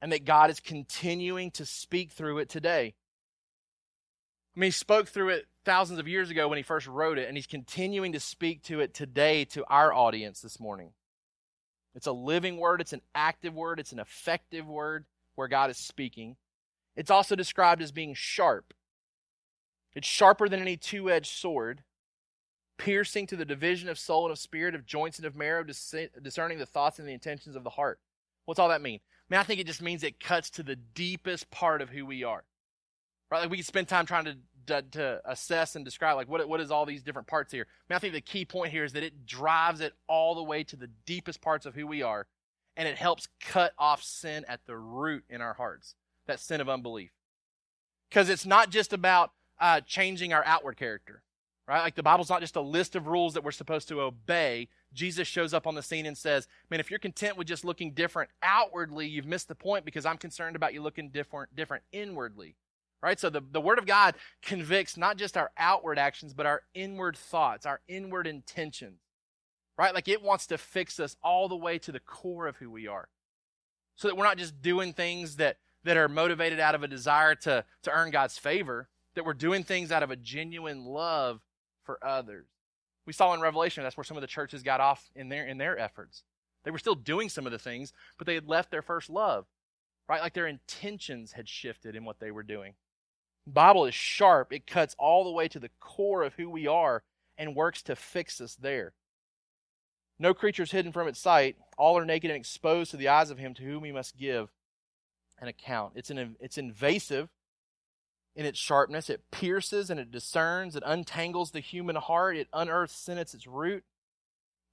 and 0.00 0.12
that 0.12 0.24
God 0.24 0.50
is 0.50 0.60
continuing 0.60 1.50
to 1.52 1.66
speak 1.66 2.12
through 2.12 2.38
it 2.38 2.48
today. 2.48 2.94
I 4.58 4.60
mean, 4.60 4.66
he 4.66 4.72
spoke 4.72 5.06
through 5.06 5.28
it 5.28 5.46
thousands 5.64 6.00
of 6.00 6.08
years 6.08 6.30
ago 6.30 6.48
when 6.48 6.56
he 6.56 6.64
first 6.64 6.88
wrote 6.88 7.16
it, 7.16 7.28
and 7.28 7.36
he's 7.36 7.46
continuing 7.46 8.10
to 8.14 8.18
speak 8.18 8.64
to 8.64 8.80
it 8.80 8.92
today 8.92 9.44
to 9.44 9.64
our 9.68 9.94
audience 9.94 10.40
this 10.40 10.58
morning. 10.58 10.94
It's 11.94 12.08
a 12.08 12.12
living 12.12 12.56
word, 12.56 12.80
it's 12.80 12.92
an 12.92 13.02
active 13.14 13.54
word, 13.54 13.78
it's 13.78 13.92
an 13.92 14.00
effective 14.00 14.66
word 14.66 15.04
where 15.36 15.46
God 15.46 15.70
is 15.70 15.76
speaking. 15.76 16.34
It's 16.96 17.08
also 17.08 17.36
described 17.36 17.80
as 17.82 17.92
being 17.92 18.14
sharp. 18.14 18.74
It's 19.94 20.08
sharper 20.08 20.48
than 20.48 20.60
any 20.60 20.76
two 20.76 21.08
edged 21.08 21.30
sword, 21.30 21.84
piercing 22.78 23.28
to 23.28 23.36
the 23.36 23.44
division 23.44 23.88
of 23.88 23.96
soul 23.96 24.24
and 24.24 24.32
of 24.32 24.40
spirit, 24.40 24.74
of 24.74 24.84
joints 24.84 25.18
and 25.18 25.26
of 25.26 25.36
marrow, 25.36 25.62
discerning 25.62 26.58
the 26.58 26.66
thoughts 26.66 26.98
and 26.98 27.06
the 27.06 27.12
intentions 27.12 27.54
of 27.54 27.62
the 27.62 27.70
heart. 27.70 28.00
What's 28.44 28.58
all 28.58 28.70
that 28.70 28.82
mean? 28.82 28.98
I 29.30 29.34
mean, 29.34 29.40
I 29.40 29.44
think 29.44 29.60
it 29.60 29.68
just 29.68 29.82
means 29.82 30.02
it 30.02 30.18
cuts 30.18 30.50
to 30.50 30.64
the 30.64 30.74
deepest 30.74 31.48
part 31.52 31.80
of 31.80 31.90
who 31.90 32.04
we 32.04 32.24
are. 32.24 32.42
Right? 33.30 33.42
Like 33.42 33.50
we 33.50 33.60
spend 33.60 33.88
time 33.88 34.06
trying 34.06 34.24
to, 34.24 34.38
to, 34.68 34.82
to 34.92 35.20
assess 35.24 35.76
and 35.76 35.84
describe 35.84 36.16
like 36.16 36.28
what 36.28 36.48
what 36.48 36.60
is 36.60 36.70
all 36.70 36.86
these 36.86 37.02
different 37.02 37.28
parts 37.28 37.52
here. 37.52 37.66
I 37.68 37.92
mean, 37.92 37.96
I 37.96 37.98
think 37.98 38.14
the 38.14 38.20
key 38.20 38.44
point 38.44 38.72
here 38.72 38.84
is 38.84 38.92
that 38.92 39.02
it 39.02 39.26
drives 39.26 39.80
it 39.80 39.94
all 40.06 40.34
the 40.34 40.42
way 40.42 40.64
to 40.64 40.76
the 40.76 40.90
deepest 41.06 41.40
parts 41.40 41.66
of 41.66 41.74
who 41.74 41.86
we 41.86 42.02
are, 42.02 42.26
and 42.76 42.88
it 42.88 42.96
helps 42.96 43.28
cut 43.40 43.72
off 43.78 44.02
sin 44.02 44.44
at 44.48 44.60
the 44.66 44.76
root 44.76 45.24
in 45.28 45.40
our 45.40 45.54
hearts. 45.54 45.94
That 46.26 46.40
sin 46.40 46.60
of 46.60 46.68
unbelief, 46.68 47.10
because 48.08 48.28
it's 48.28 48.46
not 48.46 48.70
just 48.70 48.92
about 48.92 49.32
uh, 49.58 49.80
changing 49.80 50.32
our 50.32 50.44
outward 50.44 50.76
character, 50.76 51.22
right? 51.66 51.82
Like 51.82 51.94
the 51.94 52.02
Bible's 52.02 52.28
not 52.28 52.42
just 52.42 52.56
a 52.56 52.60
list 52.60 52.94
of 52.94 53.06
rules 53.06 53.34
that 53.34 53.42
we're 53.42 53.50
supposed 53.50 53.88
to 53.88 54.02
obey. 54.02 54.68
Jesus 54.92 55.26
shows 55.26 55.54
up 55.54 55.66
on 55.66 55.74
the 55.74 55.82
scene 55.82 56.06
and 56.06 56.16
says, 56.16 56.46
"Man, 56.70 56.80
if 56.80 56.90
you're 56.90 56.98
content 56.98 57.36
with 57.36 57.46
just 57.46 57.64
looking 57.64 57.92
different 57.92 58.30
outwardly, 58.42 59.06
you've 59.08 59.26
missed 59.26 59.48
the 59.48 59.54
point 59.54 59.84
because 59.84 60.06
I'm 60.06 60.18
concerned 60.18 60.54
about 60.54 60.74
you 60.74 60.82
looking 60.82 61.08
different 61.08 61.56
different 61.56 61.84
inwardly." 61.92 62.56
Right? 63.02 63.18
So 63.20 63.30
the, 63.30 63.42
the 63.52 63.60
Word 63.60 63.78
of 63.78 63.86
God 63.86 64.16
convicts 64.42 64.96
not 64.96 65.16
just 65.16 65.36
our 65.36 65.50
outward 65.56 65.98
actions, 65.98 66.34
but 66.34 66.46
our 66.46 66.62
inward 66.74 67.16
thoughts, 67.16 67.64
our 67.64 67.80
inward 67.86 68.26
intentions. 68.26 69.00
Right? 69.76 69.94
Like 69.94 70.08
it 70.08 70.22
wants 70.22 70.46
to 70.48 70.58
fix 70.58 70.98
us 70.98 71.16
all 71.22 71.48
the 71.48 71.56
way 71.56 71.78
to 71.78 71.92
the 71.92 72.00
core 72.00 72.46
of 72.48 72.56
who 72.56 72.70
we 72.70 72.88
are. 72.88 73.08
So 73.96 74.08
that 74.08 74.16
we're 74.16 74.24
not 74.24 74.38
just 74.38 74.60
doing 74.60 74.92
things 74.92 75.36
that, 75.36 75.58
that 75.84 75.96
are 75.96 76.08
motivated 76.08 76.58
out 76.58 76.74
of 76.74 76.82
a 76.82 76.88
desire 76.88 77.34
to, 77.36 77.64
to 77.82 77.90
earn 77.92 78.10
God's 78.10 78.38
favor, 78.38 78.88
that 79.14 79.24
we're 79.24 79.34
doing 79.34 79.62
things 79.62 79.92
out 79.92 80.02
of 80.02 80.10
a 80.10 80.16
genuine 80.16 80.84
love 80.84 81.40
for 81.84 82.04
others. 82.04 82.46
We 83.06 83.12
saw 83.12 83.32
in 83.32 83.40
Revelation 83.40 83.82
that's 83.82 83.96
where 83.96 84.04
some 84.04 84.16
of 84.16 84.20
the 84.20 84.26
churches 84.26 84.62
got 84.62 84.80
off 84.80 85.08
in 85.14 85.30
their 85.30 85.46
in 85.46 85.56
their 85.56 85.78
efforts. 85.78 86.24
They 86.64 86.70
were 86.70 86.78
still 86.78 86.94
doing 86.94 87.30
some 87.30 87.46
of 87.46 87.52
the 87.52 87.58
things, 87.58 87.94
but 88.18 88.26
they 88.26 88.34
had 88.34 88.46
left 88.46 88.70
their 88.70 88.82
first 88.82 89.08
love. 89.08 89.46
Right? 90.08 90.20
Like 90.20 90.34
their 90.34 90.46
intentions 90.46 91.32
had 91.32 91.48
shifted 91.48 91.96
in 91.96 92.04
what 92.04 92.20
they 92.20 92.30
were 92.30 92.42
doing. 92.42 92.74
Bible 93.54 93.86
is 93.86 93.94
sharp. 93.94 94.52
It 94.52 94.66
cuts 94.66 94.94
all 94.98 95.24
the 95.24 95.30
way 95.30 95.48
to 95.48 95.58
the 95.58 95.70
core 95.80 96.22
of 96.22 96.34
who 96.34 96.48
we 96.48 96.66
are 96.66 97.02
and 97.36 97.54
works 97.54 97.82
to 97.82 97.96
fix 97.96 98.40
us 98.40 98.56
there. 98.56 98.92
No 100.18 100.34
creature 100.34 100.64
is 100.64 100.72
hidden 100.72 100.92
from 100.92 101.08
its 101.08 101.20
sight. 101.20 101.56
All 101.76 101.96
are 101.96 102.04
naked 102.04 102.30
and 102.30 102.38
exposed 102.38 102.90
to 102.90 102.96
the 102.96 103.08
eyes 103.08 103.30
of 103.30 103.38
him 103.38 103.54
to 103.54 103.62
whom 103.62 103.82
we 103.82 103.92
must 103.92 104.16
give 104.16 104.50
an 105.40 105.48
account. 105.48 105.92
It's, 105.94 106.10
an, 106.10 106.36
it's 106.40 106.58
invasive 106.58 107.28
in 108.34 108.44
its 108.44 108.58
sharpness. 108.58 109.08
It 109.08 109.30
pierces 109.30 109.90
and 109.90 110.00
it 110.00 110.10
discerns. 110.10 110.74
It 110.74 110.82
untangles 110.84 111.52
the 111.52 111.60
human 111.60 111.96
heart. 111.96 112.36
It 112.36 112.48
unearths 112.52 112.96
sin 112.96 113.18
at 113.18 113.32
its 113.32 113.46
root. 113.46 113.84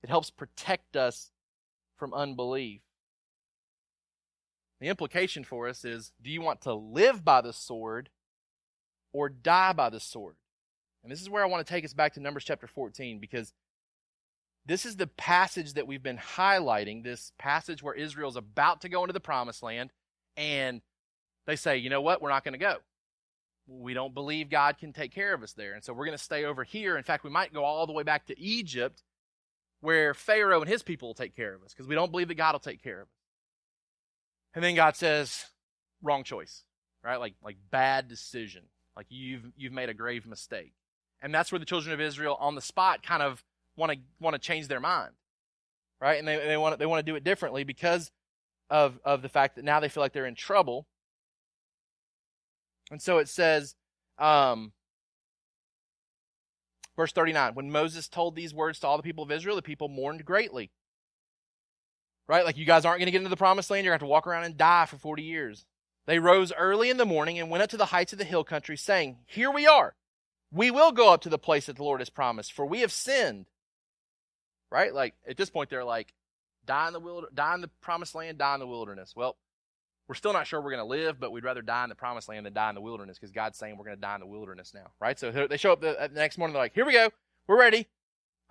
It 0.03 0.09
helps 0.09 0.31
protect 0.31 0.95
us 0.95 1.31
from 1.97 2.13
unbelief. 2.13 2.81
The 4.81 4.87
implication 4.87 5.43
for 5.43 5.67
us 5.67 5.85
is 5.85 6.11
do 6.21 6.29
you 6.29 6.41
want 6.41 6.61
to 6.61 6.73
live 6.73 7.23
by 7.23 7.41
the 7.41 7.53
sword 7.53 8.09
or 9.15 9.29
die 9.29 9.71
by 9.71 9.89
the 9.89 9.99
sword. 9.99 10.35
And 11.01 11.11
this 11.11 11.21
is 11.21 11.29
where 11.29 11.41
I 11.41 11.47
want 11.47 11.65
to 11.65 11.73
take 11.73 11.85
us 11.85 11.93
back 11.93 12.13
to 12.13 12.19
Numbers 12.19 12.43
chapter 12.43 12.67
14 12.67 13.19
because 13.19 13.53
this 14.65 14.85
is 14.85 14.97
the 14.97 15.07
passage 15.07 15.73
that 15.75 15.87
we've 15.87 16.03
been 16.03 16.17
highlighting, 16.17 17.01
this 17.01 17.31
passage 17.37 17.81
where 17.81 17.93
Israel's 17.93 18.35
about 18.35 18.81
to 18.81 18.89
go 18.89 19.03
into 19.03 19.13
the 19.13 19.21
promised 19.21 19.63
land 19.63 19.91
and 20.35 20.81
they 21.47 21.55
say, 21.55 21.77
you 21.77 21.89
know 21.89 22.01
what, 22.01 22.21
we're 22.21 22.29
not 22.29 22.43
going 22.43 22.55
to 22.55 22.59
go. 22.59 22.75
We 23.67 23.93
don't 23.93 24.13
believe 24.13 24.49
God 24.49 24.79
can 24.79 24.91
take 24.91 25.13
care 25.13 25.33
of 25.33 25.43
us 25.43 25.53
there. 25.53 25.73
And 25.73 25.83
so 25.83 25.93
we're 25.93 26.05
going 26.05 26.17
to 26.17 26.23
stay 26.23 26.43
over 26.43 26.65
here. 26.65 26.97
In 26.97 27.03
fact, 27.03 27.23
we 27.23 27.29
might 27.29 27.53
go 27.53 27.63
all 27.63 27.87
the 27.87 27.93
way 27.93 28.03
back 28.03 28.25
to 28.25 28.37
Egypt 28.37 29.01
where 29.79 30.13
Pharaoh 30.13 30.59
and 30.59 30.69
his 30.69 30.83
people 30.83 31.07
will 31.07 31.13
take 31.13 31.37
care 31.37 31.53
of 31.53 31.63
us 31.63 31.73
because 31.73 31.87
we 31.87 31.95
don't 31.95 32.11
believe 32.11 32.27
that 32.27 32.35
God 32.35 32.53
will 32.53 32.59
take 32.59 32.83
care 32.83 33.01
of 33.01 33.07
us. 33.07 33.13
And 34.55 34.63
then 34.63 34.75
God 34.75 34.97
says, 34.97 35.45
wrong 36.01 36.23
choice, 36.23 36.63
right? 37.01 37.17
Like, 37.17 37.35
like 37.41 37.57
bad 37.71 38.09
decision. 38.09 38.63
Like 38.95 39.07
you've 39.09 39.51
you've 39.57 39.73
made 39.73 39.89
a 39.89 39.93
grave 39.93 40.25
mistake. 40.25 40.73
And 41.21 41.33
that's 41.33 41.51
where 41.51 41.59
the 41.59 41.65
children 41.65 41.93
of 41.93 42.01
Israel 42.01 42.37
on 42.39 42.55
the 42.55 42.61
spot 42.61 43.03
kind 43.03 43.23
of 43.23 43.43
want 43.75 43.91
to 43.91 43.97
want 44.19 44.35
to 44.35 44.39
change 44.39 44.67
their 44.67 44.79
mind. 44.79 45.11
Right? 45.99 46.19
And 46.19 46.27
they, 46.27 46.37
they 46.37 46.57
want 46.57 46.77
they 46.79 46.85
want 46.85 47.05
to 47.05 47.11
do 47.11 47.15
it 47.15 47.23
differently 47.23 47.63
because 47.63 48.11
of 48.69 48.99
of 49.03 49.21
the 49.21 49.29
fact 49.29 49.55
that 49.55 49.65
now 49.65 49.79
they 49.79 49.89
feel 49.89 50.01
like 50.01 50.13
they're 50.13 50.25
in 50.25 50.35
trouble. 50.35 50.87
And 52.91 53.01
so 53.01 53.17
it 53.17 53.27
says 53.27 53.75
um, 54.17 54.71
verse 56.95 57.11
39 57.11 57.53
when 57.55 57.71
Moses 57.71 58.07
told 58.07 58.35
these 58.35 58.53
words 58.53 58.79
to 58.79 58.87
all 58.87 58.97
the 58.97 59.03
people 59.03 59.23
of 59.23 59.31
Israel 59.31 59.55
the 59.55 59.61
people 59.61 59.89
mourned 59.89 60.25
greatly. 60.25 60.71
Right? 62.27 62.45
Like 62.45 62.57
you 62.57 62.65
guys 62.65 62.85
aren't 62.85 62.99
going 62.99 63.07
to 63.07 63.11
get 63.11 63.19
into 63.19 63.29
the 63.29 63.37
promised 63.37 63.69
land, 63.69 63.85
you're 63.85 63.91
going 63.91 63.99
to 63.99 64.03
have 64.03 64.07
to 64.07 64.11
walk 64.11 64.25
around 64.25 64.45
and 64.45 64.57
die 64.57 64.85
for 64.85 64.97
40 64.97 65.21
years. 65.21 65.65
They 66.05 66.19
rose 66.19 66.53
early 66.53 66.89
in 66.89 66.97
the 66.97 67.05
morning 67.05 67.39
and 67.39 67.49
went 67.49 67.63
up 67.63 67.69
to 67.71 67.77
the 67.77 67.87
heights 67.87 68.13
of 68.13 68.19
the 68.19 68.25
hill 68.25 68.43
country, 68.43 68.77
saying, 68.77 69.17
Here 69.25 69.51
we 69.51 69.65
are. 69.65 69.95
We 70.51 70.71
will 70.71 70.91
go 70.91 71.11
up 71.11 71.21
to 71.21 71.29
the 71.29 71.39
place 71.39 71.65
that 71.65 71.77
the 71.77 71.83
Lord 71.83 72.01
has 72.01 72.09
promised, 72.09 72.53
for 72.53 72.65
we 72.65 72.81
have 72.81 72.91
sinned. 72.91 73.47
Right? 74.71 74.93
Like 74.93 75.15
at 75.27 75.37
this 75.37 75.49
point, 75.49 75.69
they're 75.69 75.83
like, 75.83 76.13
die 76.65 76.87
in 76.87 76.93
the 76.93 76.99
wilder- 76.99 77.29
die 77.33 77.55
in 77.55 77.61
the 77.61 77.69
promised 77.81 78.15
land, 78.15 78.37
die 78.37 78.53
in 78.53 78.59
the 78.59 78.67
wilderness. 78.67 79.13
Well, 79.15 79.35
we're 80.07 80.15
still 80.15 80.33
not 80.33 80.45
sure 80.45 80.61
we're 80.61 80.71
going 80.71 80.83
to 80.83 80.85
live, 80.85 81.19
but 81.19 81.31
we'd 81.31 81.43
rather 81.43 81.63
die 81.63 81.83
in 81.83 81.89
the 81.89 81.95
promised 81.95 82.29
land 82.29 82.45
than 82.45 82.53
die 82.53 82.69
in 82.69 82.75
the 82.75 82.81
wilderness 82.81 83.17
because 83.17 83.31
God's 83.31 83.57
saying 83.57 83.77
we're 83.77 83.85
going 83.85 83.97
to 83.97 84.01
die 84.01 84.15
in 84.15 84.21
the 84.21 84.27
wilderness 84.27 84.73
now. 84.73 84.91
Right? 84.99 85.17
So 85.17 85.31
they 85.31 85.57
show 85.57 85.71
up 85.71 85.81
the, 85.81 85.97
the 85.99 86.19
next 86.19 86.37
morning. 86.37 86.53
They're 86.53 86.63
like, 86.63 86.75
here 86.75 86.85
we 86.85 86.93
go. 86.93 87.09
We're 87.47 87.59
ready. 87.59 87.87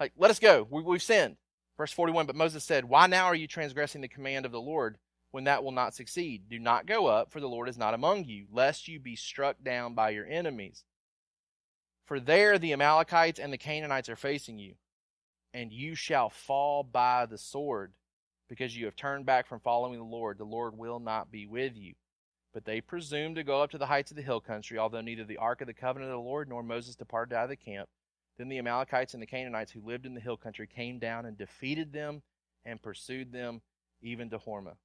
Like, 0.00 0.12
let 0.16 0.30
us 0.30 0.40
go. 0.40 0.66
We, 0.68 0.82
we've 0.82 1.02
sinned. 1.02 1.36
Verse 1.76 1.92
41, 1.92 2.26
but 2.26 2.36
Moses 2.36 2.62
said, 2.62 2.84
Why 2.84 3.06
now 3.06 3.26
are 3.26 3.34
you 3.34 3.48
transgressing 3.48 4.00
the 4.00 4.08
command 4.08 4.46
of 4.46 4.52
the 4.52 4.60
Lord? 4.60 4.96
When 5.34 5.42
that 5.44 5.64
will 5.64 5.72
not 5.72 5.96
succeed. 5.96 6.48
Do 6.48 6.60
not 6.60 6.86
go 6.86 7.08
up, 7.08 7.32
for 7.32 7.40
the 7.40 7.48
Lord 7.48 7.68
is 7.68 7.76
not 7.76 7.92
among 7.92 8.22
you, 8.22 8.46
lest 8.52 8.86
you 8.86 9.00
be 9.00 9.16
struck 9.16 9.56
down 9.64 9.92
by 9.92 10.10
your 10.10 10.24
enemies. 10.24 10.84
For 12.04 12.20
there 12.20 12.56
the 12.56 12.72
Amalekites 12.72 13.40
and 13.40 13.52
the 13.52 13.58
Canaanites 13.58 14.08
are 14.08 14.14
facing 14.14 14.60
you, 14.60 14.74
and 15.52 15.72
you 15.72 15.96
shall 15.96 16.30
fall 16.30 16.84
by 16.84 17.26
the 17.26 17.36
sword, 17.36 17.94
because 18.48 18.76
you 18.76 18.84
have 18.84 18.94
turned 18.94 19.26
back 19.26 19.48
from 19.48 19.58
following 19.58 19.98
the 19.98 20.04
Lord. 20.04 20.38
The 20.38 20.44
Lord 20.44 20.78
will 20.78 21.00
not 21.00 21.32
be 21.32 21.46
with 21.46 21.76
you. 21.76 21.94
But 22.52 22.64
they 22.64 22.80
presumed 22.80 23.34
to 23.34 23.42
go 23.42 23.60
up 23.60 23.72
to 23.72 23.78
the 23.78 23.86
heights 23.86 24.12
of 24.12 24.16
the 24.16 24.22
hill 24.22 24.40
country, 24.40 24.78
although 24.78 25.00
neither 25.00 25.24
the 25.24 25.38
ark 25.38 25.62
of 25.62 25.66
the 25.66 25.74
covenant 25.74 26.12
of 26.12 26.18
the 26.18 26.28
Lord 26.28 26.48
nor 26.48 26.62
Moses 26.62 26.94
departed 26.94 27.34
out 27.34 27.42
of 27.42 27.50
the 27.50 27.56
camp. 27.56 27.88
Then 28.38 28.48
the 28.48 28.58
Amalekites 28.58 29.14
and 29.14 29.22
the 29.22 29.26
Canaanites 29.26 29.72
who 29.72 29.84
lived 29.84 30.06
in 30.06 30.14
the 30.14 30.20
hill 30.20 30.36
country 30.36 30.68
came 30.68 31.00
down 31.00 31.26
and 31.26 31.36
defeated 31.36 31.92
them 31.92 32.22
and 32.64 32.80
pursued 32.80 33.32
them 33.32 33.62
even 34.00 34.30
to 34.30 34.38
Hormah. 34.38 34.76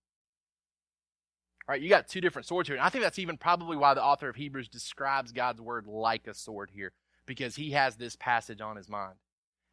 Right? 1.70 1.82
You 1.82 1.88
got 1.88 2.08
two 2.08 2.20
different 2.20 2.48
swords 2.48 2.68
here. 2.68 2.76
And 2.76 2.84
I 2.84 2.90
think 2.90 3.04
that's 3.04 3.20
even 3.20 3.38
probably 3.38 3.78
why 3.78 3.94
the 3.94 4.04
author 4.04 4.28
of 4.28 4.36
Hebrews 4.36 4.70
describes 4.70 5.32
God's 5.32 5.62
word 5.62 5.86
like 5.86 6.26
a 6.26 6.34
sword 6.34 6.72
here, 6.74 6.92
because 7.28 7.56
he 7.56 7.72
has 7.72 7.96
this 7.96 8.16
passage 8.16 8.60
on 8.60 8.76
his 8.76 8.90
mind. 8.90 9.14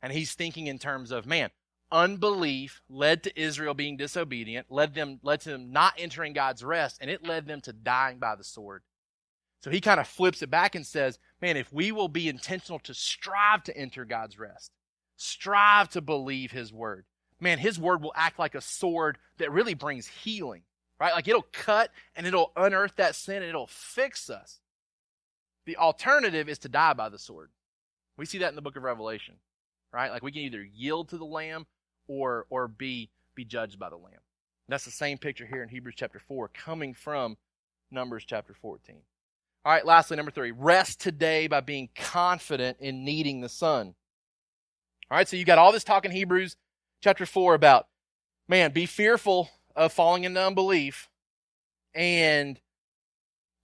And 0.02 0.12
he's 0.12 0.34
thinking 0.34 0.66
in 0.66 0.78
terms 0.78 1.10
of, 1.10 1.24
man, 1.24 1.48
unbelief 1.90 2.82
led 2.90 3.22
to 3.22 3.40
Israel 3.40 3.72
being 3.72 3.96
disobedient, 3.96 4.66
led 4.68 4.92
them 4.92 5.20
led 5.22 5.40
to 5.40 5.50
them 5.50 5.72
not 5.72 5.94
entering 5.96 6.34
God's 6.34 6.62
rest, 6.62 6.98
and 7.00 7.10
it 7.10 7.24
led 7.24 7.46
them 7.46 7.62
to 7.62 7.72
dying 7.72 8.18
by 8.18 8.34
the 8.34 8.44
sword. 8.44 8.82
So 9.62 9.70
he 9.70 9.80
kind 9.80 9.98
of 9.98 10.06
flips 10.06 10.42
it 10.42 10.50
back 10.50 10.74
and 10.74 10.86
says, 10.86 11.18
man, 11.40 11.56
if 11.56 11.72
we 11.72 11.92
will 11.92 12.08
be 12.08 12.28
intentional 12.28 12.78
to 12.80 12.92
strive 12.92 13.62
to 13.64 13.76
enter 13.76 14.04
God's 14.04 14.38
rest, 14.38 14.70
strive 15.16 15.88
to 15.90 16.02
believe 16.02 16.50
his 16.50 16.74
word, 16.74 17.06
man, 17.40 17.58
his 17.58 17.78
word 17.78 18.02
will 18.02 18.12
act 18.14 18.38
like 18.38 18.54
a 18.54 18.60
sword 18.60 19.16
that 19.38 19.50
really 19.50 19.74
brings 19.74 20.06
healing, 20.06 20.64
right? 21.00 21.12
Like 21.12 21.28
it'll 21.28 21.46
cut 21.52 21.90
and 22.14 22.26
it'll 22.26 22.52
unearth 22.56 22.96
that 22.96 23.14
sin 23.14 23.36
and 23.36 23.46
it'll 23.46 23.66
fix 23.66 24.30
us. 24.30 24.60
The 25.66 25.76
alternative 25.76 26.48
is 26.48 26.58
to 26.60 26.68
die 26.68 26.92
by 26.92 27.08
the 27.08 27.18
sword. 27.18 27.50
We 28.16 28.26
see 28.26 28.38
that 28.38 28.50
in 28.50 28.56
the 28.56 28.62
book 28.62 28.76
of 28.76 28.82
Revelation, 28.82 29.34
right? 29.92 30.10
Like 30.10 30.22
we 30.22 30.32
can 30.32 30.42
either 30.42 30.64
yield 30.64 31.08
to 31.10 31.18
the 31.18 31.24
lamb 31.24 31.66
or 32.08 32.46
or 32.50 32.68
be 32.68 33.10
be 33.34 33.44
judged 33.44 33.78
by 33.78 33.90
the 33.90 33.96
lamb. 33.96 34.20
That's 34.68 34.84
the 34.84 34.90
same 34.90 35.18
picture 35.18 35.46
here 35.46 35.62
in 35.62 35.68
Hebrews 35.68 35.94
chapter 35.96 36.18
4 36.18 36.48
coming 36.48 36.94
from 36.94 37.36
Numbers 37.90 38.24
chapter 38.26 38.54
14. 38.54 38.96
All 39.64 39.72
right, 39.72 39.86
lastly, 39.86 40.16
number 40.16 40.30
3, 40.30 40.52
rest 40.52 41.00
today 41.00 41.46
by 41.46 41.60
being 41.60 41.88
confident 41.94 42.78
in 42.80 43.04
needing 43.04 43.40
the 43.40 43.48
Son. 43.48 43.94
All 45.10 45.16
right, 45.16 45.28
so 45.28 45.36
you 45.36 45.44
got 45.44 45.58
all 45.58 45.72
this 45.72 45.84
talk 45.84 46.04
in 46.04 46.10
Hebrews 46.10 46.56
chapter 47.00 47.26
4 47.26 47.54
about, 47.54 47.86
man, 48.48 48.72
be 48.72 48.86
fearful 48.86 49.50
of 49.76 49.92
falling 49.92 50.24
into 50.24 50.44
unbelief 50.44 51.08
and 51.94 52.58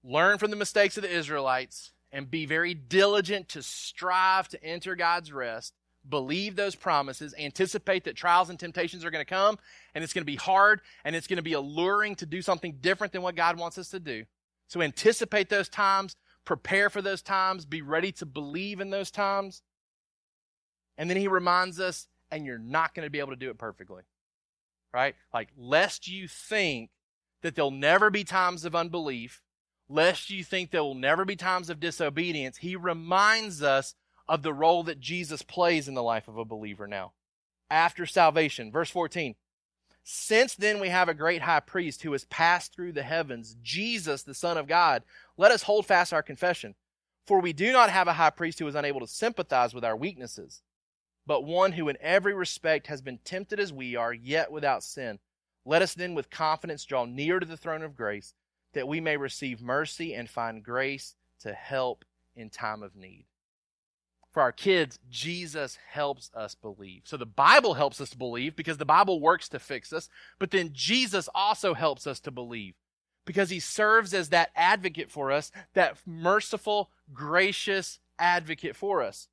learn 0.05 0.39
from 0.39 0.51
the 0.51 0.57
mistakes 0.57 0.97
of 0.97 1.03
the 1.03 1.11
Israelites 1.11 1.93
and 2.13 2.31
be 2.31 2.47
very 2.47 2.75
diligent 2.75 3.49
to 3.49 3.63
strive 3.63 4.47
to 4.49 4.63
enter 4.63 4.95
God's 4.95 5.33
rest 5.33 5.75
believe 6.09 6.57
those 6.57 6.75
promises, 6.75 7.35
anticipate 7.39 8.05
that 8.05 8.17
trials 8.17 8.51
and 8.51 8.59
temptations 8.59 9.05
are 9.05 9.11
going 9.11 9.25
to 9.25 9.29
come, 9.29 9.59
and 9.95 10.03
it's 10.03 10.13
going 10.13 10.23
to 10.23 10.27
be 10.27 10.37
hard, 10.37 10.81
and 11.05 11.15
it's 11.15 11.27
going 11.27 11.37
to 11.37 11.43
be 11.43 11.53
alluring 11.53 12.17
to 12.17 12.27
do 12.27 12.43
something 12.43 12.79
different 12.81 13.13
than 13.13 13.23
what 13.23 13.37
God 13.37 13.59
wants 13.59 13.79
us 13.79 13.91
to 13.91 14.01
do. 14.01 14.25
So 14.69 14.81
anticipate 14.81 15.49
those 15.49 15.69
times, 15.69 16.17
prepare 16.45 16.91
for 16.91 17.03
those 17.03 17.23
times, 17.23 17.65
be 17.65 17.83
ready 17.83 18.13
to 18.13 18.27
believe 18.27 18.81
in 18.81 18.91
those 18.91 19.11
times. 19.11 19.63
And 20.99 21.09
then 21.09 21.17
he 21.17 21.29
reminds 21.29 21.79
us, 21.81 22.09
and 22.31 22.45
you're 22.45 22.59
not 22.59 22.95
going 22.95 23.07
to 23.07 23.11
be 23.11 23.19
able 23.19 23.31
to 23.31 23.37
do 23.37 23.51
it 23.51 23.59
perfectly. 23.59 24.03
Right? 24.93 25.15
Like, 25.33 25.49
lest 25.57 26.09
you 26.09 26.29
think 26.29 26.91
that 27.43 27.55
there'll 27.55 27.71
never 27.71 28.11
be 28.11 28.25
times 28.25 28.65
of 28.65 28.75
unbelief, 28.75 29.43
lest 29.89 30.31
you 30.31 30.45
think 30.45 30.71
there 30.71 30.83
will 30.83 30.95
never 30.95 31.25
be 31.25 31.37
times 31.37 31.71
of 31.71 31.81
disobedience, 31.81 32.59
he 32.59 32.77
reminds 32.77 33.63
us 33.63 33.95
of 34.29 34.43
the 34.43 34.53
role 34.53 34.83
that 34.85 35.01
Jesus 35.01 35.43
plays 35.43 35.89
in 35.89 35.95
the 35.95 36.03
life 36.03 36.29
of 36.29 36.39
a 36.39 36.45
believer 36.45 36.87
now. 36.87 37.13
After 37.71 38.07
salvation, 38.07 38.71
verse 38.71 38.91
14. 38.91 39.35
Since 40.05 40.55
then 40.55 40.81
we 40.81 40.89
have 40.89 41.09
a 41.09 41.15
great 41.15 41.43
high 41.43 41.61
priest 41.61 42.03
who 42.03 42.13
has 42.13 42.25
passed 42.25 42.75
through 42.75 42.93
the 42.93 43.03
heavens, 43.03 43.57
Jesus, 43.63 44.23
the 44.23 44.35
Son 44.35 44.57
of 44.57 44.67
God. 44.67 45.03
Let 45.37 45.53
us 45.53 45.63
hold 45.63 45.87
fast 45.87 46.13
our 46.13 46.23
confession. 46.23 46.75
For 47.27 47.41
we 47.41 47.53
do 47.53 47.73
not 47.73 47.91
have 47.91 48.09
a 48.09 48.15
high 48.15 48.31
priest 48.31 48.59
who 48.59 48.67
is 48.67 48.75
unable 48.75 49.01
to 49.01 49.07
sympathize 49.07 49.75
with 49.75 49.85
our 49.85 49.97
weaknesses, 49.97 50.61
but 51.27 51.45
one 51.45 51.73
who 51.73 51.89
in 51.89 51.97
every 52.01 52.35
respect 52.35 52.87
has 52.87 53.01
been 53.01 53.19
tempted 53.19 53.61
as 53.61 53.73
we 53.73 53.97
are, 53.97 54.13
yet 54.13 54.51
without 54.51 54.83
sin. 54.83 55.19
Let 55.65 55.83
us 55.83 55.95
then 55.95 56.15
with 56.15 56.31
confidence 56.31 56.85
draw 56.85 57.05
near 57.05 57.39
to 57.39 57.47
the 57.47 57.57
throne 57.57 57.83
of 57.83 57.97
grace, 57.97 58.35
that 58.73 58.89
we 58.89 59.01
may 59.01 59.17
receive 59.17 59.61
mercy 59.61 60.15
and 60.15 60.29
find 60.29 60.65
grace 60.65 61.15
to 61.41 61.53
help 61.53 62.05
in 62.35 62.51
time 62.51 62.83
of 62.83 62.97
need 62.97 63.27
for 64.33 64.43
our 64.43 64.53
kids, 64.53 64.99
Jesus 65.11 65.79
helps 65.91 66.31
us 66.35 66.55
believe. 66.55 67.03
So 67.05 67.17
the 67.17 67.27
Bible 67.27 67.75
helps 67.75 68.01
us 68.01 68.15
believe 68.15 68.57
because 68.57 68.79
the 68.79 68.85
Bible 68.85 69.21
works 69.21 69.49
to 69.51 69.59
fix 69.59 69.93
us, 69.93 70.09
but 70.39 70.51
then 70.51 70.71
Jesus 70.73 71.29
also 71.35 71.75
helps 71.75 72.07
us 72.07 72.19
to 72.21 72.31
believe 72.31 72.75
because 73.27 73.51
he 73.51 73.61
serves 73.61 74.15
as 74.15 74.31
that 74.31 74.51
advocate 74.57 75.11
for 75.11 75.31
us, 75.31 75.53
that 75.75 75.99
merciful, 76.07 76.91
gracious 77.13 78.01
advocate 78.19 78.75
for 78.75 79.03
us. 79.03 79.29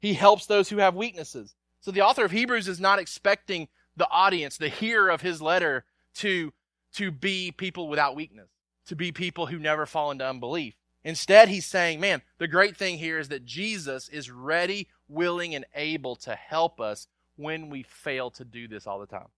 He 0.00 0.14
helps 0.14 0.46
those 0.46 0.68
who 0.68 0.78
have 0.78 0.94
weaknesses. 0.94 1.54
So 1.80 1.90
the 1.90 2.02
author 2.02 2.24
of 2.24 2.30
Hebrews 2.32 2.68
is 2.68 2.80
not 2.80 2.98
expecting 2.98 3.68
the 3.96 4.08
audience, 4.10 4.56
the 4.56 4.68
hearer 4.68 5.08
of 5.08 5.22
his 5.22 5.40
letter, 5.40 5.84
to, 6.16 6.52
to 6.94 7.10
be 7.10 7.50
people 7.50 7.88
without 7.88 8.16
weakness, 8.16 8.48
to 8.86 8.96
be 8.96 9.12
people 9.12 9.46
who 9.46 9.58
never 9.58 9.86
fall 9.86 10.10
into 10.10 10.26
unbelief. 10.26 10.74
Instead, 11.04 11.48
he's 11.48 11.66
saying, 11.66 12.00
man, 12.00 12.20
the 12.38 12.48
great 12.48 12.76
thing 12.76 12.98
here 12.98 13.18
is 13.18 13.28
that 13.28 13.44
Jesus 13.44 14.08
is 14.08 14.30
ready, 14.30 14.88
willing, 15.08 15.54
and 15.54 15.64
able 15.74 16.16
to 16.16 16.34
help 16.34 16.80
us 16.80 17.06
when 17.36 17.70
we 17.70 17.84
fail 17.84 18.30
to 18.32 18.44
do 18.44 18.66
this 18.66 18.86
all 18.86 18.98
the 18.98 19.06
time. 19.06 19.28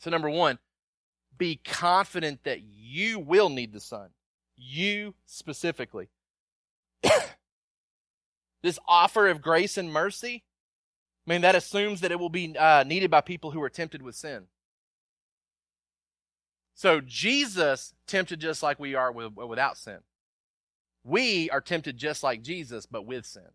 So, 0.00 0.10
number 0.10 0.28
one, 0.28 0.58
be 1.38 1.56
confident 1.64 2.44
that 2.44 2.60
you 2.60 3.18
will 3.18 3.48
need 3.48 3.72
the 3.72 3.80
Son. 3.80 4.10
You 4.56 5.14
specifically. 5.24 6.08
this 8.62 8.78
offer 8.86 9.28
of 9.28 9.40
grace 9.40 9.76
and 9.76 9.92
mercy, 9.92 10.44
I 11.26 11.30
mean, 11.30 11.42
that 11.42 11.54
assumes 11.54 12.00
that 12.00 12.10
it 12.10 12.18
will 12.18 12.30
be 12.30 12.56
uh, 12.56 12.84
needed 12.84 13.10
by 13.10 13.20
people 13.20 13.50
who 13.50 13.62
are 13.62 13.68
tempted 13.68 14.02
with 14.02 14.16
sin. 14.16 14.44
So, 16.74 17.00
Jesus 17.00 17.92
tempted 18.06 18.40
just 18.40 18.62
like 18.62 18.78
we 18.78 18.94
are 18.94 19.12
with, 19.12 19.34
without 19.34 19.76
sin. 19.76 19.98
We 21.04 21.50
are 21.50 21.60
tempted 21.60 21.96
just 21.96 22.22
like 22.22 22.42
Jesus, 22.42 22.86
but 22.86 23.04
with 23.04 23.26
sin. 23.26 23.50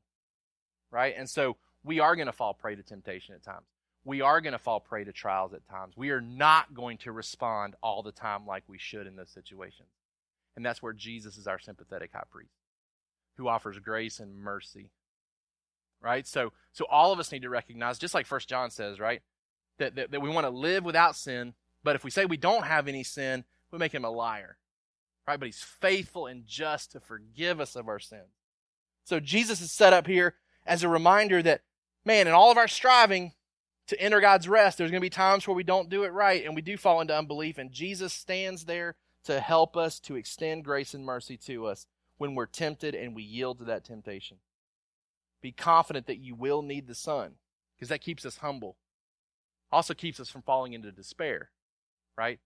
Right? 0.92 1.16
And 1.18 1.30
so 1.30 1.58
we 1.84 2.00
are 2.00 2.16
going 2.16 2.28
to 2.28 2.34
fall 2.34 2.54
prey 2.54 2.76
to 2.76 2.84
temptation 2.84 3.34
at 3.34 3.44
times. 3.44 3.66
We 4.06 4.22
are 4.22 4.42
going 4.42 4.54
to 4.54 4.60
fall 4.60 4.80
prey 4.80 5.04
to 5.04 5.12
trials 5.12 5.54
at 5.54 5.68
times. 5.68 5.96
We 5.96 6.12
are 6.12 6.22
not 6.22 6.74
going 6.74 6.98
to 7.00 7.12
respond 7.12 7.76
all 7.82 8.04
the 8.04 8.12
time 8.12 8.46
like 8.46 8.64
we 8.68 8.78
should 8.78 9.08
in 9.08 9.16
those 9.16 9.32
situations. 9.32 9.90
And 10.56 10.66
that's 10.66 10.84
where 10.84 10.94
Jesus 10.94 11.38
is 11.38 11.48
our 11.48 11.60
sympathetic 11.60 12.12
high 12.14 12.24
priest 12.30 12.52
who 13.38 13.48
offers 13.48 13.80
grace 13.80 14.20
and 14.20 14.38
mercy. 14.38 14.92
Right? 16.02 16.28
So 16.28 16.52
so 16.74 16.86
all 16.90 17.12
of 17.12 17.20
us 17.20 17.32
need 17.32 17.44
to 17.44 17.50
recognize, 17.50 17.98
just 18.00 18.14
like 18.14 18.26
First 18.26 18.50
John 18.50 18.70
says, 18.70 19.00
right? 19.00 19.22
That, 19.80 19.96
that, 19.96 20.12
that 20.12 20.22
we 20.22 20.30
want 20.30 20.46
to 20.46 20.52
live 20.52 20.84
without 20.84 21.16
sin, 21.16 21.54
but 21.84 21.96
if 21.96 22.04
we 22.04 22.12
say 22.12 22.26
we 22.26 22.38
don't 22.38 22.66
have 22.66 22.88
any 22.88 23.04
sin, 23.04 23.44
we 23.72 23.80
make 23.80 23.94
him 23.94 24.06
a 24.06 24.10
liar 24.10 24.58
right? 25.28 25.40
But 25.40 25.48
he's 25.48 25.64
faithful 25.64 26.28
and 26.28 26.46
just 26.46 26.92
to 26.92 27.00
forgive 27.00 27.60
us 27.60 27.76
of 27.76 27.88
our 27.88 28.00
sins. 28.00 28.40
So 29.04 29.20
Jesus 29.20 29.62
is 29.62 29.72
set 29.72 29.94
up 29.94 30.08
here 30.08 30.36
as 30.66 30.84
a 30.84 30.90
reminder 30.90 31.42
that, 31.42 31.62
man, 32.06 32.28
in 32.28 32.34
all 32.34 32.52
of 32.52 32.58
our 32.58 32.68
striving 32.68 33.34
to 33.88 34.00
enter 34.00 34.22
God's 34.22 34.48
rest, 34.48 34.78
there's 34.78 34.92
going 34.92 35.02
to 35.02 35.06
be 35.06 35.10
times 35.10 35.48
where 35.48 35.56
we 35.56 35.64
don't 35.64 35.90
do 35.90 36.04
it 36.04 36.14
right 36.14 36.46
and 36.46 36.56
we 36.56 36.62
do 36.62 36.78
fall 36.78 37.02
into 37.02 37.16
unbelief. 37.16 37.58
And 37.58 37.72
Jesus 37.72 38.14
stands 38.14 38.66
there 38.66 38.96
to 39.26 39.40
help 39.40 39.76
us, 39.76 40.00
to 40.02 40.16
extend 40.16 40.66
grace 40.66 40.94
and 40.94 41.06
mercy 41.06 41.38
to 41.38 41.68
us 41.68 41.86
when 42.18 42.36
we're 42.36 42.46
tempted 42.46 42.96
and 42.96 43.16
we 43.16 43.24
yield 43.24 43.60
to 43.60 43.66
that 43.66 43.84
temptation. 43.84 44.38
Be 45.42 45.52
confident 45.52 46.08
that 46.08 46.20
you 46.20 46.36
will 46.36 46.62
need 46.62 46.88
the 46.88 46.96
Son 46.96 47.34
because 47.76 47.90
that 47.90 48.02
keeps 48.02 48.26
us 48.26 48.38
humble. 48.38 48.78
Also 49.72 49.94
keeps 49.94 50.20
us 50.20 50.30
from 50.30 50.44
falling 50.44 50.74
into 50.74 50.92
despair, 50.92 51.50
right? 52.18 52.40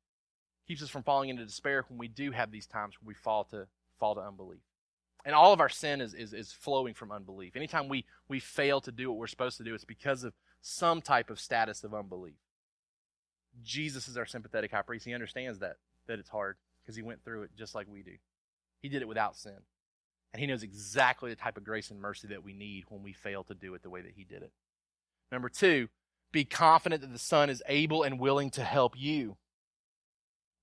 keeps 0.67 0.83
us 0.83 0.89
from 0.89 1.03
falling 1.03 1.29
into 1.29 1.45
despair 1.45 1.85
when 1.87 1.97
we 1.97 2.07
do 2.07 2.31
have 2.31 2.51
these 2.51 2.67
times 2.67 2.95
where 2.99 3.07
we 3.07 3.13
fall 3.13 3.45
to 3.45 3.67
fall 3.97 4.15
to 4.15 4.21
unbelief. 4.21 4.59
And 5.25 5.33
all 5.33 5.53
of 5.53 5.59
our 5.59 5.69
sin 5.69 6.01
is, 6.01 6.13
is, 6.13 6.33
is 6.33 6.51
flowing 6.51 6.93
from 6.93 7.11
unbelief. 7.11 7.55
Anytime 7.55 7.89
we, 7.89 8.05
we 8.27 8.39
fail 8.39 8.79
to 8.81 8.91
do 8.91 9.09
what 9.09 9.17
we're 9.17 9.27
supposed 9.27 9.57
to 9.57 9.63
do, 9.63 9.73
it's 9.73 9.85
because 9.85 10.23
of 10.23 10.33
some 10.61 11.01
type 11.01 11.29
of 11.29 11.39
status 11.39 11.83
of 11.83 11.93
unbelief. 11.93 12.35
Jesus 13.63 14.07
is 14.07 14.17
our 14.17 14.25
sympathetic 14.25 14.71
high 14.71 14.83
priest. 14.83 15.05
He 15.05 15.13
understands 15.13 15.59
that, 15.59 15.77
that 16.07 16.19
it's 16.19 16.29
hard 16.29 16.57
because 16.83 16.95
he 16.95 17.01
went 17.01 17.23
through 17.23 17.43
it 17.43 17.51
just 17.57 17.73
like 17.73 17.87
we 17.89 18.03
do. 18.03 18.13
He 18.81 18.89
did 18.89 19.01
it 19.01 19.07
without 19.07 19.35
sin. 19.35 19.57
And 20.33 20.41
he 20.41 20.47
knows 20.47 20.63
exactly 20.63 21.29
the 21.29 21.35
type 21.35 21.57
of 21.57 21.63
grace 21.63 21.89
and 21.89 21.99
mercy 21.99 22.27
that 22.27 22.43
we 22.43 22.53
need 22.53 22.85
when 22.89 23.01
we 23.01 23.13
fail 23.13 23.43
to 23.45 23.55
do 23.55 23.73
it 23.73 23.81
the 23.81 23.89
way 23.89 24.01
that 24.01 24.13
he 24.15 24.23
did 24.23 24.43
it. 24.43 24.51
Number 25.31 25.49
two, 25.49 25.87
be 26.31 26.45
confident 26.45 27.01
that 27.01 27.11
the 27.11 27.19
Son 27.19 27.49
is 27.49 27.63
able 27.67 28.03
and 28.03 28.19
willing 28.19 28.49
to 28.51 28.63
help 28.63 28.93
you 28.97 29.37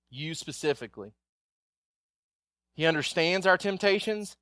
you 0.09 0.33
specifically. 0.33 1.13
He 2.75 2.85
understands 2.85 3.45
our 3.47 3.57
temptations, 3.57 4.37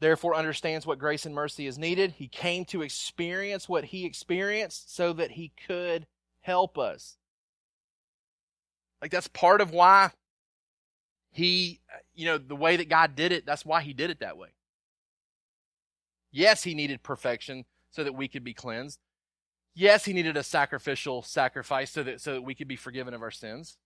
therefore 0.00 0.34
understands 0.34 0.86
what 0.86 0.98
grace 0.98 1.26
and 1.26 1.34
mercy 1.34 1.66
is 1.66 1.78
needed. 1.78 2.12
He 2.12 2.28
came 2.28 2.64
to 2.66 2.82
experience 2.82 3.68
what 3.68 3.84
he 3.84 4.04
experienced 4.04 4.94
so 4.94 5.12
that 5.12 5.32
he 5.32 5.52
could 5.66 6.06
help 6.40 6.78
us. 6.78 7.16
Like 9.00 9.10
that's 9.10 9.28
part 9.28 9.60
of 9.60 9.72
why 9.72 10.10
he, 11.32 11.80
you 12.14 12.26
know, 12.26 12.38
the 12.38 12.56
way 12.56 12.76
that 12.76 12.88
God 12.88 13.14
did 13.14 13.32
it, 13.32 13.46
that's 13.46 13.64
why 13.64 13.82
he 13.82 13.92
did 13.92 14.10
it 14.10 14.20
that 14.20 14.36
way. 14.36 14.48
Yes, 16.32 16.62
he 16.62 16.74
needed 16.74 17.02
perfection 17.02 17.64
so 17.90 18.04
that 18.04 18.14
we 18.14 18.28
could 18.28 18.44
be 18.44 18.54
cleansed. 18.54 18.98
Yes, 19.74 20.04
he 20.04 20.12
needed 20.12 20.36
a 20.36 20.42
sacrificial 20.42 21.22
sacrifice 21.22 21.90
so 21.90 22.02
that 22.02 22.20
so 22.20 22.34
that 22.34 22.42
we 22.42 22.54
could 22.54 22.68
be 22.68 22.76
forgiven 22.76 23.14
of 23.14 23.22
our 23.22 23.30
sins 23.30 23.78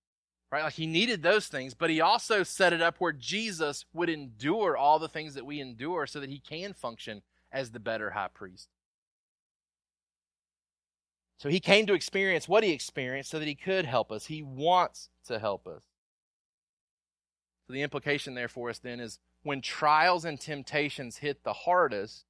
right? 0.54 0.62
Like 0.62 0.74
he 0.74 0.86
needed 0.86 1.20
those 1.20 1.48
things, 1.48 1.74
but 1.74 1.90
he 1.90 2.00
also 2.00 2.44
set 2.44 2.72
it 2.72 2.80
up 2.80 2.94
where 3.00 3.12
Jesus 3.12 3.84
would 3.92 4.08
endure 4.08 4.76
all 4.76 5.00
the 5.00 5.08
things 5.08 5.34
that 5.34 5.44
we 5.44 5.60
endure 5.60 6.06
so 6.06 6.20
that 6.20 6.30
he 6.30 6.38
can 6.38 6.72
function 6.72 7.22
as 7.50 7.72
the 7.72 7.80
better 7.80 8.10
high 8.10 8.28
priest. 8.32 8.68
So 11.38 11.48
he 11.48 11.58
came 11.58 11.86
to 11.86 11.94
experience 11.94 12.48
what 12.48 12.62
he 12.62 12.70
experienced 12.70 13.30
so 13.30 13.40
that 13.40 13.48
he 13.48 13.56
could 13.56 13.84
help 13.84 14.12
us. 14.12 14.26
He 14.26 14.44
wants 14.44 15.08
to 15.26 15.40
help 15.40 15.66
us. 15.66 15.82
So 17.66 17.72
the 17.72 17.82
implication 17.82 18.34
there 18.34 18.48
for 18.48 18.68
us 18.70 18.78
then 18.78 19.00
is 19.00 19.18
when 19.42 19.60
trials 19.60 20.24
and 20.24 20.40
temptations 20.40 21.18
hit 21.18 21.44
the 21.44 21.52
hardest, 21.52 22.24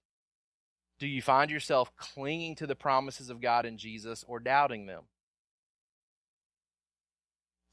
do 0.98 1.06
you 1.06 1.22
find 1.22 1.50
yourself 1.50 1.94
clinging 1.96 2.54
to 2.56 2.66
the 2.66 2.76
promises 2.76 3.30
of 3.30 3.40
God 3.40 3.66
in 3.66 3.76
Jesus 3.76 4.24
or 4.28 4.38
doubting 4.38 4.86
them? 4.86 5.02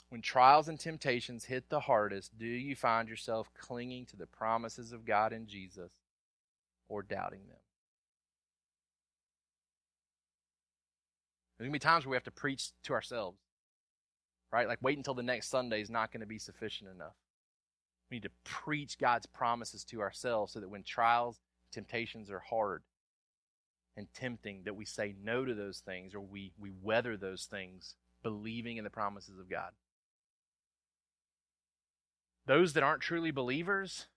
When 0.09 0.22
trials 0.22 0.68
and 0.68 0.80
temptations 0.80 1.45
hit 1.45 1.70
the 1.70 1.82
hardest, 1.82 2.38
do 2.38 2.45
you 2.45 2.76
find 2.76 3.07
yourself 3.07 3.49
clinging 3.57 4.07
to 4.07 4.18
the 4.18 4.26
promises 4.26 4.91
of 4.91 5.05
God 5.05 5.32
in 5.32 5.47
Jesus 5.47 5.91
or 6.89 7.01
doubting 7.01 7.47
them? 7.47 7.57
There's 11.57 11.68
going 11.68 11.74
to 11.74 11.86
be 11.86 11.89
times 11.89 12.05
where 12.05 12.12
we 12.12 12.16
have 12.18 12.24
to 12.24 12.32
preach 12.32 12.72
to 12.84 12.93
ourselves, 12.93 13.38
right? 14.51 14.68
Like, 14.68 14.80
wait 14.82 14.97
until 14.97 15.14
the 15.14 15.24
next 15.24 15.49
Sunday 15.49 15.80
is 15.80 15.89
not 15.91 16.12
going 16.12 16.22
to 16.22 16.28
be 16.28 16.39
sufficient 16.39 16.89
enough. 16.89 17.14
We 18.12 18.18
need 18.18 18.24
to 18.24 18.32
preach 18.43 18.99
God's 18.99 19.26
promises 19.26 19.86
to 19.86 20.01
ourselves 20.01 20.51
so 20.51 20.59
that 20.59 20.70
when 20.70 20.84
trials, 20.84 21.39
temptations 21.72 22.30
are 22.30 22.39
hard 22.41 22.84
and 23.95 24.14
tempting, 24.14 24.64
that 24.66 24.76
we 24.76 24.84
say 24.84 25.16
no 25.24 25.45
to 25.45 25.53
those 25.53 25.80
things 25.80 26.14
or 26.14 26.20
we, 26.20 26.51
we 26.59 26.72
weather 26.84 27.16
those 27.16 27.45
things, 27.45 27.95
believing 28.22 28.76
in 28.76 28.84
the 28.84 28.89
promises 28.89 29.39
of 29.39 29.49
God. 29.49 29.72
Those 32.47 32.74
that 32.74 32.84
aren't 32.84 33.01
truly 33.01 33.32
believers, 33.32 34.07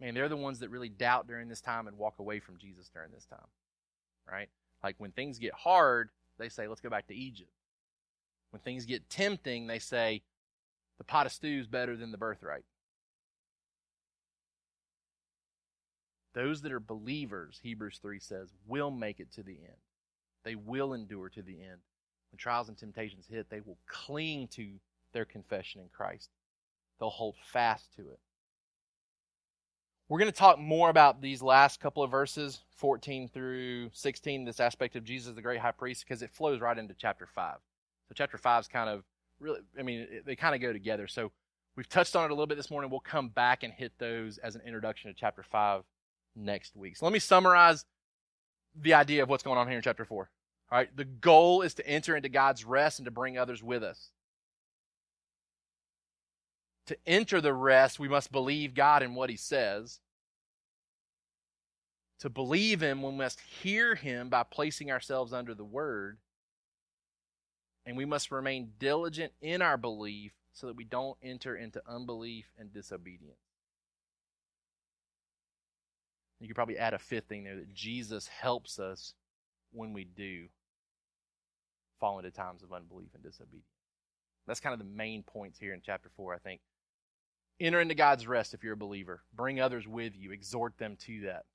man, 0.00 0.14
they're 0.14 0.28
the 0.28 0.36
ones 0.36 0.60
that 0.60 0.70
really 0.70 0.88
doubt 0.88 1.26
during 1.26 1.48
this 1.48 1.60
time 1.60 1.88
and 1.88 1.98
walk 1.98 2.20
away 2.20 2.38
from 2.38 2.58
Jesus 2.58 2.88
during 2.88 3.10
this 3.10 3.24
time, 3.24 3.48
right? 4.30 4.48
Like 4.84 4.94
when 4.98 5.10
things 5.10 5.40
get 5.40 5.52
hard, 5.52 6.10
they 6.38 6.48
say, 6.48 6.68
let's 6.68 6.80
go 6.80 6.90
back 6.90 7.08
to 7.08 7.14
Egypt. 7.14 7.50
When 8.50 8.60
things 8.60 8.86
get 8.86 9.10
tempting, 9.10 9.66
they 9.66 9.80
say, 9.80 10.22
the 10.98 11.04
pot 11.04 11.26
of 11.26 11.32
stew 11.32 11.58
is 11.58 11.66
better 11.66 11.96
than 11.96 12.12
the 12.12 12.18
birthright. 12.18 12.62
Those 16.36 16.60
that 16.60 16.72
are 16.72 16.80
believers, 16.80 17.60
Hebrews 17.62 17.98
3 18.02 18.20
says, 18.20 18.52
will 18.66 18.90
make 18.90 19.20
it 19.20 19.32
to 19.32 19.42
the 19.42 19.56
end. 19.56 19.80
They 20.44 20.54
will 20.54 20.92
endure 20.92 21.30
to 21.30 21.40
the 21.40 21.62
end. 21.62 21.80
When 22.30 22.36
trials 22.36 22.68
and 22.68 22.76
temptations 22.76 23.26
hit, 23.26 23.48
they 23.48 23.60
will 23.60 23.78
cling 23.88 24.48
to 24.48 24.68
their 25.14 25.24
confession 25.24 25.80
in 25.80 25.88
Christ. 25.88 26.28
They'll 27.00 27.08
hold 27.08 27.36
fast 27.42 27.96
to 27.96 28.02
it. 28.02 28.18
We're 30.10 30.18
going 30.18 30.30
to 30.30 30.36
talk 30.36 30.58
more 30.58 30.90
about 30.90 31.22
these 31.22 31.40
last 31.40 31.80
couple 31.80 32.02
of 32.02 32.10
verses, 32.10 32.60
14 32.76 33.28
through 33.28 33.88
16, 33.94 34.44
this 34.44 34.60
aspect 34.60 34.94
of 34.94 35.04
Jesus, 35.04 35.34
the 35.34 35.40
great 35.40 35.60
high 35.60 35.72
priest, 35.72 36.04
because 36.06 36.20
it 36.20 36.30
flows 36.30 36.60
right 36.60 36.76
into 36.76 36.94
chapter 36.94 37.26
5. 37.26 37.54
So, 38.08 38.14
chapter 38.14 38.36
5 38.36 38.60
is 38.60 38.68
kind 38.68 38.90
of 38.90 39.04
really, 39.40 39.60
I 39.78 39.82
mean, 39.82 40.06
they 40.26 40.36
kind 40.36 40.54
of 40.54 40.60
go 40.60 40.74
together. 40.74 41.08
So, 41.08 41.32
we've 41.76 41.88
touched 41.88 42.14
on 42.14 42.26
it 42.26 42.30
a 42.30 42.34
little 42.34 42.46
bit 42.46 42.58
this 42.58 42.70
morning. 42.70 42.90
We'll 42.90 43.00
come 43.00 43.30
back 43.30 43.62
and 43.62 43.72
hit 43.72 43.92
those 43.98 44.36
as 44.36 44.54
an 44.54 44.60
introduction 44.66 45.10
to 45.10 45.18
chapter 45.18 45.42
5 45.42 45.82
next 46.36 46.76
week. 46.76 46.96
So, 46.96 47.06
let 47.06 47.12
me 47.12 47.18
summarize 47.18 47.84
the 48.78 48.94
idea 48.94 49.22
of 49.22 49.28
what's 49.28 49.42
going 49.42 49.58
on 49.58 49.66
here 49.66 49.76
in 49.76 49.82
chapter 49.82 50.04
4. 50.04 50.30
All 50.70 50.78
right, 50.78 50.94
the 50.96 51.04
goal 51.04 51.62
is 51.62 51.74
to 51.74 51.88
enter 51.88 52.16
into 52.16 52.28
God's 52.28 52.64
rest 52.64 52.98
and 52.98 53.06
to 53.06 53.10
bring 53.10 53.38
others 53.38 53.62
with 53.62 53.82
us 53.82 54.10
to 56.86 56.96
enter 57.06 57.40
the 57.40 57.54
rest, 57.54 57.98
we 57.98 58.08
must 58.08 58.32
believe 58.32 58.74
God 58.74 59.02
in 59.02 59.14
what 59.14 59.30
He 59.30 59.36
says. 59.36 60.00
To 62.20 62.30
believe 62.30 62.80
Him, 62.80 63.02
we 63.02 63.12
must 63.12 63.40
hear 63.40 63.94
Him 63.94 64.28
by 64.28 64.44
placing 64.44 64.90
ourselves 64.90 65.32
under 65.32 65.54
the 65.54 65.64
Word. 65.64 66.18
And 67.84 67.96
we 67.96 68.04
must 68.04 68.30
remain 68.30 68.72
diligent 68.78 69.32
in 69.40 69.62
our 69.62 69.76
belief 69.76 70.32
so 70.52 70.66
that 70.66 70.76
we 70.76 70.84
don't 70.84 71.18
enter 71.22 71.54
into 71.54 71.82
unbelief 71.86 72.46
and 72.58 72.72
disobedience. 72.72 73.36
You 76.46 76.50
could 76.50 76.54
probably 76.58 76.78
add 76.78 76.94
a 76.94 76.98
fifth 77.00 77.24
thing 77.24 77.42
there 77.42 77.56
that 77.56 77.74
Jesus 77.74 78.28
helps 78.28 78.78
us 78.78 79.14
when 79.72 79.92
we 79.92 80.04
do 80.04 80.44
fall 81.98 82.18
into 82.20 82.30
times 82.30 82.62
of 82.62 82.72
unbelief 82.72 83.08
and 83.14 83.22
disobedience. 83.24 83.66
That's 84.46 84.60
kind 84.60 84.72
of 84.72 84.78
the 84.78 84.84
main 84.84 85.24
points 85.24 85.58
here 85.58 85.74
in 85.74 85.80
chapter 85.84 86.08
4, 86.16 86.34
I 86.34 86.38
think. 86.38 86.60
Enter 87.58 87.80
into 87.80 87.96
God's 87.96 88.28
rest 88.28 88.54
if 88.54 88.62
you're 88.62 88.74
a 88.74 88.76
believer. 88.76 89.22
Bring 89.34 89.60
others 89.60 89.88
with 89.88 90.12
you. 90.16 90.30
Exhort 90.30 90.78
them 90.78 90.94
to 91.06 91.22
that. 91.22 91.46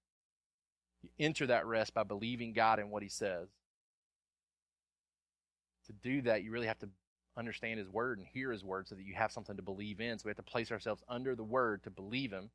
You 1.03 1.09
enter 1.17 1.47
that 1.47 1.65
rest 1.65 1.93
by 1.93 2.03
believing 2.03 2.51
God 2.51 2.79
and 2.79 2.91
what 2.91 3.01
He 3.01 3.07
says. 3.07 3.47
To 5.87 5.93
do 5.93 6.21
that, 6.23 6.43
you 6.43 6.51
really 6.51 6.67
have 6.67 6.79
to 6.79 6.89
understand 7.37 7.79
His 7.79 7.87
Word 7.87 8.17
and 8.17 8.27
hear 8.27 8.51
His 8.51 8.65
Word 8.65 8.89
so 8.89 8.95
that 8.95 9.05
you 9.05 9.13
have 9.13 9.31
something 9.31 9.55
to 9.55 9.63
believe 9.63 10.01
in. 10.01 10.19
So 10.19 10.23
we 10.25 10.31
have 10.31 10.35
to 10.35 10.43
place 10.43 10.69
ourselves 10.69 11.01
under 11.07 11.33
the 11.33 11.45
Word 11.45 11.81
to 11.83 11.89
believe 11.89 12.33
Him. 12.33 12.49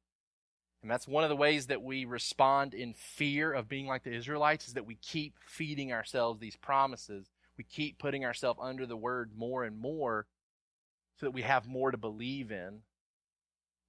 And 0.86 0.90
that's 0.92 1.08
one 1.08 1.24
of 1.24 1.30
the 1.30 1.34
ways 1.34 1.66
that 1.66 1.82
we 1.82 2.04
respond 2.04 2.72
in 2.72 2.94
fear 2.94 3.52
of 3.52 3.68
being 3.68 3.88
like 3.88 4.04
the 4.04 4.14
Israelites 4.14 4.68
is 4.68 4.74
that 4.74 4.86
we 4.86 4.94
keep 4.94 5.34
feeding 5.44 5.92
ourselves 5.92 6.38
these 6.38 6.54
promises. 6.54 7.26
We 7.58 7.64
keep 7.64 7.98
putting 7.98 8.24
ourselves 8.24 8.60
under 8.62 8.86
the 8.86 8.96
Word 8.96 9.32
more 9.36 9.64
and 9.64 9.80
more 9.80 10.26
so 11.18 11.26
that 11.26 11.32
we 11.32 11.42
have 11.42 11.66
more 11.66 11.90
to 11.90 11.96
believe 11.96 12.52
in 12.52 12.82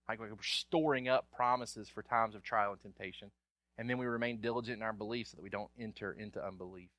like 0.09 0.19
we're 0.19 0.31
storing 0.41 1.07
up 1.07 1.27
promises 1.35 1.87
for 1.87 2.01
times 2.01 2.33
of 2.33 2.41
trial 2.41 2.71
and 2.71 2.81
temptation. 2.81 3.29
And 3.77 3.87
then 3.87 3.99
we 3.99 4.07
remain 4.07 4.41
diligent 4.41 4.77
in 4.77 4.83
our 4.83 4.91
belief 4.91 5.27
so 5.27 5.35
that 5.35 5.43
we 5.43 5.51
don't 5.51 5.69
enter 5.79 6.11
into 6.11 6.43
unbelief 6.43 6.89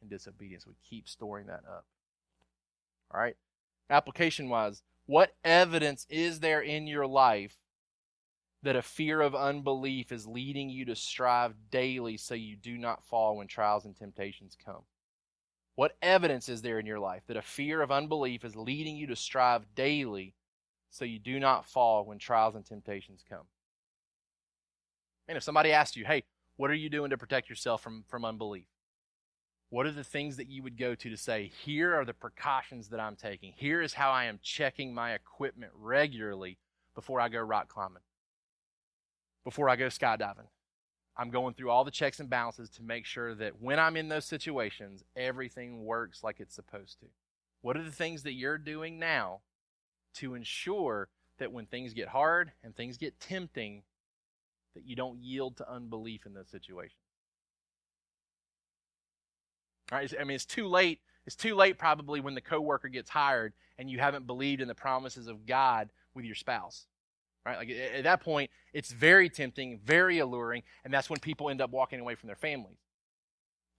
and 0.00 0.08
disobedience. 0.08 0.68
We 0.68 0.74
keep 0.88 1.08
storing 1.08 1.48
that 1.48 1.64
up. 1.68 1.84
All 3.12 3.20
right? 3.20 3.34
Application 3.90 4.48
wise, 4.48 4.84
what 5.06 5.34
evidence 5.42 6.06
is 6.08 6.38
there 6.38 6.60
in 6.60 6.86
your 6.86 7.08
life 7.08 7.56
that 8.62 8.76
a 8.76 8.82
fear 8.82 9.20
of 9.20 9.34
unbelief 9.34 10.12
is 10.12 10.26
leading 10.26 10.68
you 10.68 10.84
to 10.86 10.94
strive 10.94 11.54
daily 11.70 12.16
so 12.16 12.34
you 12.34 12.56
do 12.56 12.76
not 12.76 13.04
fall 13.04 13.36
when 13.36 13.46
trials 13.46 13.84
and 13.84 13.96
temptations 13.96 14.56
come? 14.62 14.82
What 15.76 15.96
evidence 16.02 16.48
is 16.48 16.62
there 16.62 16.78
in 16.78 16.86
your 16.86 16.98
life 16.98 17.22
that 17.26 17.36
a 17.36 17.42
fear 17.42 17.80
of 17.80 17.90
unbelief 17.90 18.44
is 18.44 18.56
leading 18.56 18.96
you 18.96 19.06
to 19.06 19.16
strive 19.16 19.74
daily 19.74 20.34
so 20.90 21.04
you 21.04 21.18
do 21.18 21.38
not 21.40 21.66
fall 21.66 22.04
when 22.04 22.18
trials 22.18 22.56
and 22.56 22.66
temptations 22.66 23.24
come. 23.28 23.46
And 25.28 25.36
if 25.36 25.44
somebody 25.44 25.72
asked 25.72 25.96
you, 25.96 26.04
hey, 26.04 26.24
what 26.56 26.70
are 26.70 26.74
you 26.74 26.90
doing 26.90 27.10
to 27.10 27.16
protect 27.16 27.48
yourself 27.48 27.82
from, 27.82 28.04
from 28.08 28.24
unbelief? 28.24 28.66
What 29.70 29.86
are 29.86 29.92
the 29.92 30.04
things 30.04 30.36
that 30.36 30.48
you 30.48 30.64
would 30.64 30.76
go 30.76 30.96
to 30.96 31.08
to 31.08 31.16
say, 31.16 31.52
here 31.64 31.94
are 31.94 32.04
the 32.04 32.12
precautions 32.12 32.88
that 32.88 32.98
I'm 32.98 33.14
taking? 33.14 33.52
Here 33.56 33.80
is 33.80 33.94
how 33.94 34.10
I 34.10 34.24
am 34.24 34.40
checking 34.42 34.92
my 34.92 35.12
equipment 35.12 35.70
regularly 35.76 36.58
before 36.96 37.20
I 37.20 37.28
go 37.28 37.38
rock 37.38 37.68
climbing, 37.68 38.02
before 39.44 39.68
I 39.68 39.76
go 39.76 39.86
skydiving. 39.86 40.48
I'm 41.16 41.30
going 41.30 41.54
through 41.54 41.70
all 41.70 41.84
the 41.84 41.90
checks 41.90 42.20
and 42.20 42.30
balances 42.30 42.70
to 42.70 42.82
make 42.82 43.04
sure 43.04 43.34
that 43.34 43.60
when 43.60 43.78
I'm 43.78 43.96
in 43.96 44.08
those 44.08 44.24
situations, 44.24 45.04
everything 45.16 45.84
works 45.84 46.22
like 46.22 46.40
it's 46.40 46.54
supposed 46.54 47.00
to. 47.00 47.06
What 47.62 47.76
are 47.76 47.82
the 47.82 47.90
things 47.90 48.22
that 48.22 48.32
you're 48.32 48.58
doing 48.58 48.98
now 48.98 49.40
to 50.14 50.34
ensure 50.34 51.08
that 51.38 51.52
when 51.52 51.66
things 51.66 51.94
get 51.94 52.08
hard 52.08 52.52
and 52.62 52.74
things 52.74 52.96
get 52.96 53.18
tempting, 53.18 53.82
that 54.74 54.84
you 54.84 54.94
don't 54.94 55.20
yield 55.20 55.56
to 55.56 55.70
unbelief 55.70 56.26
in 56.26 56.34
those 56.34 56.48
situations. 56.48 57.00
All 59.90 59.98
right, 59.98 60.12
I 60.18 60.24
mean, 60.24 60.36
it's 60.36 60.46
too 60.46 60.68
late. 60.68 61.00
It's 61.26 61.36
too 61.36 61.54
late 61.54 61.78
probably 61.78 62.20
when 62.20 62.34
the 62.34 62.40
coworker 62.40 62.88
gets 62.88 63.10
hired 63.10 63.52
and 63.78 63.90
you 63.90 63.98
haven't 63.98 64.26
believed 64.26 64.60
in 64.60 64.68
the 64.68 64.74
promises 64.74 65.26
of 65.26 65.46
God 65.46 65.90
with 66.14 66.24
your 66.24 66.34
spouse. 66.34 66.86
Right? 67.46 67.56
Like 67.56 67.70
at 67.70 68.04
that 68.04 68.20
point, 68.22 68.50
it's 68.72 68.92
very 68.92 69.30
tempting, 69.30 69.80
very 69.82 70.18
alluring, 70.18 70.62
and 70.84 70.92
that's 70.92 71.08
when 71.08 71.18
people 71.20 71.48
end 71.48 71.60
up 71.60 71.70
walking 71.70 72.00
away 72.00 72.14
from 72.14 72.26
their 72.26 72.36
families. 72.36 72.78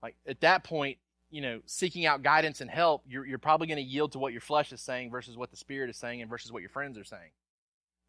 Like 0.02 0.16
at 0.28 0.42
that 0.42 0.64
point, 0.64 0.98
you 1.30 1.42
know, 1.42 1.62
seeking 1.66 2.06
out 2.06 2.24
guidance 2.24 2.62
and 2.62 2.70
help, 2.70 3.04
you're, 3.08 3.26
you're 3.26 3.38
probably 3.38 3.68
going 3.68 3.78
to 3.78 3.84
yield 3.84 4.12
to 4.14 4.20
what 4.20 4.34
your 4.34 4.42
flesh 4.42 4.74
is 4.74 4.82
saying 4.82 5.12
versus 5.12 5.38
what 5.38 5.52
the 5.52 5.58
Spirit 5.58 5.90
is 5.90 5.98
saying 5.98 6.22
and 6.22 6.30
versus 6.30 6.52
what 6.52 6.62
your 6.62 6.70
friends 6.70 6.98
are 6.98 7.04
saying. 7.04 7.32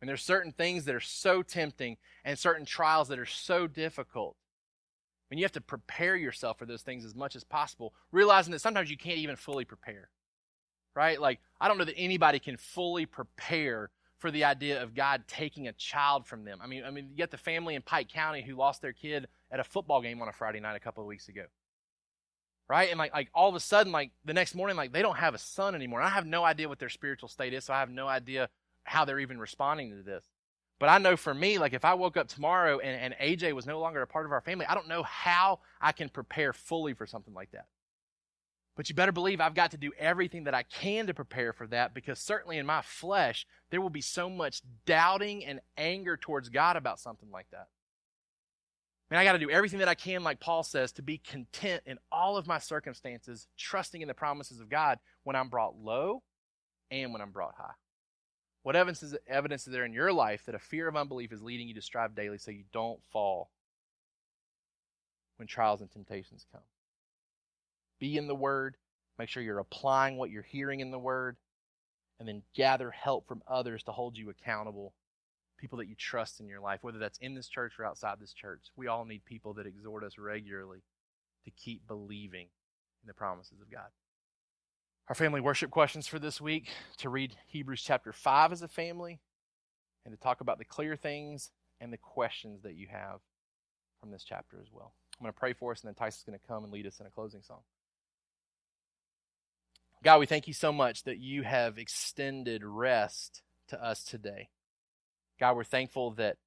And 0.00 0.08
there's 0.08 0.22
certain 0.22 0.50
things 0.50 0.84
that 0.86 0.94
are 0.96 1.00
so 1.00 1.42
tempting 1.42 1.96
and 2.24 2.36
certain 2.36 2.66
trials 2.66 3.06
that 3.08 3.20
are 3.20 3.26
so 3.26 3.68
difficult. 3.68 4.36
And 5.30 5.38
you 5.38 5.44
have 5.44 5.52
to 5.52 5.60
prepare 5.60 6.16
yourself 6.16 6.58
for 6.58 6.66
those 6.66 6.82
things 6.82 7.04
as 7.04 7.14
much 7.14 7.36
as 7.36 7.44
possible, 7.44 7.94
realizing 8.10 8.50
that 8.52 8.58
sometimes 8.58 8.90
you 8.90 8.96
can't 8.96 9.18
even 9.18 9.36
fully 9.36 9.64
prepare. 9.64 10.08
Right? 10.96 11.20
Like, 11.20 11.40
I 11.60 11.68
don't 11.68 11.78
know 11.78 11.84
that 11.84 11.96
anybody 11.96 12.40
can 12.40 12.56
fully 12.56 13.06
prepare 13.06 13.90
for 14.22 14.30
the 14.30 14.44
idea 14.44 14.82
of 14.82 14.94
God 14.94 15.24
taking 15.26 15.68
a 15.68 15.72
child 15.72 16.26
from 16.26 16.44
them. 16.44 16.60
I 16.62 16.66
mean, 16.66 16.84
I 16.84 16.90
mean, 16.90 17.08
you 17.10 17.18
got 17.18 17.30
the 17.30 17.36
family 17.36 17.74
in 17.74 17.82
Pike 17.82 18.08
County 18.08 18.40
who 18.40 18.54
lost 18.54 18.80
their 18.80 18.92
kid 18.94 19.26
at 19.50 19.60
a 19.60 19.64
football 19.64 20.00
game 20.00 20.22
on 20.22 20.28
a 20.28 20.32
Friday 20.32 20.60
night 20.60 20.76
a 20.76 20.80
couple 20.80 21.02
of 21.02 21.06
weeks 21.06 21.28
ago 21.28 21.44
right? 22.68 22.88
And 22.88 22.98
like 22.98 23.12
like 23.12 23.28
all 23.34 23.50
of 23.50 23.54
a 23.54 23.60
sudden, 23.60 23.92
like 23.92 24.12
the 24.24 24.32
next 24.32 24.54
morning, 24.54 24.76
like 24.76 24.92
they 24.92 25.02
don't 25.02 25.18
have 25.18 25.34
a 25.34 25.38
son 25.38 25.74
anymore. 25.74 26.00
And 26.00 26.08
I 26.08 26.10
have 26.12 26.24
no 26.24 26.42
idea 26.42 26.70
what 26.70 26.78
their 26.78 26.88
spiritual 26.88 27.28
state 27.28 27.52
is, 27.52 27.64
so 27.64 27.74
I 27.74 27.80
have 27.80 27.90
no 27.90 28.08
idea 28.08 28.48
how 28.84 29.04
they're 29.04 29.20
even 29.20 29.38
responding 29.38 29.90
to 29.90 30.02
this. 30.02 30.24
But 30.78 30.88
I 30.88 30.96
know 30.96 31.16
for 31.16 31.34
me, 31.34 31.58
like 31.58 31.74
if 31.74 31.84
I 31.84 31.92
woke 31.92 32.16
up 32.16 32.28
tomorrow 32.28 32.78
and, 32.78 33.14
and 33.14 33.38
AJ 33.38 33.52
was 33.52 33.66
no 33.66 33.78
longer 33.78 34.00
a 34.00 34.06
part 34.06 34.24
of 34.24 34.32
our 34.32 34.40
family, 34.40 34.64
I 34.64 34.74
don't 34.74 34.88
know 34.88 35.02
how 35.02 35.60
I 35.82 35.92
can 35.92 36.08
prepare 36.08 36.54
fully 36.54 36.94
for 36.94 37.06
something 37.06 37.34
like 37.34 37.50
that. 37.52 37.66
But 38.76 38.88
you 38.88 38.94
better 38.94 39.12
believe 39.12 39.40
I've 39.40 39.54
got 39.54 39.72
to 39.72 39.76
do 39.76 39.92
everything 39.98 40.44
that 40.44 40.54
I 40.54 40.62
can 40.62 41.06
to 41.06 41.14
prepare 41.14 41.52
for 41.52 41.66
that 41.68 41.92
because 41.92 42.18
certainly 42.18 42.56
in 42.56 42.64
my 42.64 42.80
flesh, 42.82 43.46
there 43.70 43.80
will 43.80 43.90
be 43.90 44.00
so 44.00 44.30
much 44.30 44.62
doubting 44.86 45.44
and 45.44 45.60
anger 45.76 46.16
towards 46.16 46.48
God 46.48 46.76
about 46.76 46.98
something 46.98 47.30
like 47.30 47.46
that. 47.50 47.68
And 49.10 49.18
I 49.18 49.24
got 49.24 49.32
to 49.32 49.38
do 49.38 49.50
everything 49.50 49.80
that 49.80 49.88
I 49.88 49.94
can, 49.94 50.22
like 50.22 50.40
Paul 50.40 50.62
says, 50.62 50.90
to 50.92 51.02
be 51.02 51.18
content 51.18 51.82
in 51.84 51.98
all 52.10 52.38
of 52.38 52.46
my 52.46 52.56
circumstances, 52.56 53.46
trusting 53.58 54.00
in 54.00 54.08
the 54.08 54.14
promises 54.14 54.58
of 54.58 54.70
God 54.70 54.98
when 55.24 55.36
I'm 55.36 55.50
brought 55.50 55.76
low 55.76 56.22
and 56.90 57.12
when 57.12 57.20
I'm 57.20 57.30
brought 57.30 57.54
high. 57.54 57.74
What 58.62 58.74
evidence 58.74 59.02
is, 59.02 59.14
evidence 59.28 59.66
is 59.66 59.72
there 59.74 59.84
in 59.84 59.92
your 59.92 60.14
life 60.14 60.46
that 60.46 60.54
a 60.54 60.58
fear 60.58 60.88
of 60.88 60.96
unbelief 60.96 61.30
is 61.30 61.42
leading 61.42 61.68
you 61.68 61.74
to 61.74 61.82
strive 61.82 62.14
daily 62.14 62.38
so 62.38 62.52
you 62.52 62.64
don't 62.72 63.04
fall 63.12 63.50
when 65.36 65.46
trials 65.46 65.82
and 65.82 65.90
temptations 65.90 66.46
come? 66.50 66.62
Be 68.02 68.16
in 68.16 68.26
the 68.26 68.34
Word, 68.34 68.76
make 69.16 69.28
sure 69.28 69.44
you're 69.44 69.60
applying 69.60 70.16
what 70.16 70.28
you're 70.28 70.42
hearing 70.42 70.80
in 70.80 70.90
the 70.90 70.98
Word, 70.98 71.36
and 72.18 72.28
then 72.28 72.42
gather 72.52 72.90
help 72.90 73.28
from 73.28 73.42
others 73.46 73.84
to 73.84 73.92
hold 73.92 74.18
you 74.18 74.28
accountable 74.28 74.92
people 75.56 75.78
that 75.78 75.86
you 75.86 75.94
trust 75.94 76.40
in 76.40 76.48
your 76.48 76.58
life, 76.58 76.80
whether 76.82 76.98
that's 76.98 77.18
in 77.18 77.36
this 77.36 77.46
church 77.46 77.74
or 77.78 77.84
outside 77.84 78.18
this 78.18 78.32
church. 78.32 78.62
We 78.74 78.88
all 78.88 79.04
need 79.04 79.24
people 79.24 79.54
that 79.54 79.68
exhort 79.68 80.02
us 80.02 80.18
regularly 80.18 80.82
to 81.44 81.52
keep 81.52 81.86
believing 81.86 82.48
in 83.04 83.06
the 83.06 83.14
promises 83.14 83.60
of 83.60 83.70
God. 83.70 83.86
Our 85.08 85.14
family 85.14 85.40
worship 85.40 85.70
questions 85.70 86.08
for 86.08 86.18
this 86.18 86.40
week 86.40 86.70
to 86.96 87.08
read 87.08 87.36
Hebrews 87.46 87.82
chapter 87.82 88.12
5 88.12 88.50
as 88.50 88.62
a 88.62 88.68
family 88.68 89.20
and 90.04 90.12
to 90.12 90.20
talk 90.20 90.40
about 90.40 90.58
the 90.58 90.64
clear 90.64 90.96
things 90.96 91.52
and 91.80 91.92
the 91.92 91.98
questions 91.98 92.64
that 92.64 92.74
you 92.74 92.88
have 92.90 93.20
from 94.00 94.10
this 94.10 94.24
chapter 94.24 94.58
as 94.60 94.72
well. 94.72 94.92
I'm 95.20 95.22
going 95.22 95.32
to 95.32 95.38
pray 95.38 95.52
for 95.52 95.70
us, 95.70 95.82
and 95.82 95.88
then 95.88 95.94
Tyson's 95.94 96.24
going 96.24 96.36
to 96.36 96.48
come 96.48 96.64
and 96.64 96.72
lead 96.72 96.88
us 96.88 96.98
in 96.98 97.06
a 97.06 97.10
closing 97.10 97.42
song. 97.42 97.60
God, 100.02 100.18
we 100.18 100.26
thank 100.26 100.48
you 100.48 100.54
so 100.54 100.72
much 100.72 101.04
that 101.04 101.18
you 101.18 101.44
have 101.44 101.78
extended 101.78 102.64
rest 102.64 103.42
to 103.68 103.82
us 103.82 104.02
today. 104.02 104.48
God, 105.38 105.54
we're 105.54 105.62
thankful 105.62 106.12
that 106.12 106.38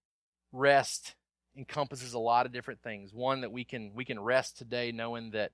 rest 0.51 1.16
encompasses 1.56 2.14
a 2.14 2.20
lot 2.20 2.45
of 2.45 2.51
different 2.51 2.82
things. 2.82 3.14
One 3.14 3.41
that 3.41 3.51
we 3.51 3.64
can 3.64 3.93
we 3.95 4.03
can 4.03 4.20
rest 4.20 4.58
today 4.58 4.91
knowing 4.91 5.32
that 5.32 5.51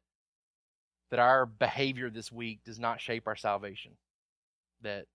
that 1.11 1.19
our 1.19 1.45
behavior 1.45 2.09
this 2.09 2.31
week 2.31 2.61
does 2.65 2.79
not 2.79 3.01
shape 3.01 3.27
our 3.27 3.35
salvation. 3.35 3.91
That 4.81 5.05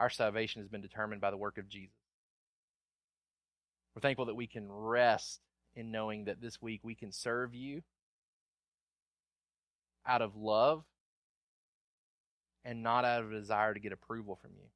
our 0.00 0.10
salvation 0.10 0.62
has 0.62 0.68
been 0.68 0.80
determined 0.80 1.20
by 1.20 1.30
the 1.30 1.36
work 1.36 1.58
of 1.58 1.68
Jesus. 1.68 1.94
We're 3.94 4.00
thankful 4.00 4.26
that 4.26 4.34
we 4.34 4.48
can 4.48 4.66
rest 4.68 5.40
in 5.76 5.92
knowing 5.92 6.24
that 6.24 6.40
this 6.40 6.60
week 6.60 6.80
we 6.82 6.96
can 6.96 7.12
serve 7.12 7.54
you 7.54 7.82
out 10.04 10.22
of 10.22 10.34
love 10.34 10.82
and 12.64 12.82
not 12.82 13.04
out 13.04 13.22
of 13.22 13.32
a 13.32 13.38
desire 13.38 13.74
to 13.74 13.80
get 13.80 13.92
approval 13.92 14.36
from 14.36 14.52
you. 14.54 14.66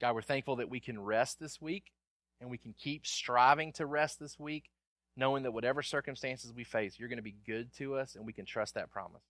God, 0.00 0.14
we're 0.14 0.22
thankful 0.22 0.56
that 0.56 0.70
we 0.70 0.80
can 0.80 1.00
rest 1.00 1.38
this 1.38 1.60
week 1.60 1.92
and 2.40 2.50
we 2.50 2.58
can 2.58 2.74
keep 2.78 3.06
striving 3.06 3.72
to 3.72 3.86
rest 3.86 4.18
this 4.18 4.38
week, 4.38 4.70
knowing 5.16 5.44
that 5.44 5.52
whatever 5.52 5.82
circumstances 5.82 6.52
we 6.52 6.64
face, 6.64 6.98
you're 6.98 7.08
going 7.08 7.18
to 7.18 7.22
be 7.22 7.36
good 7.46 7.72
to 7.78 7.94
us, 7.94 8.16
and 8.16 8.26
we 8.26 8.32
can 8.32 8.44
trust 8.44 8.74
that 8.74 8.90
promise 8.90 9.22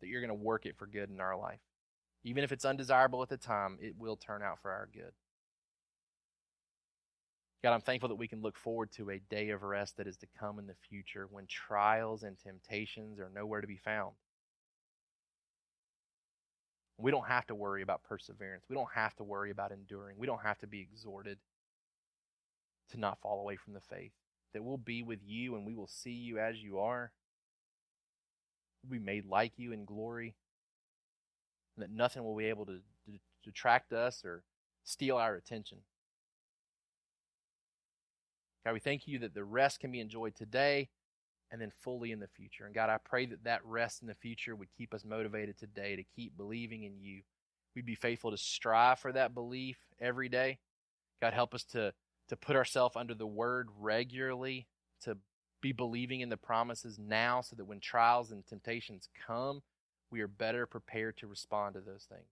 that 0.00 0.08
you're 0.08 0.20
going 0.20 0.28
to 0.28 0.34
work 0.34 0.66
it 0.66 0.76
for 0.76 0.86
good 0.86 1.10
in 1.10 1.20
our 1.20 1.36
life. 1.36 1.60
Even 2.24 2.44
if 2.44 2.52
it's 2.52 2.64
undesirable 2.64 3.22
at 3.22 3.28
the 3.28 3.36
time, 3.36 3.78
it 3.80 3.94
will 3.98 4.16
turn 4.16 4.42
out 4.42 4.60
for 4.60 4.70
our 4.70 4.88
good. 4.92 5.12
God, 7.62 7.72
I'm 7.74 7.80
thankful 7.80 8.10
that 8.10 8.16
we 8.16 8.28
can 8.28 8.42
look 8.42 8.56
forward 8.56 8.92
to 8.92 9.10
a 9.10 9.18
day 9.18 9.50
of 9.50 9.62
rest 9.62 9.96
that 9.96 10.06
is 10.06 10.16
to 10.18 10.26
come 10.38 10.58
in 10.58 10.66
the 10.66 10.74
future 10.88 11.26
when 11.30 11.46
trials 11.46 12.22
and 12.22 12.38
temptations 12.38 13.18
are 13.18 13.30
nowhere 13.34 13.60
to 13.60 13.66
be 13.66 13.78
found. 13.78 14.14
We 16.98 17.10
don't 17.10 17.26
have 17.26 17.46
to 17.48 17.54
worry 17.54 17.82
about 17.82 18.04
perseverance. 18.04 18.64
We 18.68 18.76
don't 18.76 18.92
have 18.94 19.14
to 19.16 19.24
worry 19.24 19.50
about 19.50 19.72
enduring. 19.72 20.16
We 20.18 20.26
don't 20.26 20.42
have 20.42 20.58
to 20.60 20.66
be 20.66 20.80
exhorted 20.80 21.38
to 22.90 23.00
not 23.00 23.20
fall 23.20 23.40
away 23.40 23.56
from 23.56 23.74
the 23.74 23.80
faith. 23.80 24.12
That 24.54 24.64
we'll 24.64 24.78
be 24.78 25.02
with 25.02 25.20
you 25.24 25.56
and 25.56 25.66
we 25.66 25.74
will 25.74 25.88
see 25.88 26.12
you 26.12 26.38
as 26.38 26.62
you 26.62 26.78
are. 26.78 27.12
We'll 28.82 28.98
be 28.98 29.04
made 29.04 29.26
like 29.26 29.52
you 29.56 29.72
in 29.72 29.84
glory. 29.84 30.34
And 31.76 31.82
that 31.82 31.90
nothing 31.90 32.24
will 32.24 32.36
be 32.36 32.46
able 32.46 32.66
to, 32.66 32.78
detract 33.44 33.92
us 33.92 34.24
or 34.24 34.42
steal 34.82 35.16
our 35.16 35.36
attention. 35.36 35.78
God, 38.64 38.72
we 38.72 38.80
thank 38.80 39.06
you 39.06 39.20
that 39.20 39.34
the 39.34 39.44
rest 39.44 39.78
can 39.78 39.92
be 39.92 40.00
enjoyed 40.00 40.34
today 40.34 40.88
and 41.50 41.60
then 41.60 41.72
fully 41.82 42.12
in 42.12 42.20
the 42.20 42.28
future. 42.28 42.66
And 42.66 42.74
God, 42.74 42.90
I 42.90 42.98
pray 42.98 43.26
that 43.26 43.44
that 43.44 43.64
rest 43.64 44.02
in 44.02 44.08
the 44.08 44.14
future 44.14 44.56
would 44.56 44.68
keep 44.76 44.92
us 44.92 45.04
motivated 45.04 45.58
today 45.58 45.96
to 45.96 46.02
keep 46.02 46.36
believing 46.36 46.82
in 46.84 46.98
you. 47.00 47.22
We'd 47.74 47.86
be 47.86 47.94
faithful 47.94 48.30
to 48.30 48.38
strive 48.38 48.98
for 48.98 49.12
that 49.12 49.34
belief 49.34 49.78
every 50.00 50.28
day. 50.28 50.58
God, 51.20 51.32
help 51.32 51.54
us 51.54 51.64
to 51.64 51.92
to 52.28 52.36
put 52.36 52.56
ourselves 52.56 52.96
under 52.96 53.14
the 53.14 53.26
word 53.26 53.68
regularly, 53.78 54.66
to 55.02 55.16
be 55.60 55.72
believing 55.72 56.20
in 56.20 56.28
the 56.28 56.36
promises 56.36 56.98
now 56.98 57.40
so 57.40 57.56
that 57.56 57.64
when 57.64 57.80
trials 57.80 58.32
and 58.32 58.46
temptations 58.46 59.08
come, 59.26 59.62
we 60.10 60.20
are 60.20 60.28
better 60.28 60.66
prepared 60.66 61.16
to 61.18 61.26
respond 61.26 61.74
to 61.74 61.80
those 61.80 62.06
things. 62.08 62.28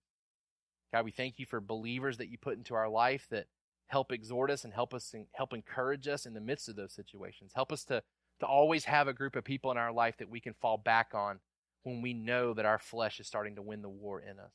God, 0.92 1.04
we 1.04 1.10
thank 1.10 1.38
you 1.38 1.46
for 1.46 1.60
believers 1.60 2.18
that 2.18 2.28
you 2.28 2.38
put 2.38 2.56
into 2.56 2.74
our 2.74 2.88
life 2.88 3.26
that 3.30 3.46
help 3.86 4.12
exhort 4.12 4.50
us 4.50 4.64
and 4.64 4.72
help 4.72 4.94
us 4.94 5.14
help 5.32 5.52
encourage 5.52 6.08
us 6.08 6.26
in 6.26 6.34
the 6.34 6.40
midst 6.40 6.68
of 6.68 6.76
those 6.76 6.92
situations. 6.92 7.52
Help 7.54 7.72
us 7.72 7.84
to 7.84 8.02
to 8.45 8.51
always 8.51 8.84
have 8.84 9.09
a 9.09 9.12
group 9.12 9.36
of 9.36 9.45
people 9.45 9.70
in 9.70 9.78
our 9.78 9.92
life 9.92 10.16
that 10.18 10.30
we 10.30 10.40
can 10.40 10.55
fall 10.55 10.76
back 10.76 11.12
on 11.14 11.40
when 11.82 12.03
we 12.03 12.12
know 12.12 12.55
that 12.55 12.66
our 12.66 12.78
flesh 12.78 13.20
is 13.20 13.26
starting 13.26 13.57
to 13.57 13.62
win 13.62 13.82
the 13.82 13.88
war 13.88 14.20
in 14.20 14.38
us. 14.38 14.53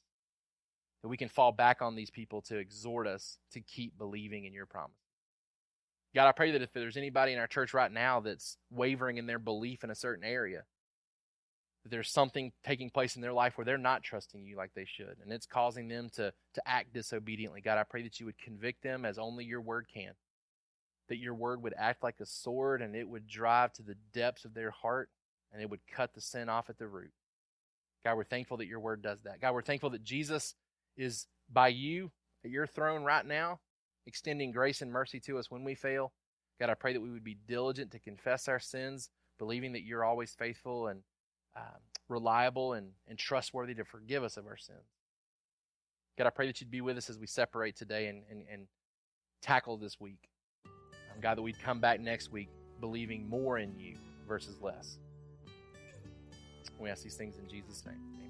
That 1.02 1.10
we 1.10 1.18
can 1.18 1.30
fall 1.30 1.52
back 1.52 1.82
on 1.82 1.96
these 1.96 2.10
people 2.10 2.42
to 2.44 2.58
exhort 2.58 3.08
us 3.08 3.38
to 3.54 3.62
keep 3.62 3.98
believing 3.98 4.46
in 4.46 4.54
your 4.54 4.66
promise. 4.66 4.92
God, 6.14 6.28
I 6.28 6.32
pray 6.32 6.52
that 6.52 6.62
if 6.62 6.74
there's 6.74 6.98
anybody 6.98 7.34
in 7.34 7.40
our 7.40 7.48
church 7.48 7.74
right 7.74 7.92
now 7.92 8.20
that's 8.20 8.58
wavering 8.72 9.18
in 9.18 9.28
their 9.28 9.40
belief 9.40 9.84
in 9.84 9.92
a 9.92 9.96
certain 9.96 10.24
area, 10.24 10.64
that 11.84 11.90
there's 11.90 12.12
something 12.12 12.52
taking 12.64 12.90
place 12.90 13.16
in 13.16 13.22
their 13.22 13.34
life 13.34 13.58
where 13.58 13.66
they're 13.66 13.78
not 13.78 14.04
trusting 14.04 14.44
you 14.44 14.58
like 14.58 14.72
they 14.76 14.86
should, 14.86 15.18
and 15.24 15.32
it's 15.32 15.46
causing 15.46 15.88
them 15.88 16.10
to, 16.16 16.34
to 16.56 16.68
act 16.68 16.94
disobediently. 16.94 17.62
God, 17.62 17.78
I 17.78 17.84
pray 17.84 18.02
that 18.04 18.20
you 18.20 18.26
would 18.26 18.40
convict 18.40 18.84
them 18.84 19.06
as 19.06 19.18
only 19.20 19.46
your 19.46 19.62
word 19.62 19.86
can, 19.94 20.14
that 21.10 21.18
your 21.18 21.34
word 21.34 21.62
would 21.64 21.74
act 21.78 22.04
like 22.04 22.20
a 22.20 22.26
sword 22.26 22.82
and 22.82 22.96
it 22.96 23.08
would 23.08 23.28
drive 23.28 23.74
to 23.74 23.84
the 23.84 23.96
depths 24.14 24.46
of 24.46 24.54
their 24.54 24.72
heart 24.72 25.10
and 25.52 25.62
it 25.62 25.70
would 25.70 25.86
cut 25.92 26.14
the 26.14 26.22
sin 26.22 26.50
off 26.50 26.70
at 26.70 26.78
the 26.78 26.88
root. 26.88 27.12
God, 28.06 28.16
we're 28.16 28.24
thankful 28.24 28.58
that 28.58 28.68
your 28.68 28.80
word 28.80 29.02
does 29.02 29.20
that. 29.24 29.42
God, 29.42 29.54
we're 29.54 29.62
thankful 29.62 29.90
that 29.92 30.04
Jesus 30.04 30.56
is 30.96 31.28
by 31.52 31.68
you 31.70 32.12
at 32.46 32.52
your 32.52 32.68
throne 32.68 33.04
right 33.04 33.26
now 33.26 33.60
extending 34.06 34.52
grace 34.52 34.82
and 34.82 34.92
mercy 34.92 35.20
to 35.20 35.38
us 35.38 35.52
when 35.52 35.64
we 35.64 35.76
fail. 35.76 36.12
God, 36.60 36.70
I 36.70 36.74
pray 36.74 36.94
that 36.94 37.02
we 37.02 37.12
would 37.12 37.24
be 37.24 37.38
diligent 37.48 37.92
to 37.92 38.00
confess 38.00 38.48
our 38.48 38.60
sins, 38.60 39.10
believing 39.38 39.74
that 39.74 39.84
you're 39.84 40.04
always 40.04 40.34
faithful 40.34 40.88
and 40.88 41.02
um, 41.56 41.64
reliable 42.10 42.74
and, 42.74 42.92
and 43.08 43.18
trustworthy 43.18 43.76
to 43.76 43.86
forgive 43.86 44.24
us 44.24 44.38
of 44.38 44.46
our 44.46 44.58
sins. 44.58 44.80
God, 46.18 46.28
I 46.28 46.32
pray 46.32 46.48
that 46.48 46.60
you'd 46.60 46.72
be 46.72 46.82
with 46.82 46.98
us 46.98 47.10
as 47.10 47.18
we 47.18 47.28
separate 47.28 47.78
today 47.78 48.08
and, 48.08 48.24
and, 48.30 48.44
and 48.52 48.68
tackle 49.42 49.78
this 49.78 50.00
week. 50.00 50.30
God, 51.20 51.38
that 51.38 51.42
we'd 51.42 51.62
come 51.62 51.80
back 51.80 52.00
next 52.00 52.32
week 52.32 52.50
believing 52.80 53.28
more 53.30 53.60
in 53.60 53.78
you 53.78 53.98
versus 54.28 54.62
less. 54.62 54.98
We 56.80 56.90
ask 56.90 57.04
these 57.04 57.16
things 57.16 57.38
in 57.38 57.48
Jesus' 57.50 57.86
name. 57.86 58.00
Amen. 58.16 58.30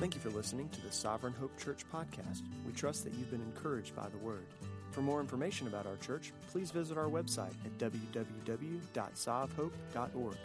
Thank 0.00 0.14
you 0.14 0.20
for 0.20 0.30
listening 0.30 0.68
to 0.70 0.80
the 0.80 0.92
Sovereign 0.92 1.32
Hope 1.32 1.58
Church 1.58 1.84
podcast. 1.92 2.42
We 2.64 2.72
trust 2.72 3.02
that 3.04 3.14
you've 3.14 3.30
been 3.30 3.42
encouraged 3.42 3.96
by 3.96 4.08
the 4.08 4.18
word. 4.18 4.46
For 4.92 5.02
more 5.02 5.20
information 5.20 5.66
about 5.66 5.86
our 5.86 5.96
church, 5.96 6.32
please 6.50 6.70
visit 6.70 6.96
our 6.96 7.08
website 7.08 7.54
at 7.64 7.76
www.sovhope.org. 7.78 10.36